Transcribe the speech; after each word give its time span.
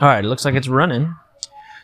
All 0.00 0.08
right, 0.08 0.24
it 0.24 0.28
looks 0.28 0.46
like 0.46 0.54
it's 0.54 0.66
running. 0.66 1.14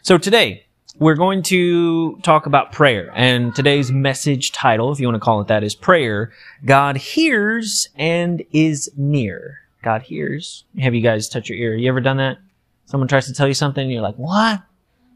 So 0.00 0.16
today 0.16 0.64
we're 0.98 1.16
going 1.16 1.42
to 1.42 2.16
talk 2.22 2.46
about 2.46 2.72
prayer, 2.72 3.12
and 3.14 3.54
today's 3.54 3.92
message 3.92 4.52
title, 4.52 4.90
if 4.90 4.98
you 4.98 5.06
want 5.06 5.16
to 5.16 5.20
call 5.20 5.42
it 5.42 5.48
that, 5.48 5.62
is 5.62 5.74
prayer. 5.74 6.32
God 6.64 6.96
hears 6.96 7.90
and 7.94 8.42
is 8.52 8.90
near. 8.96 9.58
God 9.82 10.00
hears. 10.00 10.64
Have 10.80 10.94
you 10.94 11.02
guys 11.02 11.28
touched 11.28 11.50
your 11.50 11.58
ear? 11.58 11.74
You 11.74 11.90
ever 11.90 12.00
done 12.00 12.16
that? 12.16 12.38
Someone 12.86 13.06
tries 13.06 13.26
to 13.26 13.34
tell 13.34 13.48
you 13.48 13.52
something, 13.52 13.82
and 13.82 13.92
you're 13.92 14.00
like, 14.00 14.16
"What?" 14.16 14.62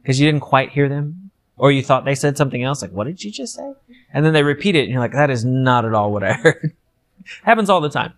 Because 0.02 0.20
you 0.20 0.26
didn't 0.26 0.42
quite 0.42 0.68
hear 0.68 0.90
them, 0.90 1.30
or 1.56 1.72
you 1.72 1.82
thought 1.82 2.04
they 2.04 2.14
said 2.14 2.36
something 2.36 2.62
else. 2.62 2.82
Like, 2.82 2.92
"What 2.92 3.06
did 3.06 3.24
you 3.24 3.30
just 3.30 3.54
say?" 3.54 3.72
And 4.12 4.26
then 4.26 4.34
they 4.34 4.42
repeat 4.42 4.76
it, 4.76 4.82
and 4.82 4.90
you're 4.90 5.00
like, 5.00 5.12
"That 5.12 5.30
is 5.30 5.42
not 5.42 5.86
at 5.86 5.94
all 5.94 6.12
what 6.12 6.22
I 6.22 6.32
heard." 6.42 6.74
Happens 7.44 7.70
all 7.70 7.80
the 7.80 7.88
time. 7.88 8.12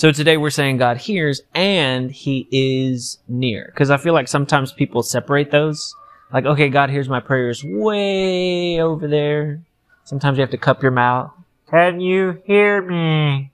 So 0.00 0.10
today 0.10 0.38
we're 0.38 0.48
saying 0.48 0.78
God 0.78 0.96
hears 0.96 1.42
and 1.54 2.10
he 2.10 2.48
is 2.50 3.18
near. 3.28 3.66
Because 3.66 3.90
I 3.90 3.98
feel 3.98 4.14
like 4.14 4.28
sometimes 4.28 4.72
people 4.72 5.02
separate 5.02 5.50
those. 5.50 5.94
Like, 6.32 6.46
okay, 6.46 6.70
God 6.70 6.88
hears 6.88 7.06
my 7.06 7.20
prayers 7.20 7.62
way 7.62 8.80
over 8.80 9.06
there. 9.06 9.60
Sometimes 10.04 10.38
you 10.38 10.40
have 10.40 10.52
to 10.52 10.56
cup 10.56 10.82
your 10.82 10.90
mouth. 10.90 11.32
Can 11.68 12.00
you 12.00 12.40
hear 12.46 12.80
me? 12.80 13.52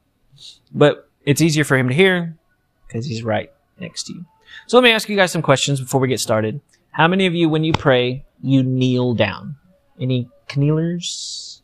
But 0.73 1.11
it's 1.25 1.43
easier 1.43 1.65
for 1.65 1.77
him 1.77 1.89
to 1.89 1.95
hear 1.97 2.37
because 2.87 3.07
he's 3.07 3.25
right 3.25 3.51
next 3.81 4.05
to 4.05 4.13
you. 4.13 4.25
So 4.69 4.77
let 4.77 4.85
me 4.85 4.93
ask 4.93 5.09
you 5.09 5.17
guys 5.17 5.33
some 5.33 5.43
questions 5.43 5.81
before 5.81 6.01
we 6.01 6.07
get 6.07 6.21
started. 6.21 6.61
How 6.93 7.09
many 7.09 7.27
of 7.27 7.35
you, 7.35 7.49
when 7.49 7.65
you 7.65 7.73
pray, 7.73 8.25
you 8.41 8.63
kneel 8.63 9.15
down? 9.15 9.57
Any 9.99 10.29
kneelers? 10.55 11.61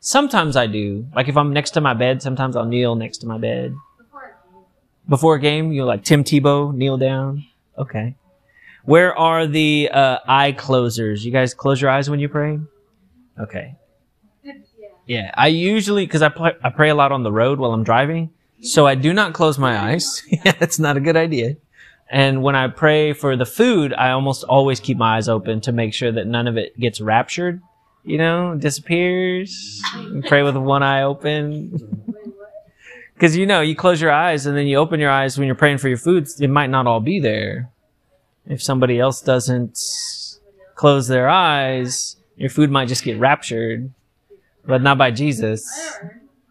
Sometimes 0.00 0.56
I 0.56 0.66
do. 0.66 1.06
Like 1.14 1.28
if 1.28 1.36
I'm 1.36 1.52
next 1.52 1.72
to 1.72 1.82
my 1.82 1.92
bed, 1.92 2.22
sometimes 2.22 2.56
I'll 2.56 2.64
kneel 2.64 2.94
next 2.94 3.18
to 3.18 3.26
my 3.26 3.36
bed. 3.36 3.76
Before 5.08 5.36
a 5.36 5.40
game, 5.40 5.72
you 5.72 5.84
like 5.84 6.04
Tim 6.04 6.22
Tebow, 6.22 6.74
kneel 6.74 6.98
down. 6.98 7.46
Okay. 7.78 8.14
Where 8.84 9.16
are 9.16 9.46
the 9.46 9.90
uh, 9.92 10.18
eye 10.26 10.52
closers? 10.52 11.24
You 11.24 11.32
guys 11.32 11.54
close 11.54 11.80
your 11.80 11.90
eyes 11.90 12.10
when 12.10 12.20
you 12.20 12.28
pray? 12.28 12.58
Okay. 13.38 13.74
Yeah, 15.06 15.30
I 15.34 15.46
usually 15.46 16.04
because 16.04 16.20
I 16.20 16.28
pray, 16.28 16.52
I 16.62 16.68
pray 16.68 16.90
a 16.90 16.94
lot 16.94 17.12
on 17.12 17.22
the 17.22 17.32
road 17.32 17.58
while 17.58 17.72
I'm 17.72 17.82
driving, 17.82 18.30
so 18.60 18.86
I 18.86 18.94
do 18.94 19.14
not 19.14 19.32
close 19.32 19.58
my 19.58 19.78
eyes. 19.78 20.22
yeah, 20.28 20.52
that's 20.52 20.78
not 20.78 20.98
a 20.98 21.00
good 21.00 21.16
idea. 21.16 21.56
And 22.10 22.42
when 22.42 22.54
I 22.54 22.68
pray 22.68 23.14
for 23.14 23.34
the 23.34 23.46
food, 23.46 23.94
I 23.94 24.10
almost 24.10 24.44
always 24.44 24.80
keep 24.80 24.98
my 24.98 25.16
eyes 25.16 25.28
open 25.28 25.62
to 25.62 25.72
make 25.72 25.94
sure 25.94 26.12
that 26.12 26.26
none 26.26 26.46
of 26.46 26.58
it 26.58 26.78
gets 26.78 27.00
raptured. 27.00 27.62
You 28.04 28.18
know, 28.18 28.54
disappears. 28.54 29.82
pray 30.28 30.42
with 30.42 30.56
one 30.56 30.82
eye 30.82 31.02
open. 31.02 32.14
Because 33.18 33.36
you 33.36 33.46
know, 33.46 33.62
you 33.62 33.74
close 33.74 34.00
your 34.00 34.12
eyes 34.12 34.46
and 34.46 34.56
then 34.56 34.68
you 34.68 34.76
open 34.76 35.00
your 35.00 35.10
eyes 35.10 35.36
when 35.36 35.48
you're 35.48 35.56
praying 35.56 35.78
for 35.78 35.88
your 35.88 35.98
food. 35.98 36.28
It 36.38 36.46
might 36.46 36.70
not 36.70 36.86
all 36.86 37.00
be 37.00 37.18
there. 37.18 37.68
If 38.46 38.62
somebody 38.62 39.00
else 39.00 39.20
doesn't 39.20 39.76
close 40.76 41.08
their 41.08 41.28
eyes, 41.28 42.14
your 42.36 42.48
food 42.48 42.70
might 42.70 42.86
just 42.86 43.02
get 43.02 43.18
raptured, 43.18 43.92
but 44.64 44.82
not 44.82 44.98
by 44.98 45.10
Jesus. 45.10 45.68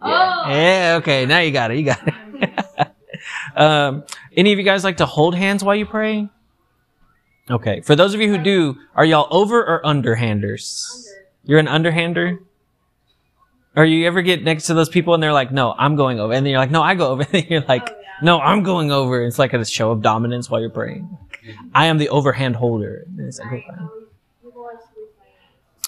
Yeah. 0.03 0.49
yeah 0.49 0.95
okay. 0.99 1.25
Now 1.25 1.39
you 1.39 1.51
got 1.51 1.71
it. 1.71 1.77
You 1.77 1.85
got 1.85 2.01
it. 2.05 2.91
um, 3.55 4.03
any 4.35 4.51
of 4.51 4.59
you 4.59 4.65
guys 4.65 4.83
like 4.83 4.97
to 4.97 5.05
hold 5.05 5.35
hands 5.35 5.63
while 5.63 5.75
you 5.75 5.85
pray? 5.85 6.27
Okay. 7.49 7.79
For 7.79 7.95
those 7.95 8.13
of 8.13 8.19
you 8.19 8.27
who 8.27 8.43
do, 8.43 8.75
are 8.93 9.05
y'all 9.05 9.29
over 9.31 9.65
or 9.65 9.81
underhanders? 9.83 10.85
You're 11.45 11.59
an 11.59 11.67
underhander? 11.67 12.39
Or 13.77 13.85
you 13.85 14.07
ever 14.07 14.23
get 14.23 14.43
next 14.43 14.65
to 14.65 14.73
those 14.73 14.89
people 14.89 15.13
and 15.13 15.21
they're 15.21 15.31
like, 15.31 15.51
no, 15.51 15.71
I'm 15.77 15.95
going 15.95 16.19
over. 16.19 16.33
And 16.33 16.43
then 16.43 16.49
you're 16.49 16.59
like, 16.59 16.71
no, 16.71 16.81
I 16.81 16.95
go 16.95 17.09
over. 17.09 17.27
And 17.31 17.47
you're 17.47 17.61
like, 17.61 17.87
no, 18.23 18.39
I'm 18.39 18.63
going 18.63 18.91
over. 18.91 19.23
It's 19.23 19.37
like 19.37 19.53
a 19.53 19.63
show 19.63 19.91
of 19.91 20.01
dominance 20.01 20.49
while 20.49 20.59
you're 20.59 20.71
praying. 20.71 21.15
I 21.75 21.85
am 21.85 21.99
the 21.99 22.09
overhand 22.09 22.55
holder. 22.55 23.05
It's 23.19 23.39
like, 23.39 23.53
okay. 23.53 23.65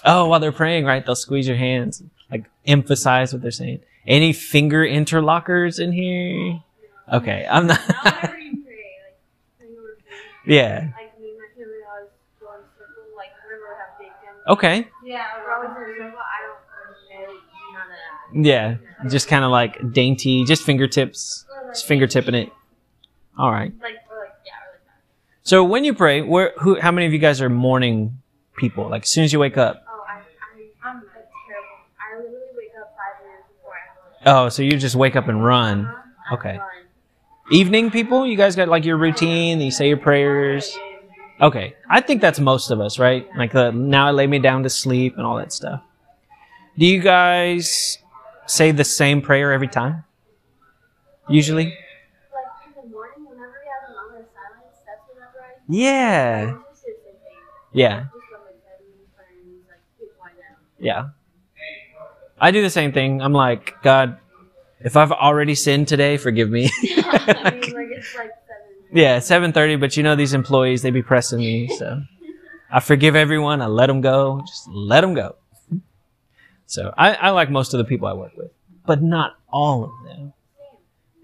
Oh, 0.04 0.28
while 0.28 0.38
they're 0.38 0.52
praying, 0.52 0.84
right? 0.84 1.04
They'll 1.04 1.16
squeeze 1.16 1.48
your 1.48 1.56
hands, 1.56 2.00
like 2.30 2.44
emphasize 2.64 3.32
what 3.32 3.42
they're 3.42 3.50
saying. 3.50 3.80
Any 4.06 4.32
finger 4.32 4.86
interlockers 4.86 5.80
in 5.80 5.90
here? 5.90 6.62
Okay, 7.12 7.44
I'm 7.50 7.66
not. 7.66 7.80
yeah. 10.46 10.90
Okay. 14.48 14.88
Yeah, 15.04 15.26
Yeah, 18.34 18.76
just 19.08 19.28
kind 19.28 19.44
of 19.44 19.50
like 19.50 19.92
dainty, 19.92 20.44
just 20.44 20.62
fingertips, 20.62 21.44
just 21.68 21.86
fingertipping 21.86 22.34
it. 22.34 22.52
All 23.38 23.50
right. 23.50 23.72
Like, 23.80 23.94
or 24.10 24.24
like, 24.24 24.34
yeah, 24.44 24.52
or 24.52 24.72
like 24.72 24.84
that. 24.84 25.48
So 25.48 25.64
when 25.64 25.84
you 25.84 25.94
pray, 25.94 26.20
where, 26.22 26.52
who, 26.58 26.78
how 26.80 26.90
many 26.90 27.06
of 27.06 27.12
you 27.12 27.18
guys 27.18 27.40
are 27.40 27.48
morning 27.48 28.20
people? 28.56 28.88
Like 28.88 29.02
as 29.02 29.08
soon 29.08 29.24
as 29.24 29.32
you 29.32 29.38
wake 29.38 29.56
up. 29.56 29.84
Oh, 29.88 30.04
I, 30.06 30.12
I, 30.12 30.88
I'm 30.88 30.96
like 30.96 31.04
terrible. 31.48 31.78
I 31.98 32.16
literally 32.16 32.52
wake 32.56 32.72
up 32.80 32.94
five 32.96 33.24
minutes 33.24 33.48
before 33.56 33.72
I 33.72 34.28
have 34.28 34.46
Oh, 34.46 34.48
so 34.48 34.62
you 34.62 34.76
just 34.76 34.96
wake 34.96 35.16
up 35.16 35.28
and 35.28 35.38
uh-huh. 35.38 35.46
run. 35.46 35.84
lunch. 35.84 35.96
Okay. 36.34 36.58
Run. 36.58 36.68
Evening 37.52 37.90
people, 37.90 38.26
you 38.26 38.36
guys 38.36 38.54
got 38.54 38.68
like 38.68 38.84
your 38.84 38.96
routine. 38.96 39.60
You 39.60 39.70
say 39.70 39.88
your 39.88 39.96
prayers. 39.96 40.76
Okay, 41.40 41.74
I 41.88 42.00
think 42.02 42.20
that's 42.20 42.38
most 42.38 42.70
of 42.70 42.80
us, 42.80 42.98
right? 42.98 43.26
Like 43.36 43.52
the 43.52 43.70
now 43.72 44.06
I 44.06 44.10
lay 44.10 44.26
me 44.26 44.38
down 44.38 44.62
to 44.64 44.70
sleep 44.70 45.16
and 45.16 45.24
all 45.26 45.36
that 45.38 45.52
stuff. 45.52 45.82
Do 46.78 46.86
you 46.86 47.00
guys 47.00 47.98
say 48.50 48.72
the 48.72 48.84
same 48.84 49.22
prayer 49.22 49.52
every 49.52 49.68
time? 49.68 50.04
Usually. 51.28 51.66
Like 51.66 52.44
in 52.66 52.82
the 52.82 52.88
morning, 52.94 53.24
whenever 53.26 53.54
we 53.62 53.68
have 53.70 53.90
a 53.90 53.94
moment 53.94 54.24
of 54.24 54.30
silence, 54.34 54.78
that's 54.84 55.02
whenever 55.08 55.38
I. 55.38 55.54
Yeah. 55.68 56.54
I 56.58 56.70
just 56.72 56.84
do 56.84 56.92
the 56.92 57.02
same 57.04 57.14
thing. 57.22 57.38
Yeah. 57.72 58.00
Just 58.00 58.12
go 58.12 58.18
like 58.44 58.62
that, 58.64 58.80
and 58.82 59.14
friends, 59.14 59.64
like 59.68 59.82
keep 59.98 60.18
quiet 60.18 60.36
down. 60.40 60.58
Yeah. 60.78 61.08
I 62.40 62.50
do 62.50 62.62
the 62.62 62.70
same 62.70 62.92
thing. 62.92 63.20
I'm 63.22 63.32
like, 63.34 63.80
God, 63.82 64.18
if 64.80 64.96
I've 64.96 65.12
already 65.12 65.54
sinned 65.54 65.88
today, 65.88 66.16
forgive 66.16 66.50
me. 66.50 66.70
Like 67.10 67.44
like 67.44 67.62
seven. 68.02 68.30
yeah, 68.92 69.18
7:30, 69.18 69.78
but 69.78 69.96
you 69.96 70.02
know 70.02 70.16
these 70.16 70.32
employees, 70.34 70.82
they 70.82 70.90
be 70.90 71.02
pressing 71.02 71.38
me, 71.38 71.68
so 71.68 72.02
I 72.72 72.80
forgive 72.80 73.14
everyone. 73.14 73.60
I 73.62 73.66
let 73.66 73.86
them 73.86 74.00
go. 74.00 74.42
Just 74.46 74.68
let 74.68 75.02
them 75.02 75.14
go. 75.14 75.36
So 76.70 76.94
I, 76.96 77.14
I 77.14 77.30
like 77.30 77.50
most 77.50 77.74
of 77.74 77.78
the 77.78 77.84
people 77.84 78.06
I 78.06 78.12
work 78.12 78.36
with, 78.36 78.52
but 78.86 79.02
not 79.02 79.36
all 79.52 79.82
of 79.82 79.90
them. 80.04 80.32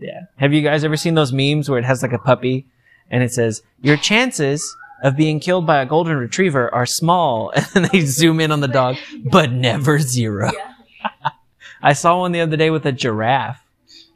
Yeah. 0.01 0.23
Have 0.39 0.53
you 0.53 0.61
guys 0.61 0.83
ever 0.83 0.97
seen 0.97 1.15
those 1.15 1.33
memes 1.33 1.71
where 1.71 1.79
it 1.79 1.85
has 1.85 2.03
like 2.03 2.13
a 2.13 2.19
puppy 2.19 2.67
and 3.13 3.23
it 3.23 3.33
says, 3.33 3.63
your 3.81 3.97
chances 3.97 4.77
of 5.05 5.17
being 5.17 5.39
killed 5.39 5.65
by 5.65 5.81
a 5.81 5.87
golden 5.87 6.17
retriever 6.17 6.75
are 6.75 6.85
small. 6.85 7.53
And 7.57 7.67
then 7.73 7.89
they 7.93 8.01
zoom 8.01 8.41
in 8.41 8.51
on 8.51 8.61
the 8.61 8.67
dog, 8.67 8.97
but 9.31 9.53
never 9.53 10.01
zero. 10.01 10.51
I 11.83 11.93
saw 11.93 12.19
one 12.19 12.33
the 12.33 12.41
other 12.41 12.57
day 12.57 12.71
with 12.71 12.85
a 12.85 12.91
giraffe 12.91 13.63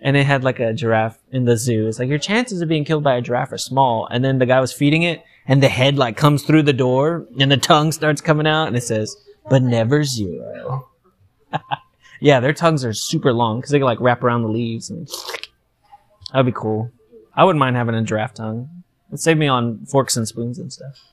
and 0.00 0.16
it 0.16 0.24
had 0.24 0.42
like 0.42 0.58
a 0.58 0.72
giraffe 0.72 1.18
in 1.30 1.44
the 1.44 1.56
zoo. 1.56 1.86
It's 1.86 2.00
like 2.00 2.08
your 2.08 2.18
chances 2.18 2.60
of 2.60 2.68
being 2.68 2.84
killed 2.84 3.04
by 3.04 3.14
a 3.14 3.20
giraffe 3.20 3.52
are 3.52 3.58
small. 3.58 4.08
And 4.10 4.24
then 4.24 4.40
the 4.40 4.46
guy 4.46 4.60
was 4.60 4.72
feeding 4.72 5.02
it 5.02 5.22
and 5.46 5.62
the 5.62 5.68
head 5.68 5.96
like 5.96 6.16
comes 6.16 6.42
through 6.42 6.64
the 6.64 6.72
door 6.72 7.24
and 7.38 7.52
the 7.52 7.56
tongue 7.56 7.92
starts 7.92 8.20
coming 8.20 8.48
out 8.48 8.66
and 8.66 8.76
it 8.76 8.82
says, 8.82 9.16
but 9.48 9.62
never 9.62 10.02
zero. 10.02 10.89
yeah, 12.20 12.40
their 12.40 12.52
tongues 12.52 12.84
are 12.84 12.92
super 12.92 13.32
long 13.32 13.58
because 13.58 13.70
they 13.70 13.78
can 13.78 13.86
like 13.86 14.00
wrap 14.00 14.22
around 14.22 14.42
the 14.42 14.48
leaves 14.48 14.90
and 14.90 15.08
that'd 16.32 16.46
be 16.46 16.52
cool. 16.52 16.90
I 17.34 17.44
wouldn't 17.44 17.60
mind 17.60 17.76
having 17.76 17.94
a 17.94 18.02
giraffe 18.02 18.34
tongue. 18.34 18.68
It'd 19.08 19.20
save 19.20 19.38
me 19.38 19.48
on 19.48 19.86
forks 19.86 20.16
and 20.16 20.26
spoons 20.26 20.58
and 20.58 20.72
stuff. 20.72 21.04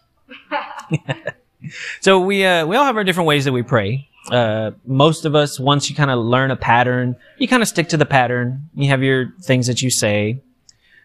so 2.02 2.20
we 2.20 2.46
uh, 2.46 2.66
we 2.66 2.76
all 2.76 2.86
have 2.86 2.98
our 2.98 3.04
different 3.04 3.28
ways 3.28 3.46
that 3.46 3.54
we 3.54 3.64
pray. 3.64 4.08
Uh, 4.32 4.72
most 4.86 5.26
of 5.26 5.36
us, 5.36 5.60
once 5.60 5.90
you 5.90 5.96
kind 5.96 6.12
of 6.12 6.20
learn 6.20 6.52
a 6.52 6.56
pattern, 6.56 7.16
you 7.38 7.48
kind 7.48 7.64
of 7.64 7.70
stick 7.70 7.90
to 7.90 7.98
the 7.98 8.06
pattern. 8.06 8.70
You 8.76 8.90
have 8.90 9.02
your 9.02 9.34
things 9.42 9.68
that 9.68 9.82
you 9.82 9.90
say. 9.90 10.42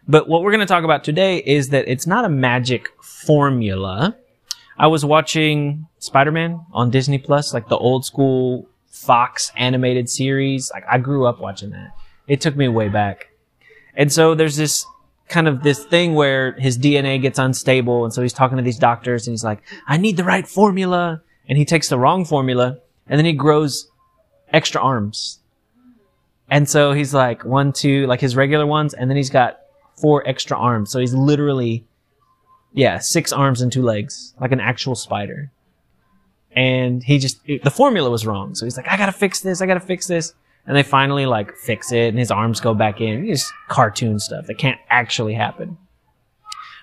But 0.09 0.29
what 0.29 0.43
we're 0.43 0.51
going 0.51 0.61
to 0.61 0.67
talk 0.67 0.83
about 0.83 1.05
today 1.05 1.39
is 1.39 1.69
that 1.69 1.87
it's 1.87 2.07
not 2.07 2.25
a 2.25 2.29
magic 2.29 2.89
formula. 3.01 4.17
I 4.77 4.89
was 4.89 5.05
watching 5.05 5.87
Spider-Man 6.01 6.67
on 6.73 6.91
Disney 6.91 7.19
Plus, 7.19 7.55
like 7.55 7.69
the 7.69 7.77
old 7.77 8.05
school 8.05 8.67
Fox 8.93 9.51
animated 9.57 10.09
series. 10.09 10.71
Like 10.73 10.85
I 10.89 10.99
grew 10.99 11.27
up 11.27 11.41
watching 11.41 11.71
that. 11.71 11.97
It 12.29 12.41
took 12.43 12.55
me 12.55 12.69
way 12.69 12.89
back. 12.89 13.31
And 13.95 14.13
so 14.13 14.35
there's 14.35 14.57
this 14.57 14.87
kind 15.29 15.49
of 15.49 15.63
this 15.63 15.83
thing 15.87 16.15
where 16.15 16.53
his 16.53 16.79
DNA 16.79 17.21
gets 17.21 17.39
unstable. 17.39 18.05
And 18.05 18.13
so 18.13 18.21
he's 18.21 18.35
talking 18.35 18.59
to 18.59 18.63
these 18.63 18.79
doctors 18.79 19.27
and 19.27 19.33
he's 19.33 19.43
like, 19.43 19.63
I 19.89 19.97
need 19.97 20.19
the 20.19 20.25
right 20.25 20.47
formula. 20.47 21.23
And 21.49 21.57
he 21.57 21.65
takes 21.65 21.89
the 21.89 21.99
wrong 21.99 22.27
formula 22.27 22.79
and 23.09 23.19
then 23.19 23.25
he 23.25 23.33
grows 23.33 23.91
extra 24.53 24.81
arms. 24.81 25.41
And 26.51 26.69
so 26.69 26.93
he's 26.93 27.15
like 27.15 27.47
one, 27.47 27.73
two, 27.73 28.07
like 28.07 28.21
his 28.21 28.37
regular 28.37 28.67
ones. 28.67 28.93
And 28.93 29.09
then 29.09 29.17
he's 29.17 29.31
got 29.31 29.59
four 29.97 30.23
extra 30.29 30.57
arms. 30.57 30.91
So 30.91 31.01
he's 31.01 31.15
literally, 31.15 31.87
yeah, 32.75 32.99
six 32.99 33.33
arms 33.33 33.63
and 33.63 33.73
two 33.73 33.83
legs, 33.83 34.35
like 34.39 34.53
an 34.53 34.61
actual 34.61 34.95
spider. 34.95 35.51
And 36.55 37.03
he 37.03 37.19
just, 37.19 37.41
the 37.47 37.71
formula 37.71 38.11
was 38.11 38.27
wrong. 38.27 38.55
So 38.55 38.67
he's 38.67 38.77
like, 38.77 38.89
I 38.89 38.97
gotta 38.97 39.13
fix 39.13 39.41
this. 39.41 39.63
I 39.63 39.67
gotta 39.67 39.81
fix 39.81 40.07
this. 40.07 40.35
And 40.67 40.77
they 40.77 40.83
finally 40.83 41.27
like 41.27 41.57
fix 41.57 41.91
it 41.93 42.09
and 42.09 42.19
his 42.19 42.31
arms 42.31 42.61
go 42.61 42.75
back 42.75 43.01
in. 43.01 43.29
It's 43.29 43.53
cartoon 43.69 44.19
stuff 44.19 44.47
that 44.47 44.59
can't 44.59 44.79
actually 44.91 45.35
happen. 45.35 45.77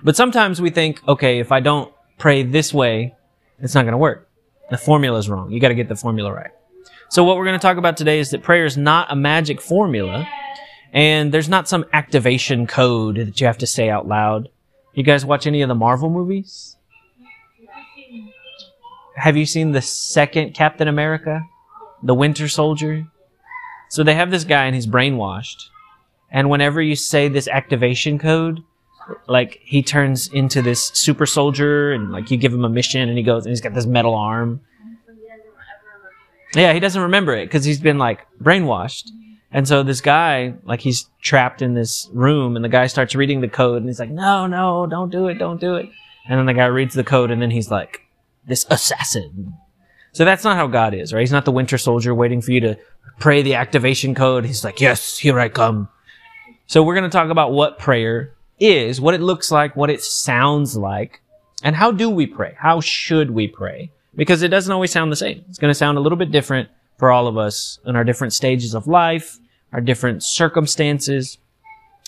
But 0.04 0.16
sometimes 0.16 0.62
we 0.62 0.70
think, 0.70 1.02
okay, 1.08 1.40
if 1.40 1.52
I 1.52 1.60
don't 1.60 1.94
pray 2.18 2.44
this 2.44 2.74
way, 2.74 3.16
it's 3.60 3.76
not 3.76 3.84
to 3.84 3.98
work. 3.98 4.30
The 4.70 4.78
formula 4.78 5.18
is 5.18 5.30
wrong. 5.30 5.52
You 5.52 5.60
got 5.60 5.70
to 5.70 5.76
get 5.76 5.90
the 5.90 5.96
formula 5.96 6.32
right. 6.32 6.52
So 7.10 7.24
what 7.24 7.38
we're 7.38 7.46
to 7.46 7.60
talk 7.60 7.78
about 7.78 7.98
today 7.98 8.20
is 8.20 8.30
that 8.32 8.44
prayer 8.44 8.66
is 8.66 8.78
not 8.78 9.12
a 9.12 9.16
magic 9.16 9.62
formula 9.62 10.28
and 10.94 11.32
there's 11.32 11.50
not 11.50 11.68
some 11.68 11.86
activation 11.94 12.68
code 12.68 13.16
that 13.18 13.42
you 13.42 13.48
have 13.48 13.58
to 13.60 13.68
say 13.68 13.90
out 13.90 14.08
loud. 14.08 14.50
You 14.94 15.04
guys 15.04 15.26
watch 15.26 15.48
any 15.48 15.62
of 15.62 15.70
the 15.70 15.76
Marvel 15.76 16.10
movies? 16.10 16.76
Have 19.20 19.36
you 19.36 19.46
seen 19.46 19.72
the 19.72 19.82
second 19.82 20.54
Captain 20.54 20.88
America? 20.88 21.46
The 22.04 22.14
Winter 22.14 22.48
Soldier? 22.48 23.06
So 23.90 24.04
they 24.04 24.16
have 24.16 24.32
this 24.32 24.46
guy 24.46 24.66
and 24.66 24.76
he's 24.76 24.88
brainwashed. 24.88 25.70
And 26.32 26.50
whenever 26.50 26.82
you 26.82 26.96
say 26.96 27.28
this 27.28 27.48
activation 27.48 28.18
code, 28.18 28.64
like 29.28 29.60
he 29.64 29.84
turns 29.84 30.28
into 30.28 30.62
this 30.62 30.92
super 30.94 31.26
soldier 31.26 31.92
and 31.92 32.12
like 32.12 32.32
you 32.32 32.38
give 32.38 32.54
him 32.54 32.64
a 32.64 32.70
mission 32.70 33.10
and 33.10 33.18
he 33.18 33.24
goes 33.24 33.46
and 33.46 33.52
he's 33.52 33.62
got 33.62 33.74
this 33.74 33.86
metal 33.86 34.16
arm. 34.16 34.62
Yeah, 36.56 36.74
he 36.74 36.80
doesn't 36.80 37.02
remember 37.02 37.36
it 37.36 37.48
because 37.48 37.66
he's 37.66 37.80
been 37.80 37.98
like 37.98 38.26
brainwashed. 38.42 39.10
And 39.52 39.68
so 39.68 39.84
this 39.84 40.00
guy, 40.00 40.54
like 40.64 40.80
he's 40.80 41.10
trapped 41.22 41.62
in 41.62 41.74
this 41.74 42.08
room 42.14 42.56
and 42.56 42.64
the 42.64 42.70
guy 42.70 42.88
starts 42.88 43.16
reading 43.16 43.42
the 43.42 43.48
code 43.48 43.78
and 43.78 43.88
he's 43.88 44.00
like, 44.00 44.12
no, 44.12 44.48
no, 44.48 44.86
don't 44.86 45.12
do 45.12 45.28
it, 45.28 45.40
don't 45.40 45.60
do 45.60 45.76
it. 45.76 45.90
And 46.28 46.40
then 46.40 46.46
the 46.46 46.54
guy 46.54 46.68
reads 46.68 46.94
the 46.94 47.04
code 47.04 47.32
and 47.32 47.42
then 47.42 47.52
he's 47.52 47.72
like, 47.72 48.06
this 48.50 48.66
assassin. 48.70 49.54
So 50.12 50.26
that's 50.26 50.44
not 50.44 50.58
how 50.58 50.68
God 50.68 50.94
is, 50.94 51.14
right? 51.14 51.22
He's 51.22 51.32
not 51.32 51.46
the 51.46 51.52
winter 51.52 51.78
soldier 51.78 52.14
waiting 52.14 52.42
for 52.42 52.52
you 52.52 52.60
to 52.62 52.78
pray 53.20 53.42
the 53.42 53.56
activation 53.56 54.16
code. 54.16 54.46
He's 54.46 54.64
like, 54.64 54.82
yes, 54.82 55.18
here 55.18 55.40
I 55.40 55.50
come. 55.50 55.88
So 56.68 56.84
we're 56.84 56.96
going 56.96 57.10
to 57.10 57.16
talk 57.16 57.30
about 57.30 57.52
what 57.52 57.80
prayer 57.80 58.34
is, 58.60 59.00
what 59.00 59.14
it 59.14 59.22
looks 59.22 59.52
like, 59.52 59.76
what 59.76 59.90
it 59.90 60.02
sounds 60.02 60.76
like, 60.76 61.22
and 61.64 61.76
how 61.76 61.92
do 61.92 62.10
we 62.10 62.26
pray? 62.26 62.56
How 62.58 62.82
should 62.82 63.32
we 63.32 63.48
pray? 63.48 63.92
Because 64.16 64.42
it 64.42 64.50
doesn't 64.50 64.72
always 64.72 64.92
sound 64.92 65.12
the 65.12 65.16
same. 65.16 65.46
It's 65.50 65.60
going 65.60 65.72
to 65.72 65.76
sound 65.76 65.98
a 65.98 66.02
little 66.02 66.18
bit 66.18 66.32
different 66.32 66.70
for 66.98 67.12
all 67.12 67.28
of 67.28 67.38
us 67.38 67.80
in 67.86 67.96
our 67.96 68.04
different 68.04 68.34
stages 68.34 68.74
of 68.74 68.88
life, 68.88 69.40
our 69.72 69.82
different 69.82 70.24
circumstances. 70.24 71.38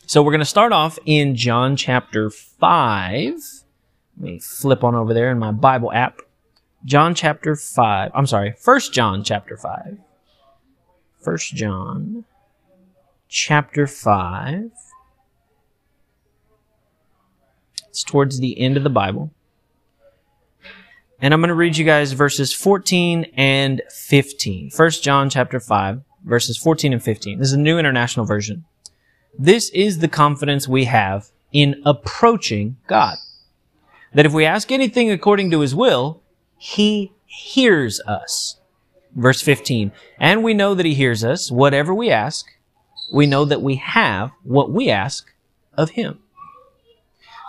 So 0.07 0.21
we're 0.21 0.31
going 0.31 0.39
to 0.39 0.45
start 0.45 0.73
off 0.73 0.99
in 1.05 1.35
John 1.35 1.75
chapter 1.75 2.29
5. 2.29 3.33
Let 3.33 4.23
me 4.23 4.39
flip 4.39 4.83
on 4.83 4.95
over 4.95 5.13
there 5.13 5.31
in 5.31 5.39
my 5.39 5.51
Bible 5.51 5.91
app. 5.93 6.21
John 6.83 7.13
chapter 7.13 7.55
5. 7.55 8.11
I'm 8.13 8.25
sorry, 8.25 8.53
First 8.57 8.93
John 8.93 9.23
chapter 9.23 9.55
5. 9.55 9.97
First 11.19 11.53
John 11.53 12.25
chapter 13.27 13.85
5. 13.85 14.71
It's 17.89 18.03
towards 18.03 18.39
the 18.39 18.59
end 18.59 18.77
of 18.77 18.83
the 18.83 18.89
Bible. 18.89 19.31
And 21.21 21.33
I'm 21.33 21.41
going 21.41 21.49
to 21.49 21.55
read 21.55 21.77
you 21.77 21.85
guys 21.85 22.13
verses 22.13 22.51
14 22.51 23.25
and 23.35 23.81
15. 23.91 24.71
1 24.75 24.89
John 24.91 25.29
chapter 25.29 25.59
5, 25.59 26.01
verses 26.23 26.57
14 26.57 26.93
and 26.93 27.03
15. 27.03 27.37
This 27.37 27.49
is 27.49 27.53
a 27.53 27.59
new 27.59 27.77
international 27.77 28.25
version. 28.25 28.65
This 29.37 29.69
is 29.69 29.99
the 29.99 30.07
confidence 30.07 30.67
we 30.67 30.85
have 30.85 31.29
in 31.51 31.79
approaching 31.85 32.77
God. 32.87 33.17
That 34.13 34.25
if 34.25 34.33
we 34.33 34.45
ask 34.45 34.71
anything 34.71 35.11
according 35.11 35.51
to 35.51 35.59
his 35.59 35.75
will, 35.75 36.20
he 36.61 37.11
hears 37.25 37.99
us. 38.01 38.57
Verse 39.15 39.41
15. 39.41 39.91
And 40.19 40.43
we 40.43 40.53
know 40.53 40.75
that 40.75 40.85
he 40.85 40.93
hears 40.93 41.23
us, 41.23 41.49
whatever 41.49 41.91
we 41.91 42.11
ask. 42.11 42.45
We 43.11 43.25
know 43.25 43.45
that 43.45 43.63
we 43.63 43.77
have 43.77 44.29
what 44.43 44.69
we 44.69 44.91
ask 44.91 45.33
of 45.75 45.89
him. 45.89 46.19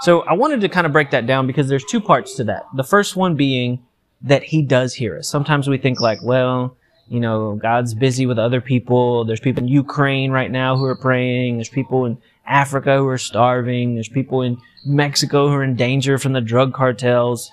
So 0.01 0.23
I 0.23 0.33
wanted 0.33 0.63
to 0.63 0.71
kind 0.71 0.87
of 0.87 0.95
break 0.95 1.11
that 1.11 1.27
down 1.27 1.47
because 1.47 1.69
there's 1.69 1.85
two 1.85 2.01
parts 2.01 2.37
to 2.37 2.45
that. 2.45 2.65
The 2.75 2.85
first 2.85 3.15
one 3.15 3.37
being 3.37 3.85
that 4.23 4.45
he 4.45 4.63
does 4.63 4.95
hear 4.95 5.19
us. 5.19 5.29
Sometimes 5.29 5.69
we 5.69 5.77
think 5.77 6.01
like, 6.01 6.23
well, 6.23 6.75
you 7.07 7.21
know, 7.21 7.57
God's 7.57 7.93
busy 7.93 8.25
with 8.25 8.39
other 8.39 8.63
people. 8.63 9.27
There's 9.27 9.41
people 9.41 9.63
in 9.63 9.69
Ukraine 9.69 10.31
right 10.31 10.51
now 10.51 10.79
who 10.79 10.85
are 10.85 10.97
praying. 10.97 11.59
There's 11.59 11.69
people 11.69 12.07
in 12.07 12.17
Africa 12.47 12.97
who 12.97 13.09
are 13.09 13.19
starving. 13.19 13.93
There's 13.93 14.09
people 14.09 14.41
in 14.41 14.57
Mexico 14.87 15.49
who 15.49 15.55
are 15.55 15.65
in 15.65 15.77
danger 15.77 16.17
from 16.17 16.33
the 16.33 16.41
drug 16.41 16.73
cartels. 16.73 17.51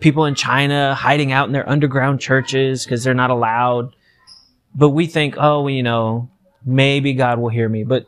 People 0.00 0.24
in 0.24 0.34
China 0.34 0.94
hiding 0.94 1.32
out 1.32 1.46
in 1.46 1.52
their 1.52 1.68
underground 1.68 2.20
churches 2.20 2.84
because 2.84 3.04
they're 3.04 3.14
not 3.14 3.30
allowed. 3.30 3.94
But 4.74 4.90
we 4.90 5.06
think, 5.06 5.36
oh, 5.38 5.66
you 5.68 5.82
know, 5.82 6.30
maybe 6.64 7.12
God 7.14 7.38
will 7.38 7.48
hear 7.48 7.68
me. 7.68 7.84
But 7.84 8.06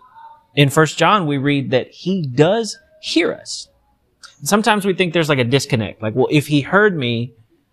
in 0.55 0.70
First 0.70 0.99
John, 0.99 1.26
we 1.26 1.38
read 1.38 1.70
that 1.70 1.91
he 1.91 2.23
does 2.23 2.79
hear 3.00 3.32
us. 3.32 3.69
Sometimes 4.43 4.85
we 4.85 4.94
think 4.94 5.12
there's 5.12 5.29
like 5.29 5.38
a 5.38 5.44
disconnect. 5.44 6.03
Like, 6.03 6.15
well, 6.15 6.29
if 6.31 6.47
he 6.47 6.61
heard 6.61 6.97
me, 6.97 7.32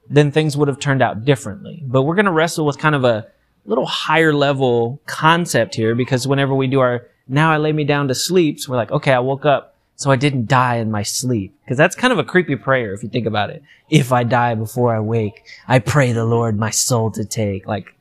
then 0.09 0.31
things 0.31 0.55
would 0.55 0.67
have 0.67 0.79
turned 0.79 1.01
out 1.01 1.25
differently. 1.25 1.81
But 1.85 2.03
we're 2.03 2.15
going 2.15 2.25
to 2.25 2.31
wrestle 2.31 2.65
with 2.65 2.77
kind 2.77 2.95
of 2.95 3.03
a 3.03 3.27
little 3.65 3.85
higher 3.85 4.33
level 4.33 5.01
concept 5.05 5.75
here 5.75 5.95
because 5.95 6.27
whenever 6.27 6.53
we 6.53 6.67
do 6.67 6.79
our, 6.79 7.07
now 7.27 7.51
I 7.51 7.57
lay 7.57 7.71
me 7.71 7.83
down 7.83 8.07
to 8.09 8.15
sleep, 8.15 8.59
so 8.59 8.71
we're 8.71 8.77
like, 8.77 8.91
okay, 8.91 9.13
I 9.13 9.19
woke 9.19 9.45
up, 9.45 9.74
so 9.95 10.11
I 10.11 10.15
didn't 10.15 10.47
die 10.47 10.75
in 10.77 10.91
my 10.91 11.03
sleep. 11.03 11.55
Because 11.63 11.77
that's 11.77 11.95
kind 11.95 12.13
of 12.13 12.19
a 12.19 12.23
creepy 12.23 12.55
prayer 12.55 12.93
if 12.93 13.03
you 13.03 13.09
think 13.09 13.25
about 13.25 13.49
it. 13.49 13.63
If 13.89 14.11
I 14.11 14.23
die 14.23 14.55
before 14.55 14.95
I 14.95 14.99
wake, 14.99 15.43
I 15.67 15.79
pray 15.79 16.11
the 16.11 16.25
Lord 16.25 16.57
my 16.57 16.69
soul 16.69 17.11
to 17.11 17.25
take. 17.25 17.67
Like, 17.67 17.93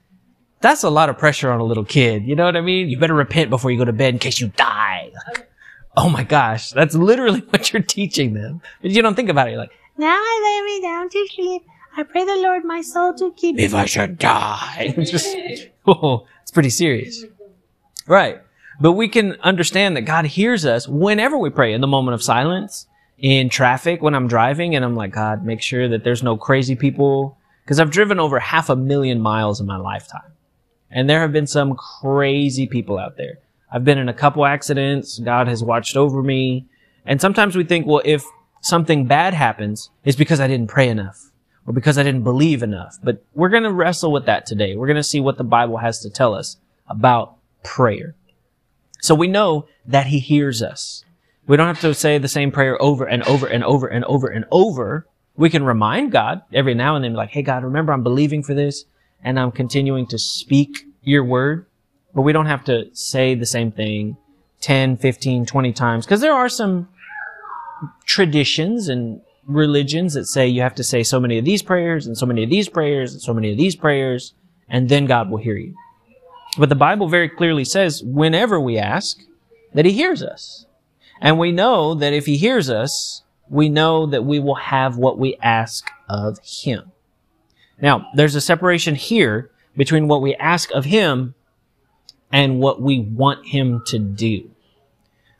that's 0.60 0.82
a 0.82 0.90
lot 0.90 1.08
of 1.08 1.18
pressure 1.18 1.50
on 1.50 1.60
a 1.60 1.64
little 1.64 1.84
kid. 1.84 2.24
You 2.24 2.36
know 2.36 2.44
what 2.44 2.56
I 2.56 2.60
mean? 2.60 2.88
You 2.88 2.98
better 2.98 3.14
repent 3.14 3.50
before 3.50 3.70
you 3.70 3.78
go 3.78 3.84
to 3.84 3.92
bed 3.92 4.14
in 4.14 4.18
case 4.18 4.40
you 4.40 4.48
die. 4.48 5.12
Like, 5.28 5.50
Oh 5.96 6.08
my 6.08 6.24
gosh, 6.24 6.70
that's 6.70 6.94
literally 6.94 7.40
what 7.50 7.72
you're 7.72 7.82
teaching 7.82 8.34
them. 8.34 8.60
But 8.82 8.90
you 8.90 9.02
don't 9.02 9.14
think 9.14 9.28
about 9.28 9.48
it. 9.48 9.52
You're 9.52 9.60
like, 9.60 9.72
now 9.96 10.16
I 10.16 10.62
lay 10.66 10.74
me 10.74 10.82
down 10.82 11.08
to 11.08 11.28
sleep. 11.32 11.62
I 11.96 12.02
pray 12.02 12.24
the 12.24 12.36
Lord 12.36 12.64
my 12.64 12.82
soul 12.82 13.14
to 13.14 13.32
keep. 13.36 13.58
If 13.58 13.74
I 13.74 13.84
should 13.84 14.18
die, 14.18 14.94
it's 14.96 15.10
just, 15.12 15.36
oh, 15.86 16.26
it's 16.42 16.50
pretty 16.50 16.70
serious, 16.70 17.24
right? 18.06 18.40
But 18.80 18.92
we 18.92 19.08
can 19.08 19.32
understand 19.42 19.96
that 19.96 20.02
God 20.02 20.26
hears 20.26 20.64
us 20.66 20.88
whenever 20.88 21.38
we 21.38 21.50
pray 21.50 21.72
in 21.72 21.80
the 21.80 21.86
moment 21.86 22.14
of 22.14 22.22
silence, 22.22 22.86
in 23.18 23.48
traffic 23.48 24.02
when 24.02 24.14
I'm 24.14 24.28
driving, 24.28 24.74
and 24.74 24.84
I'm 24.84 24.96
like, 24.96 25.12
God, 25.12 25.44
make 25.44 25.62
sure 25.62 25.88
that 25.88 26.04
there's 26.04 26.22
no 26.22 26.36
crazy 26.36 26.74
people, 26.74 27.38
because 27.64 27.78
I've 27.78 27.90
driven 27.90 28.18
over 28.18 28.40
half 28.40 28.68
a 28.68 28.76
million 28.76 29.20
miles 29.20 29.60
in 29.60 29.66
my 29.66 29.76
lifetime, 29.76 30.32
and 30.90 31.08
there 31.08 31.20
have 31.20 31.32
been 31.32 31.46
some 31.46 31.76
crazy 31.76 32.66
people 32.66 32.98
out 32.98 33.16
there. 33.16 33.38
I've 33.74 33.84
been 33.84 33.98
in 33.98 34.08
a 34.08 34.14
couple 34.14 34.46
accidents. 34.46 35.18
God 35.18 35.48
has 35.48 35.64
watched 35.64 35.96
over 35.96 36.22
me. 36.22 36.66
And 37.06 37.20
sometimes 37.20 37.56
we 37.56 37.64
think, 37.64 37.86
well, 37.86 38.02
if 38.04 38.24
something 38.60 39.06
bad 39.06 39.34
happens, 39.34 39.90
it's 40.04 40.16
because 40.16 40.38
I 40.38 40.46
didn't 40.46 40.68
pray 40.68 40.88
enough 40.88 41.32
or 41.66 41.72
because 41.72 41.98
I 41.98 42.04
didn't 42.04 42.22
believe 42.22 42.62
enough. 42.62 42.96
But 43.02 43.24
we're 43.34 43.48
going 43.48 43.64
to 43.64 43.72
wrestle 43.72 44.12
with 44.12 44.26
that 44.26 44.46
today. 44.46 44.76
We're 44.76 44.86
going 44.86 44.96
to 44.96 45.02
see 45.02 45.18
what 45.18 45.38
the 45.38 45.44
Bible 45.44 45.78
has 45.78 45.98
to 46.02 46.10
tell 46.10 46.34
us 46.34 46.56
about 46.86 47.36
prayer. 47.64 48.14
So 49.04 49.14
we 49.14 49.28
know 49.28 49.66
that 49.84 50.06
he 50.06 50.18
hears 50.18 50.62
us. 50.62 51.04
We 51.46 51.58
don't 51.58 51.66
have 51.66 51.82
to 51.82 51.92
say 51.92 52.16
the 52.16 52.26
same 52.26 52.50
prayer 52.50 52.80
over 52.80 53.04
and 53.04 53.22
over 53.24 53.46
and 53.46 53.62
over 53.62 53.86
and 53.86 54.02
over 54.06 54.28
and 54.28 54.46
over. 54.50 55.06
We 55.36 55.50
can 55.50 55.62
remind 55.62 56.10
God 56.10 56.40
every 56.54 56.72
now 56.72 56.96
and 56.96 57.04
then, 57.04 57.12
like, 57.12 57.28
hey, 57.28 57.42
God, 57.42 57.64
remember 57.64 57.92
I'm 57.92 58.02
believing 58.02 58.42
for 58.42 58.54
this 58.54 58.86
and 59.22 59.38
I'm 59.38 59.52
continuing 59.52 60.06
to 60.06 60.18
speak 60.18 60.86
your 61.02 61.22
word. 61.22 61.66
But 62.14 62.22
we 62.22 62.32
don't 62.32 62.46
have 62.46 62.64
to 62.64 62.86
say 62.94 63.34
the 63.34 63.44
same 63.44 63.70
thing 63.70 64.16
10, 64.62 64.96
15, 64.96 65.44
20 65.44 65.72
times 65.74 66.06
because 66.06 66.22
there 66.22 66.32
are 66.32 66.48
some 66.48 66.88
traditions 68.06 68.88
and 68.88 69.20
religions 69.46 70.14
that 70.14 70.24
say 70.24 70.48
you 70.48 70.62
have 70.62 70.76
to 70.76 70.84
say 70.84 71.02
so 71.02 71.20
many 71.20 71.36
of 71.36 71.44
these 71.44 71.60
prayers 71.60 72.06
and 72.06 72.16
so 72.16 72.24
many 72.24 72.42
of 72.42 72.48
these 72.48 72.70
prayers 72.70 73.12
and 73.12 73.20
so 73.20 73.34
many 73.34 73.52
of 73.52 73.58
these 73.58 73.76
prayers 73.76 74.32
and 74.66 74.88
then 74.88 75.04
God 75.04 75.28
will 75.28 75.36
hear 75.36 75.56
you. 75.58 75.74
But 76.56 76.68
the 76.68 76.74
Bible 76.74 77.08
very 77.08 77.28
clearly 77.28 77.64
says 77.64 78.02
whenever 78.02 78.60
we 78.60 78.78
ask 78.78 79.20
that 79.72 79.84
he 79.84 79.92
hears 79.92 80.22
us. 80.22 80.66
And 81.20 81.38
we 81.38 81.52
know 81.52 81.94
that 81.94 82.12
if 82.12 82.26
he 82.26 82.36
hears 82.36 82.70
us, 82.70 83.22
we 83.48 83.68
know 83.68 84.06
that 84.06 84.24
we 84.24 84.38
will 84.38 84.54
have 84.56 84.96
what 84.96 85.18
we 85.18 85.36
ask 85.42 85.90
of 86.08 86.38
him. 86.44 86.92
Now, 87.80 88.08
there's 88.14 88.34
a 88.34 88.40
separation 88.40 88.94
here 88.94 89.50
between 89.76 90.08
what 90.08 90.22
we 90.22 90.34
ask 90.36 90.70
of 90.72 90.84
him 90.84 91.34
and 92.32 92.60
what 92.60 92.80
we 92.80 93.00
want 93.00 93.46
him 93.46 93.82
to 93.86 93.98
do. 93.98 94.50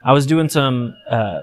I 0.04 0.12
was 0.12 0.26
doing 0.26 0.49
some 0.49 0.97
uh, 1.09 1.42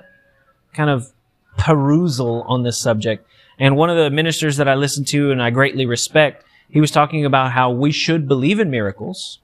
kind 0.74 0.90
of 0.90 1.12
perusal 1.58 2.44
on 2.44 2.64
this 2.64 2.80
subject, 2.80 3.26
and 3.60 3.76
one 3.76 3.90
of 3.90 3.98
the 3.98 4.10
ministers 4.10 4.58
that 4.58 4.68
I 4.68 4.76
listened 4.76 5.08
to 5.08 5.32
and 5.32 5.42
I 5.42 5.50
greatly 5.50 5.86
respect, 5.86 6.46
he 6.70 6.80
was 6.80 6.92
talking 6.92 7.26
about 7.26 7.52
how 7.52 7.72
we 7.72 7.92
should 7.92 8.28
believe 8.28 8.60
in 8.60 8.70
miracles, 8.70 9.40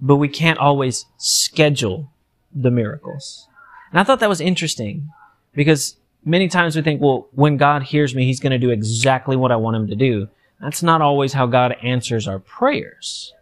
but 0.00 0.16
we 0.16 0.28
can't 0.28 0.58
always 0.58 1.06
schedule 1.16 2.10
the 2.54 2.70
miracles. 2.70 3.48
And 3.90 4.00
I 4.00 4.04
thought 4.04 4.20
that 4.20 4.28
was 4.28 4.40
interesting 4.40 5.10
because 5.54 5.96
many 6.24 6.48
times 6.48 6.76
we 6.76 6.82
think, 6.82 7.00
well, 7.00 7.28
when 7.32 7.56
God 7.56 7.82
hears 7.82 8.14
me, 8.14 8.24
he's 8.24 8.40
going 8.40 8.52
to 8.52 8.58
do 8.58 8.70
exactly 8.70 9.36
what 9.36 9.52
I 9.52 9.56
want 9.56 9.76
him 9.76 9.88
to 9.88 9.96
do. 9.96 10.28
That's 10.60 10.82
not 10.82 11.02
always 11.02 11.32
how 11.32 11.46
God 11.46 11.76
answers 11.82 12.26
our 12.26 12.38
prayers. 12.38 13.32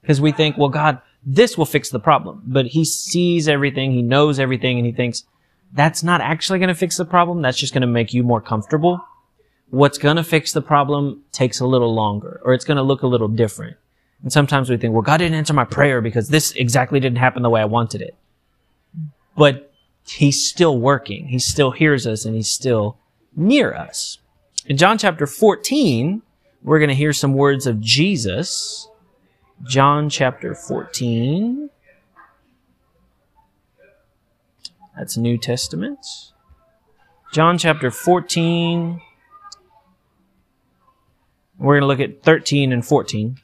Because 0.00 0.20
we 0.20 0.32
think, 0.32 0.56
well, 0.56 0.68
God, 0.68 1.00
this 1.24 1.56
will 1.56 1.66
fix 1.66 1.90
the 1.90 1.98
problem. 1.98 2.42
But 2.46 2.66
he 2.66 2.84
sees 2.84 3.48
everything, 3.48 3.92
he 3.92 4.02
knows 4.02 4.38
everything, 4.38 4.78
and 4.78 4.86
he 4.86 4.92
thinks, 4.92 5.24
that's 5.72 6.02
not 6.02 6.20
actually 6.20 6.60
going 6.60 6.68
to 6.68 6.74
fix 6.74 6.96
the 6.96 7.04
problem. 7.04 7.42
That's 7.42 7.58
just 7.58 7.74
going 7.74 7.82
to 7.82 7.86
make 7.86 8.14
you 8.14 8.22
more 8.22 8.40
comfortable. 8.40 9.04
What's 9.70 9.98
going 9.98 10.16
to 10.16 10.24
fix 10.24 10.52
the 10.52 10.62
problem 10.62 11.24
takes 11.32 11.58
a 11.58 11.66
little 11.66 11.92
longer 11.92 12.40
or 12.44 12.54
it's 12.54 12.64
going 12.64 12.76
to 12.76 12.82
look 12.82 13.02
a 13.02 13.08
little 13.08 13.26
different. 13.28 13.76
And 14.24 14.32
sometimes 14.32 14.70
we 14.70 14.78
think, 14.78 14.94
well, 14.94 15.02
God 15.02 15.18
didn't 15.18 15.36
answer 15.36 15.52
my 15.52 15.66
prayer 15.66 16.00
because 16.00 16.30
this 16.30 16.52
exactly 16.52 16.98
didn't 16.98 17.18
happen 17.18 17.42
the 17.42 17.50
way 17.50 17.60
I 17.60 17.66
wanted 17.66 18.00
it. 18.00 18.16
But 19.36 19.70
he's 20.06 20.48
still 20.48 20.78
working. 20.78 21.28
He 21.28 21.38
still 21.38 21.72
hears 21.72 22.06
us 22.06 22.24
and 22.24 22.34
he's 22.34 22.50
still 22.50 22.96
near 23.36 23.74
us. 23.74 24.16
In 24.64 24.78
John 24.78 24.96
chapter 24.96 25.26
14, 25.26 26.22
we're 26.62 26.78
going 26.78 26.88
to 26.88 26.94
hear 26.94 27.12
some 27.12 27.34
words 27.34 27.66
of 27.66 27.82
Jesus. 27.82 28.88
John 29.68 30.08
chapter 30.08 30.54
14. 30.54 31.68
That's 34.96 35.18
New 35.18 35.36
Testament. 35.36 35.98
John 37.34 37.58
chapter 37.58 37.90
14. 37.90 39.02
We're 41.58 41.78
going 41.78 41.82
to 41.82 41.86
look 41.86 42.00
at 42.00 42.22
13 42.22 42.72
and 42.72 42.86
14. 42.86 43.40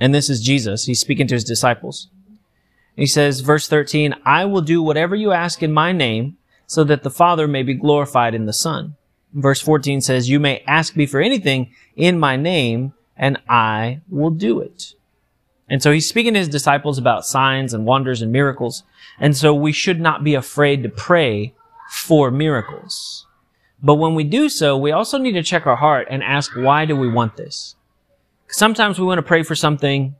And 0.00 0.14
this 0.14 0.30
is 0.30 0.40
Jesus. 0.40 0.86
He's 0.86 1.00
speaking 1.00 1.26
to 1.28 1.34
his 1.34 1.44
disciples. 1.44 2.08
He 2.96 3.06
says, 3.06 3.40
verse 3.40 3.68
13, 3.68 4.14
I 4.24 4.46
will 4.46 4.62
do 4.62 4.82
whatever 4.82 5.14
you 5.14 5.32
ask 5.32 5.62
in 5.62 5.72
my 5.72 5.92
name 5.92 6.38
so 6.66 6.82
that 6.84 7.02
the 7.02 7.10
Father 7.10 7.46
may 7.46 7.62
be 7.62 7.74
glorified 7.74 8.34
in 8.34 8.46
the 8.46 8.52
Son. 8.52 8.96
Verse 9.32 9.60
14 9.60 10.00
says, 10.00 10.28
you 10.28 10.40
may 10.40 10.64
ask 10.66 10.96
me 10.96 11.06
for 11.06 11.20
anything 11.20 11.72
in 11.94 12.18
my 12.18 12.36
name 12.36 12.94
and 13.16 13.38
I 13.48 14.00
will 14.08 14.30
do 14.30 14.60
it. 14.60 14.94
And 15.68 15.82
so 15.82 15.92
he's 15.92 16.08
speaking 16.08 16.32
to 16.32 16.40
his 16.40 16.48
disciples 16.48 16.98
about 16.98 17.24
signs 17.24 17.72
and 17.72 17.84
wonders 17.86 18.22
and 18.22 18.32
miracles. 18.32 18.82
And 19.20 19.36
so 19.36 19.54
we 19.54 19.72
should 19.72 20.00
not 20.00 20.24
be 20.24 20.34
afraid 20.34 20.82
to 20.82 20.88
pray 20.88 21.54
for 21.90 22.30
miracles. 22.30 23.26
But 23.82 23.94
when 23.94 24.14
we 24.14 24.24
do 24.24 24.48
so, 24.48 24.76
we 24.76 24.90
also 24.90 25.16
need 25.16 25.32
to 25.32 25.42
check 25.42 25.66
our 25.66 25.76
heart 25.76 26.08
and 26.10 26.22
ask, 26.22 26.56
why 26.56 26.86
do 26.86 26.96
we 26.96 27.08
want 27.08 27.36
this? 27.36 27.76
Sometimes 28.50 28.98
we 28.98 29.06
want 29.06 29.18
to 29.18 29.22
pray 29.22 29.42
for 29.42 29.54
something 29.54 30.14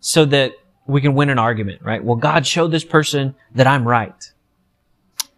so 0.00 0.24
that 0.26 0.52
we 0.86 1.00
can 1.00 1.14
win 1.14 1.30
an 1.30 1.38
argument, 1.38 1.82
right? 1.82 2.02
Well, 2.02 2.16
God 2.16 2.46
showed 2.46 2.70
this 2.70 2.84
person 2.84 3.34
that 3.54 3.66
I'm 3.66 3.86
right. 3.86 4.32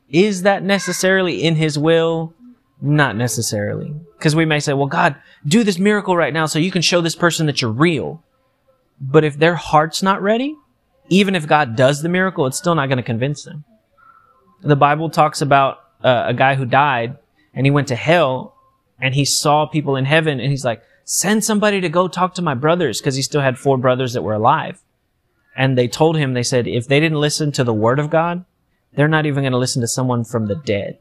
Is 0.09 0.43
that 0.43 0.63
necessarily 0.63 1.43
in 1.43 1.57
his 1.57 1.79
will? 1.79 2.35
Not 2.81 3.17
necessarily. 3.17 3.95
Because 4.19 4.35
we 4.35 4.45
may 4.45 4.61
say, 4.61 4.73
well, 4.73 4.87
God, 4.87 5.17
do 5.47 5.65
this 5.65 5.79
miracle 5.79 6.17
right 6.17 6.33
now 6.33 6.47
so 6.47 6.59
you 6.59 6.71
can 6.71 6.83
show 6.83 7.01
this 7.01 7.17
person 7.17 7.47
that 7.47 7.63
you're 7.63 7.71
real. 7.71 8.23
But 9.01 9.25
if 9.25 9.39
their 9.39 9.55
heart's 9.55 10.03
not 10.03 10.23
ready, 10.23 10.57
even 11.09 11.35
if 11.35 11.47
God 11.47 11.77
does 11.77 12.03
the 12.03 12.09
miracle, 12.09 12.47
it's 12.47 12.59
still 12.59 12.75
not 12.75 12.87
going 12.87 12.97
to 12.97 13.03
convince 13.03 13.45
them. 13.45 13.65
The 14.63 14.77
Bible 14.77 15.11
talks 15.11 15.43
about 15.43 15.79
uh, 16.03 16.25
a 16.29 16.35
guy 16.35 16.55
who 16.55 16.65
died 16.65 17.19
and 17.53 17.67
he 17.67 17.71
went 17.71 17.89
to 17.89 17.97
hell 17.97 18.57
and 19.01 19.15
he 19.15 19.25
saw 19.25 19.67
people 19.67 19.97
in 19.97 20.05
heaven 20.05 20.41
and 20.41 20.51
he's 20.51 20.65
like, 20.65 20.83
send 21.05 21.45
somebody 21.45 21.81
to 21.81 21.89
go 21.89 22.09
talk 22.09 22.35
to 22.35 22.43
my 22.43 22.55
brothers 22.55 23.01
because 23.01 23.15
he 23.15 23.23
still 23.23 23.41
had 23.41 23.59
four 23.59 23.79
brothers 23.79 24.13
that 24.15 24.23
were 24.23 24.35
alive. 24.35 24.83
And 25.57 25.79
they 25.79 25.87
told 25.87 26.17
him, 26.17 26.35
they 26.35 26.43
said, 26.43 26.67
if 26.67 26.89
they 26.89 26.99
didn't 26.99 27.21
listen 27.21 27.53
to 27.53 27.65
the 27.65 27.75
word 27.75 27.99
of 27.99 28.11
God, 28.11 28.45
they're 28.95 29.09
not 29.09 29.27
even 29.27 29.43
going 29.43 29.53
to 29.53 29.59
listen 29.59 29.83
to 29.83 29.89
someone 29.89 30.25
from 30.25 30.47
the 30.47 30.57
dead. 30.57 30.99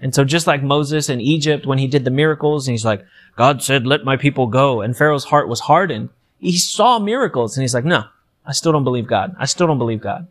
And 0.00 0.14
so 0.14 0.24
just 0.24 0.46
like 0.46 0.62
Moses 0.62 1.08
in 1.08 1.20
Egypt, 1.20 1.66
when 1.66 1.78
he 1.78 1.88
did 1.88 2.04
the 2.04 2.10
miracles 2.10 2.68
and 2.68 2.72
he's 2.72 2.84
like, 2.84 3.04
God 3.36 3.62
said, 3.62 3.86
let 3.86 4.04
my 4.04 4.16
people 4.16 4.46
go. 4.46 4.80
And 4.80 4.96
Pharaoh's 4.96 5.24
heart 5.24 5.48
was 5.48 5.60
hardened. 5.60 6.10
He 6.38 6.56
saw 6.56 7.00
miracles 7.00 7.56
and 7.56 7.62
he's 7.62 7.74
like, 7.74 7.84
no, 7.84 8.04
I 8.46 8.52
still 8.52 8.70
don't 8.70 8.84
believe 8.84 9.08
God. 9.08 9.34
I 9.38 9.46
still 9.46 9.66
don't 9.66 9.78
believe 9.78 10.00
God. 10.00 10.28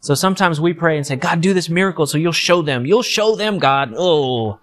So 0.00 0.14
sometimes 0.14 0.60
we 0.60 0.72
pray 0.72 0.96
and 0.96 1.06
say, 1.06 1.16
God, 1.16 1.40
do 1.40 1.54
this 1.54 1.68
miracle 1.68 2.06
so 2.06 2.18
you'll 2.18 2.32
show 2.32 2.60
them. 2.60 2.84
You'll 2.84 3.02
show 3.02 3.36
them, 3.36 3.58
God. 3.58 3.94
Oh. 3.96 4.58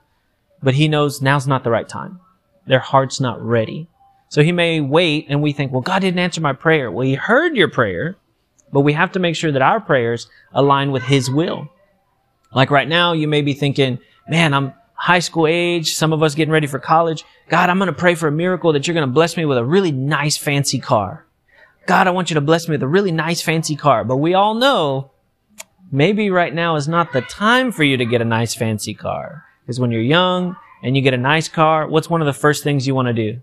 But 0.61 0.75
he 0.75 0.87
knows 0.87 1.21
now's 1.21 1.47
not 1.47 1.63
the 1.63 1.71
right 1.71 1.87
time. 1.87 2.19
Their 2.67 2.79
heart's 2.79 3.19
not 3.19 3.41
ready. 3.41 3.87
So 4.29 4.43
he 4.43 4.51
may 4.51 4.79
wait 4.79 5.25
and 5.29 5.41
we 5.41 5.51
think, 5.51 5.71
well, 5.71 5.81
God 5.81 5.99
didn't 5.99 6.19
answer 6.19 6.41
my 6.41 6.53
prayer. 6.53 6.89
Well, 6.89 7.05
he 7.05 7.15
heard 7.15 7.57
your 7.57 7.69
prayer, 7.69 8.15
but 8.71 8.81
we 8.81 8.93
have 8.93 9.11
to 9.13 9.19
make 9.19 9.35
sure 9.35 9.51
that 9.51 9.61
our 9.61 9.81
prayers 9.81 10.29
align 10.53 10.91
with 10.91 11.03
his 11.03 11.29
will. 11.29 11.69
Like 12.53 12.71
right 12.71 12.87
now, 12.87 13.13
you 13.13 13.27
may 13.27 13.41
be 13.41 13.53
thinking, 13.53 13.99
man, 14.29 14.53
I'm 14.53 14.73
high 14.93 15.19
school 15.19 15.47
age. 15.47 15.95
Some 15.95 16.13
of 16.13 16.23
us 16.23 16.35
getting 16.35 16.51
ready 16.51 16.67
for 16.67 16.79
college. 16.79 17.25
God, 17.49 17.69
I'm 17.69 17.77
going 17.77 17.87
to 17.87 17.93
pray 17.93 18.15
for 18.15 18.27
a 18.27 18.31
miracle 18.31 18.71
that 18.73 18.87
you're 18.87 18.93
going 18.93 19.07
to 19.07 19.13
bless 19.13 19.35
me 19.35 19.45
with 19.45 19.57
a 19.57 19.65
really 19.65 19.91
nice 19.91 20.37
fancy 20.37 20.79
car. 20.79 21.25
God, 21.87 22.07
I 22.07 22.11
want 22.11 22.29
you 22.29 22.35
to 22.35 22.41
bless 22.41 22.67
me 22.67 22.73
with 22.75 22.83
a 22.83 22.87
really 22.87 23.11
nice 23.11 23.41
fancy 23.41 23.75
car. 23.75 24.05
But 24.05 24.17
we 24.17 24.33
all 24.33 24.53
know 24.53 25.11
maybe 25.91 26.29
right 26.29 26.53
now 26.53 26.75
is 26.75 26.87
not 26.87 27.11
the 27.11 27.21
time 27.21 27.71
for 27.71 27.83
you 27.83 27.97
to 27.97 28.05
get 28.05 28.21
a 28.21 28.25
nice 28.25 28.53
fancy 28.53 28.93
car. 28.93 29.43
Because 29.61 29.79
when 29.79 29.91
you're 29.91 30.01
young 30.01 30.55
and 30.83 30.95
you 30.95 31.01
get 31.01 31.13
a 31.13 31.17
nice 31.17 31.47
car, 31.47 31.87
what's 31.87 32.09
one 32.09 32.21
of 32.21 32.25
the 32.25 32.33
first 32.33 32.63
things 32.63 32.87
you 32.87 32.95
want 32.95 33.07
to 33.07 33.13
do? 33.13 33.39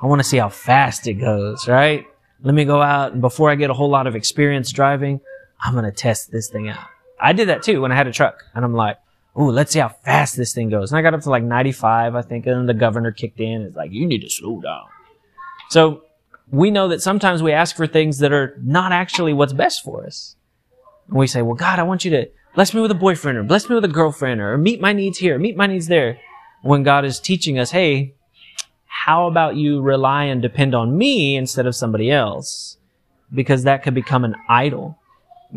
I 0.00 0.06
want 0.06 0.20
to 0.20 0.24
see 0.24 0.38
how 0.38 0.48
fast 0.48 1.06
it 1.06 1.14
goes, 1.14 1.68
right? 1.68 2.06
Let 2.42 2.54
me 2.54 2.64
go 2.64 2.80
out 2.80 3.12
and 3.12 3.20
before 3.20 3.50
I 3.50 3.56
get 3.56 3.70
a 3.70 3.74
whole 3.74 3.90
lot 3.90 4.06
of 4.06 4.14
experience 4.14 4.70
driving, 4.70 5.20
I'm 5.60 5.72
going 5.72 5.84
to 5.84 5.92
test 5.92 6.30
this 6.30 6.48
thing 6.48 6.68
out. 6.68 6.86
I 7.20 7.32
did 7.32 7.48
that 7.48 7.62
too 7.62 7.80
when 7.80 7.90
I 7.90 7.96
had 7.96 8.06
a 8.06 8.12
truck 8.12 8.44
and 8.54 8.64
I'm 8.64 8.74
like, 8.74 8.98
ooh, 9.38 9.50
let's 9.50 9.72
see 9.72 9.80
how 9.80 9.88
fast 9.88 10.36
this 10.36 10.52
thing 10.52 10.70
goes. 10.70 10.92
And 10.92 10.98
I 10.98 11.02
got 11.02 11.14
up 11.14 11.22
to 11.22 11.30
like 11.30 11.42
95, 11.42 12.14
I 12.14 12.22
think, 12.22 12.46
and 12.46 12.56
then 12.56 12.66
the 12.66 12.74
governor 12.74 13.10
kicked 13.10 13.40
in. 13.40 13.62
It's 13.62 13.76
like, 13.76 13.92
you 13.92 14.06
need 14.06 14.22
to 14.22 14.30
slow 14.30 14.60
down. 14.60 14.86
So 15.70 16.04
we 16.50 16.70
know 16.70 16.88
that 16.88 17.02
sometimes 17.02 17.42
we 17.42 17.52
ask 17.52 17.76
for 17.76 17.86
things 17.86 18.18
that 18.18 18.32
are 18.32 18.56
not 18.62 18.92
actually 18.92 19.32
what's 19.32 19.52
best 19.52 19.84
for 19.84 20.06
us. 20.06 20.36
And 21.08 21.16
we 21.16 21.26
say, 21.26 21.42
well, 21.42 21.54
God, 21.54 21.78
I 21.78 21.82
want 21.82 22.04
you 22.04 22.10
to 22.12 22.28
bless 22.54 22.72
me 22.72 22.80
with 22.80 22.90
a 22.90 22.96
boyfriend 22.96 23.38
or 23.38 23.42
bless 23.42 23.68
me 23.68 23.74
with 23.74 23.84
a 23.84 23.88
girlfriend 23.88 24.40
or 24.40 24.56
meet 24.56 24.80
my 24.80 24.92
needs 24.92 25.18
here, 25.18 25.38
meet 25.38 25.56
my 25.56 25.66
needs 25.66 25.88
there. 25.88 26.18
When 26.62 26.82
God 26.82 27.04
is 27.04 27.20
teaching 27.20 27.58
us, 27.58 27.70
hey, 27.70 28.14
how 28.86 29.26
about 29.28 29.56
you 29.56 29.80
rely 29.80 30.24
and 30.24 30.42
depend 30.42 30.74
on 30.74 30.96
me 30.96 31.36
instead 31.36 31.66
of 31.66 31.76
somebody 31.76 32.10
else? 32.10 32.76
Because 33.32 33.62
that 33.62 33.82
could 33.82 33.94
become 33.94 34.24
an 34.24 34.34
idol. 34.48 34.98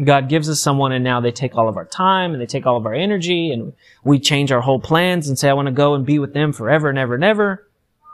God 0.04 0.30
gives 0.30 0.50
us 0.50 0.62
someone 0.62 0.92
and 0.92 1.04
now 1.04 1.20
they 1.20 1.32
take 1.32 1.56
all 1.56 1.68
of 1.68 1.76
our 1.76 1.86
time 1.86 2.32
and 2.32 2.42
they 2.42 2.46
take 2.46 2.66
all 2.66 2.78
of 2.78 2.86
our 2.86 2.94
energy 2.94 3.52
and 3.52 3.74
we 4.04 4.20
change 4.20 4.52
our 4.52 4.62
whole 4.62 4.80
plans 4.80 5.28
and 5.28 5.38
say, 5.38 5.50
I 5.50 5.54
want 5.54 5.66
to 5.68 5.74
go 5.74 5.96
and 5.96 6.06
be 6.06 6.20
with 6.20 6.34
them 6.34 6.54
forever 6.54 6.90
and 6.90 6.98
ever 6.98 7.16
and 7.16 7.24
ever. 7.24 7.68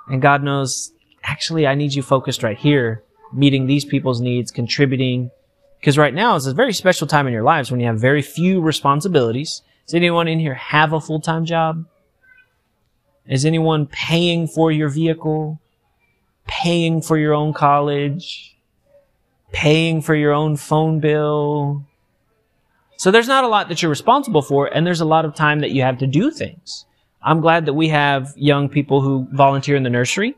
And 0.08 0.22
God 0.22 0.41
knows, 0.41 0.91
actually, 1.24 1.67
I 1.67 1.75
need 1.75 1.94
you 1.94 2.01
focused 2.01 2.41
right 2.41 2.58
here, 2.58 3.03
meeting 3.32 3.67
these 3.67 3.86
people's 3.86 4.22
needs, 4.22 4.50
contributing. 4.50 5.29
Because 5.79 5.98
right 5.98 6.13
now 6.13 6.36
is 6.36 6.48
a 6.48 6.53
very 6.53 6.74
special 6.74 7.06
time 7.06 7.27
in 7.27 7.34
your 7.34 7.44
lives 7.44 7.70
when 7.70 7.79
you 7.79 7.86
have 7.86 8.00
very 8.00 8.24
few 8.24 8.60
responsibilities. 8.62 9.62
Does 9.86 9.94
anyone 9.94 10.27
in 10.27 10.39
here 10.39 10.56
have 10.56 10.94
a 10.94 11.01
full-time 11.01 11.46
job? 11.46 11.86
Is 13.27 13.46
anyone 13.46 13.88
paying 13.88 14.48
for 14.48 14.72
your 14.72 14.89
vehicle? 14.89 15.60
Paying 16.48 17.01
for 17.01 17.17
your 17.17 17.34
own 17.34 17.53
college? 17.53 18.57
paying 19.51 20.01
for 20.01 20.15
your 20.15 20.34
own 20.34 20.55
phone 20.55 21.00
bill. 21.00 21.86
So 22.98 23.12
there's 23.12 23.27
not 23.27 23.43
a 23.43 23.48
lot 23.48 23.69
that 23.69 23.81
you're 23.81 23.89
responsible 23.89 24.41
for, 24.41 24.67
and 24.67 24.86
there's 24.86 25.01
a 25.01 25.05
lot 25.05 25.25
of 25.25 25.36
time 25.36 25.60
that 25.60 25.72
you 25.72 25.84
have 25.84 26.00
to 26.00 26.07
do 26.07 26.31
things. 26.31 26.86
I'm 27.22 27.41
glad 27.41 27.65
that 27.65 27.74
we 27.74 27.89
have 27.89 28.34
young 28.36 28.69
people 28.69 29.01
who 29.01 29.27
volunteer 29.31 29.75
in 29.75 29.84
the 29.84 29.89
nursery. 29.89 30.36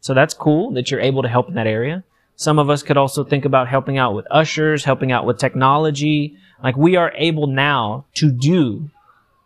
So 0.00 0.14
that's 0.14 0.34
cool 0.34 0.72
that 0.72 0.90
you're 0.90 1.00
able 1.00 1.22
to 1.22 1.28
help 1.28 1.48
in 1.48 1.54
that 1.54 1.66
area. 1.66 2.04
Some 2.36 2.58
of 2.58 2.68
us 2.68 2.82
could 2.82 2.96
also 2.96 3.24
think 3.24 3.44
about 3.44 3.68
helping 3.68 3.96
out 3.96 4.14
with 4.14 4.26
ushers, 4.30 4.84
helping 4.84 5.12
out 5.12 5.24
with 5.24 5.38
technology. 5.38 6.36
Like 6.62 6.76
we 6.76 6.96
are 6.96 7.12
able 7.14 7.46
now 7.46 8.06
to 8.14 8.30
do 8.30 8.90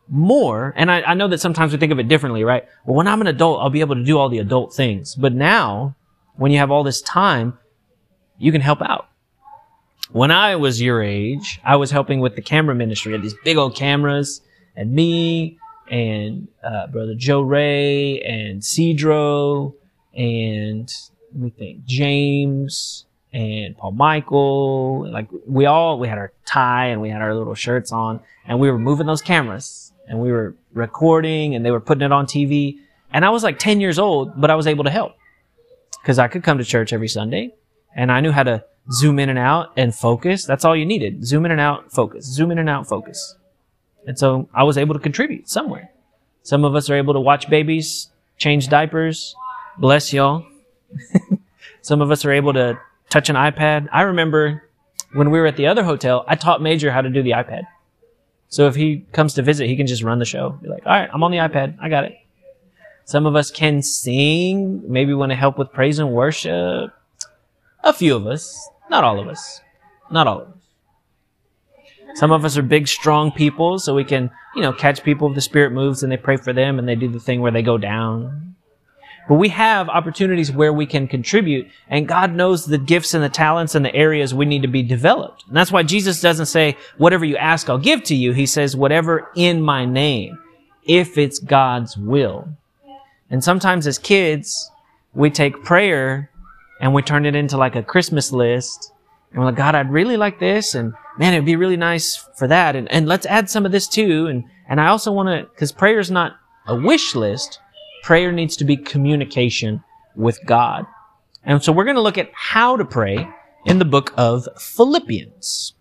more. 0.09 0.73
And 0.77 0.91
I, 0.91 1.03
I 1.03 1.15
know 1.15 1.29
that 1.29 1.41
sometimes 1.41 1.73
we 1.73 1.79
think 1.79 1.93
of 1.93 1.99
it 1.99 2.09
differently, 2.09 2.45
right? 2.45 2.65
Well, 2.85 2.97
when 2.97 3.07
I'm 3.07 3.21
an 3.21 3.27
adult, 3.27 3.61
I'll 3.61 3.71
be 3.71 3.81
able 3.81 3.95
to 3.95 4.05
do 4.05 4.19
all 4.19 4.29
the 4.29 4.39
adult 4.39 4.75
things. 4.75 5.15
But 5.15 5.33
now, 5.35 5.97
when 6.37 6.53
you 6.53 6.59
have 6.59 6.71
all 6.71 6.85
this 6.85 7.03
time, 7.03 7.59
you 8.39 8.53
can 8.53 8.61
help 8.61 8.81
out. 8.83 9.09
When 10.11 10.31
I 10.31 10.57
was 10.57 10.81
your 10.81 11.03
age, 11.03 11.61
I 11.65 11.77
was 11.77 11.91
helping 11.91 12.21
with 12.21 12.35
the 12.35 12.43
camera 12.43 12.75
ministry. 12.75 13.13
had 13.13 13.23
these 13.23 13.35
big 13.45 13.59
old 13.59 13.77
cameras, 13.77 14.41
and 14.75 14.93
me 14.93 15.59
and 15.91 16.49
uh, 16.63 16.87
brother 16.87 17.15
Joe 17.15 17.41
Ray 17.41 18.21
and 18.21 18.63
Cedro 18.63 19.75
and 20.15 20.93
let 21.33 21.43
me 21.43 21.51
think 21.51 21.85
James 21.85 23.07
and 23.33 23.77
Paul 23.77 23.93
Michael. 23.93 25.11
Like 25.11 25.29
we 25.47 25.67
all 25.67 25.99
we 25.99 26.09
had 26.09 26.19
our 26.19 26.33
tie 26.47 26.87
and 26.87 27.03
we 27.03 27.11
had 27.11 27.21
our 27.21 27.35
little 27.35 27.55
shirts 27.55 27.93
on, 27.93 28.21
and 28.47 28.61
we 28.61 28.71
were 28.71 28.79
moving 28.79 29.07
those 29.07 29.23
cameras 29.23 29.88
and 30.09 30.21
we 30.21 30.33
were 30.33 30.55
recording 30.73 31.55
and 31.55 31.65
they 31.65 31.71
were 31.71 31.81
putting 31.81 32.03
it 32.03 32.13
on 32.13 32.27
TV. 32.27 32.79
And 33.13 33.25
I 33.25 33.31
was 33.31 33.43
like 33.43 33.59
10 33.59 33.81
years 33.81 33.99
old, 33.99 34.41
but 34.41 34.51
I 34.51 34.55
was 34.55 34.67
able 34.67 34.85
to 34.85 34.91
help 34.91 35.17
because 36.03 36.19
I 36.19 36.29
could 36.29 36.43
come 36.43 36.59
to 36.59 36.65
church 36.65 36.93
every 36.93 37.09
Sunday 37.09 37.55
and 37.95 38.11
I 38.11 38.21
knew 38.21 38.33
how 38.33 38.43
to 38.43 38.65
zoom 38.91 39.19
in 39.19 39.29
and 39.29 39.39
out 39.39 39.73
and 39.77 39.95
focus. 39.95 40.45
That's 40.45 40.65
all 40.65 40.75
you 40.75 40.87
needed. 40.87 41.27
Zoom 41.27 41.45
in 41.45 41.53
and 41.53 41.61
out, 41.61 41.93
focus. 41.93 42.25
Zoom 42.25 42.51
in 42.51 42.59
and 42.59 42.69
out, 42.69 42.89
focus. 42.89 43.37
And 44.07 44.19
so 44.19 44.49
I 44.55 44.65
was 44.65 44.79
able 44.79 44.95
to 44.95 45.01
contribute 45.01 45.49
somewhere. 45.49 45.91
Some 46.43 46.65
of 46.65 46.75
us 46.75 46.89
are 46.89 46.97
able 46.97 47.15
to 47.15 47.21
watch 47.21 47.51
babies 47.51 48.09
change 48.39 48.69
diapers. 48.69 49.35
Bless 49.79 50.13
y'all. 50.13 50.47
Some 51.83 52.01
of 52.01 52.11
us 52.11 52.25
are 52.25 52.33
able 52.33 52.53
to 52.55 52.79
touch 53.11 53.29
an 53.29 53.37
iPad. 53.37 53.89
I 53.93 54.03
remember 54.03 54.65
when 55.13 55.31
we 55.31 55.39
were 55.39 55.47
at 55.47 55.57
the 55.57 55.67
other 55.67 55.85
hotel, 55.85 56.25
I 56.27 56.37
taught 56.37 56.63
Major 56.63 56.91
how 56.91 57.03
to 57.03 57.11
do 57.11 57.23
the 57.23 57.33
iPad. 57.33 57.67
So 58.49 58.67
if 58.67 58.75
he 58.75 59.07
comes 59.13 59.35
to 59.35 59.43
visit, 59.43 59.69
he 59.69 59.77
can 59.77 59.87
just 59.87 60.03
run 60.03 60.19
the 60.19 60.25
show. 60.25 60.59
Be 60.63 60.69
like, 60.69 60.87
all 60.87 60.93
right, 60.93 61.09
I'm 61.13 61.23
on 61.23 61.31
the 61.31 61.39
iPad. 61.39 61.77
I 61.81 61.89
got 61.89 62.05
it. 62.05 62.17
Some 63.05 63.27
of 63.27 63.37
us 63.37 63.51
can 63.51 63.83
sing, 63.83 64.83
maybe 64.91 65.15
want 65.15 65.31
to 65.31 65.37
help 65.37 65.59
with 65.59 65.73
praise 65.73 65.99
and 65.99 66.13
worship. 66.13 66.93
A 67.83 67.93
few 67.93 68.15
of 68.15 68.27
us, 68.27 68.69
not 68.91 69.05
all 69.05 69.19
of 69.19 69.29
us, 69.29 69.61
not 70.11 70.27
all 70.27 70.43
of 70.43 70.49
us. 70.49 70.55
Some 72.15 72.33
of 72.33 72.45
us 72.45 72.57
are 72.57 72.63
big, 72.63 72.89
strong 72.89 73.31
people, 73.31 73.79
so 73.79 73.95
we 73.95 74.05
can, 74.05 74.31
you 74.55 74.63
know, 74.63 74.73
catch 74.73 75.05
people 75.05 75.29
if 75.29 75.35
the 75.35 75.41
Spirit 75.41 75.73
moves 75.73 76.03
and 76.03 76.11
they 76.11 76.17
pray 76.17 76.37
for 76.37 76.53
them 76.53 76.79
and 76.79 76.89
they 76.89 76.97
do 76.97 77.09
the 77.09 77.21
thing 77.21 77.41
where 77.41 77.53
they 77.53 77.63
go 77.63 77.79
down. 77.79 78.57
But 79.29 79.35
we 79.35 79.51
have 79.51 79.91
opportunities 79.91 80.51
where 80.51 80.73
we 80.73 80.87
can 80.87 81.07
contribute, 81.07 81.69
and 81.89 82.09
God 82.09 82.35
knows 82.35 82.65
the 82.65 82.79
gifts 82.79 83.13
and 83.13 83.23
the 83.23 83.29
talents 83.29 83.75
and 83.75 83.85
the 83.85 83.95
areas 83.95 84.35
we 84.35 84.47
need 84.47 84.63
to 84.63 84.69
be 84.69 84.83
developed. 84.83 85.45
And 85.47 85.57
that's 85.57 85.71
why 85.71 85.83
Jesus 85.83 86.23
doesn't 86.23 86.47
say, 86.47 86.77
whatever 86.97 87.27
you 87.27 87.37
ask, 87.37 87.69
I'll 87.69 87.77
give 87.77 88.03
to 88.05 88.15
you. 88.15 88.33
He 88.33 88.47
says, 88.47 88.75
whatever 88.75 89.31
in 89.37 89.61
my 89.61 89.85
name, 89.85 90.39
if 90.85 91.19
it's 91.19 91.39
God's 91.39 91.97
will. 91.97 92.49
And 93.31 93.45
sometimes 93.45 93.87
as 93.87 93.99
kids, 93.99 94.71
we 95.13 95.29
take 95.29 95.63
prayer 95.63 96.31
and 96.81 96.95
we 96.95 97.03
turn 97.03 97.27
it 97.27 97.35
into 97.35 97.59
like 97.59 97.77
a 97.77 97.83
Christmas 97.83 98.33
list. 98.33 98.93
And 99.31 99.41
we're 99.41 99.47
like, 99.47 99.57
God, 99.57 99.75
I'd 99.75 99.93
really 99.93 100.17
like 100.17 100.39
this. 100.39 100.75
And 100.75 100.95
man, 101.19 101.35
it'd 101.35 101.45
be 101.45 101.57
really 101.57 101.77
nice 101.77 102.17
for 102.37 102.47
that. 102.49 102.77
And, 102.77 102.91
and 102.91 103.07
let's 103.07 103.27
add 103.27 103.51
some 103.51 103.67
of 103.67 103.73
this 103.73 103.87
too. 103.87 104.27
And, 104.27 104.45
and 104.69 104.81
I 104.81 104.87
also 104.87 105.13
want 105.13 105.29
to, 105.29 105.55
cause 105.59 105.73
prayer 105.73 105.99
is 105.99 106.11
not 106.11 106.37
a 106.67 106.75
wish 106.75 107.15
list. 107.15 107.61
Prayer 108.03 108.33
needs 108.33 108.57
to 108.57 108.65
be 108.65 108.77
communication 108.77 109.83
with 110.15 110.39
God. 110.45 110.87
And 111.45 111.63
so 111.63 111.73
we're 111.73 111.85
going 111.85 111.97
to 111.97 112.03
look 112.03 112.19
at 112.19 112.31
how 112.35 112.77
to 112.77 112.85
pray 112.85 113.29
in 113.65 113.79
the 113.79 113.85
book 113.85 114.13
of 114.17 114.49
Philippians. 114.59 115.75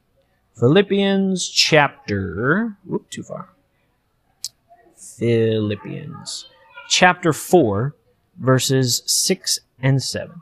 Philippians 0.59 1.47
chapter, 1.50 2.77
whoop, 2.86 3.09
too 3.09 3.24
far. 3.24 3.50
Philippians 4.95 6.47
chapter 6.89 7.33
4, 7.33 7.95
verses 8.39 9.03
6 9.05 9.59
and 9.81 10.01
7. 10.01 10.41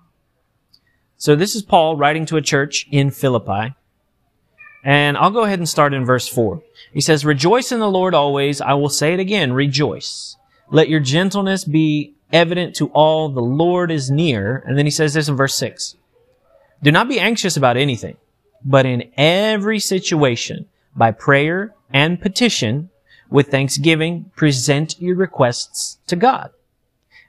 So 1.18 1.36
this 1.36 1.56
is 1.56 1.64
Paul 1.64 1.98
writing 1.98 2.26
to 2.28 2.38
a 2.38 2.42
church 2.42 2.88
in 2.92 3.10
Philippi. 3.10 3.74
And 4.84 5.18
I'll 5.18 5.32
go 5.32 5.44
ahead 5.44 5.60
and 5.60 5.68
start 5.68 5.94
in 5.94 6.06
verse 6.06 6.28
4. 6.28 6.62
He 6.94 7.02
says, 7.02 7.26
Rejoice 7.26 7.72
in 7.72 7.80
the 7.80 7.90
Lord 7.90 8.14
always. 8.14 8.62
I 8.62 8.74
will 8.74 8.90
say 8.90 9.14
it 9.14 9.20
again, 9.20 9.54
rejoice. 9.54 10.38
Let 10.72 10.90
your 10.90 11.00
gentleness 11.00 11.64
be 11.64 12.16
evident 12.34 12.76
to 12.76 12.88
all. 12.88 13.30
The 13.30 13.42
Lord 13.42 13.92
is 13.92 14.10
near. 14.10 14.64
And 14.66 14.78
then 14.78 14.86
he 14.86 14.92
says 14.92 15.14
this 15.14 15.30
in 15.30 15.36
verse 15.36 15.56
6. 15.56 15.96
Do 16.84 16.92
not 16.92 17.08
be 17.08 17.20
anxious 17.20 17.58
about 17.58 17.78
anything, 17.78 18.18
but 18.64 18.86
in 18.86 19.12
every 19.18 19.80
situation, 19.80 20.68
by 20.96 21.12
prayer 21.12 21.74
and 21.92 22.22
petition, 22.22 22.90
with 23.30 23.48
thanksgiving, 23.48 24.32
present 24.36 25.00
your 25.02 25.16
requests 25.16 25.98
to 26.08 26.16
God. 26.16 26.52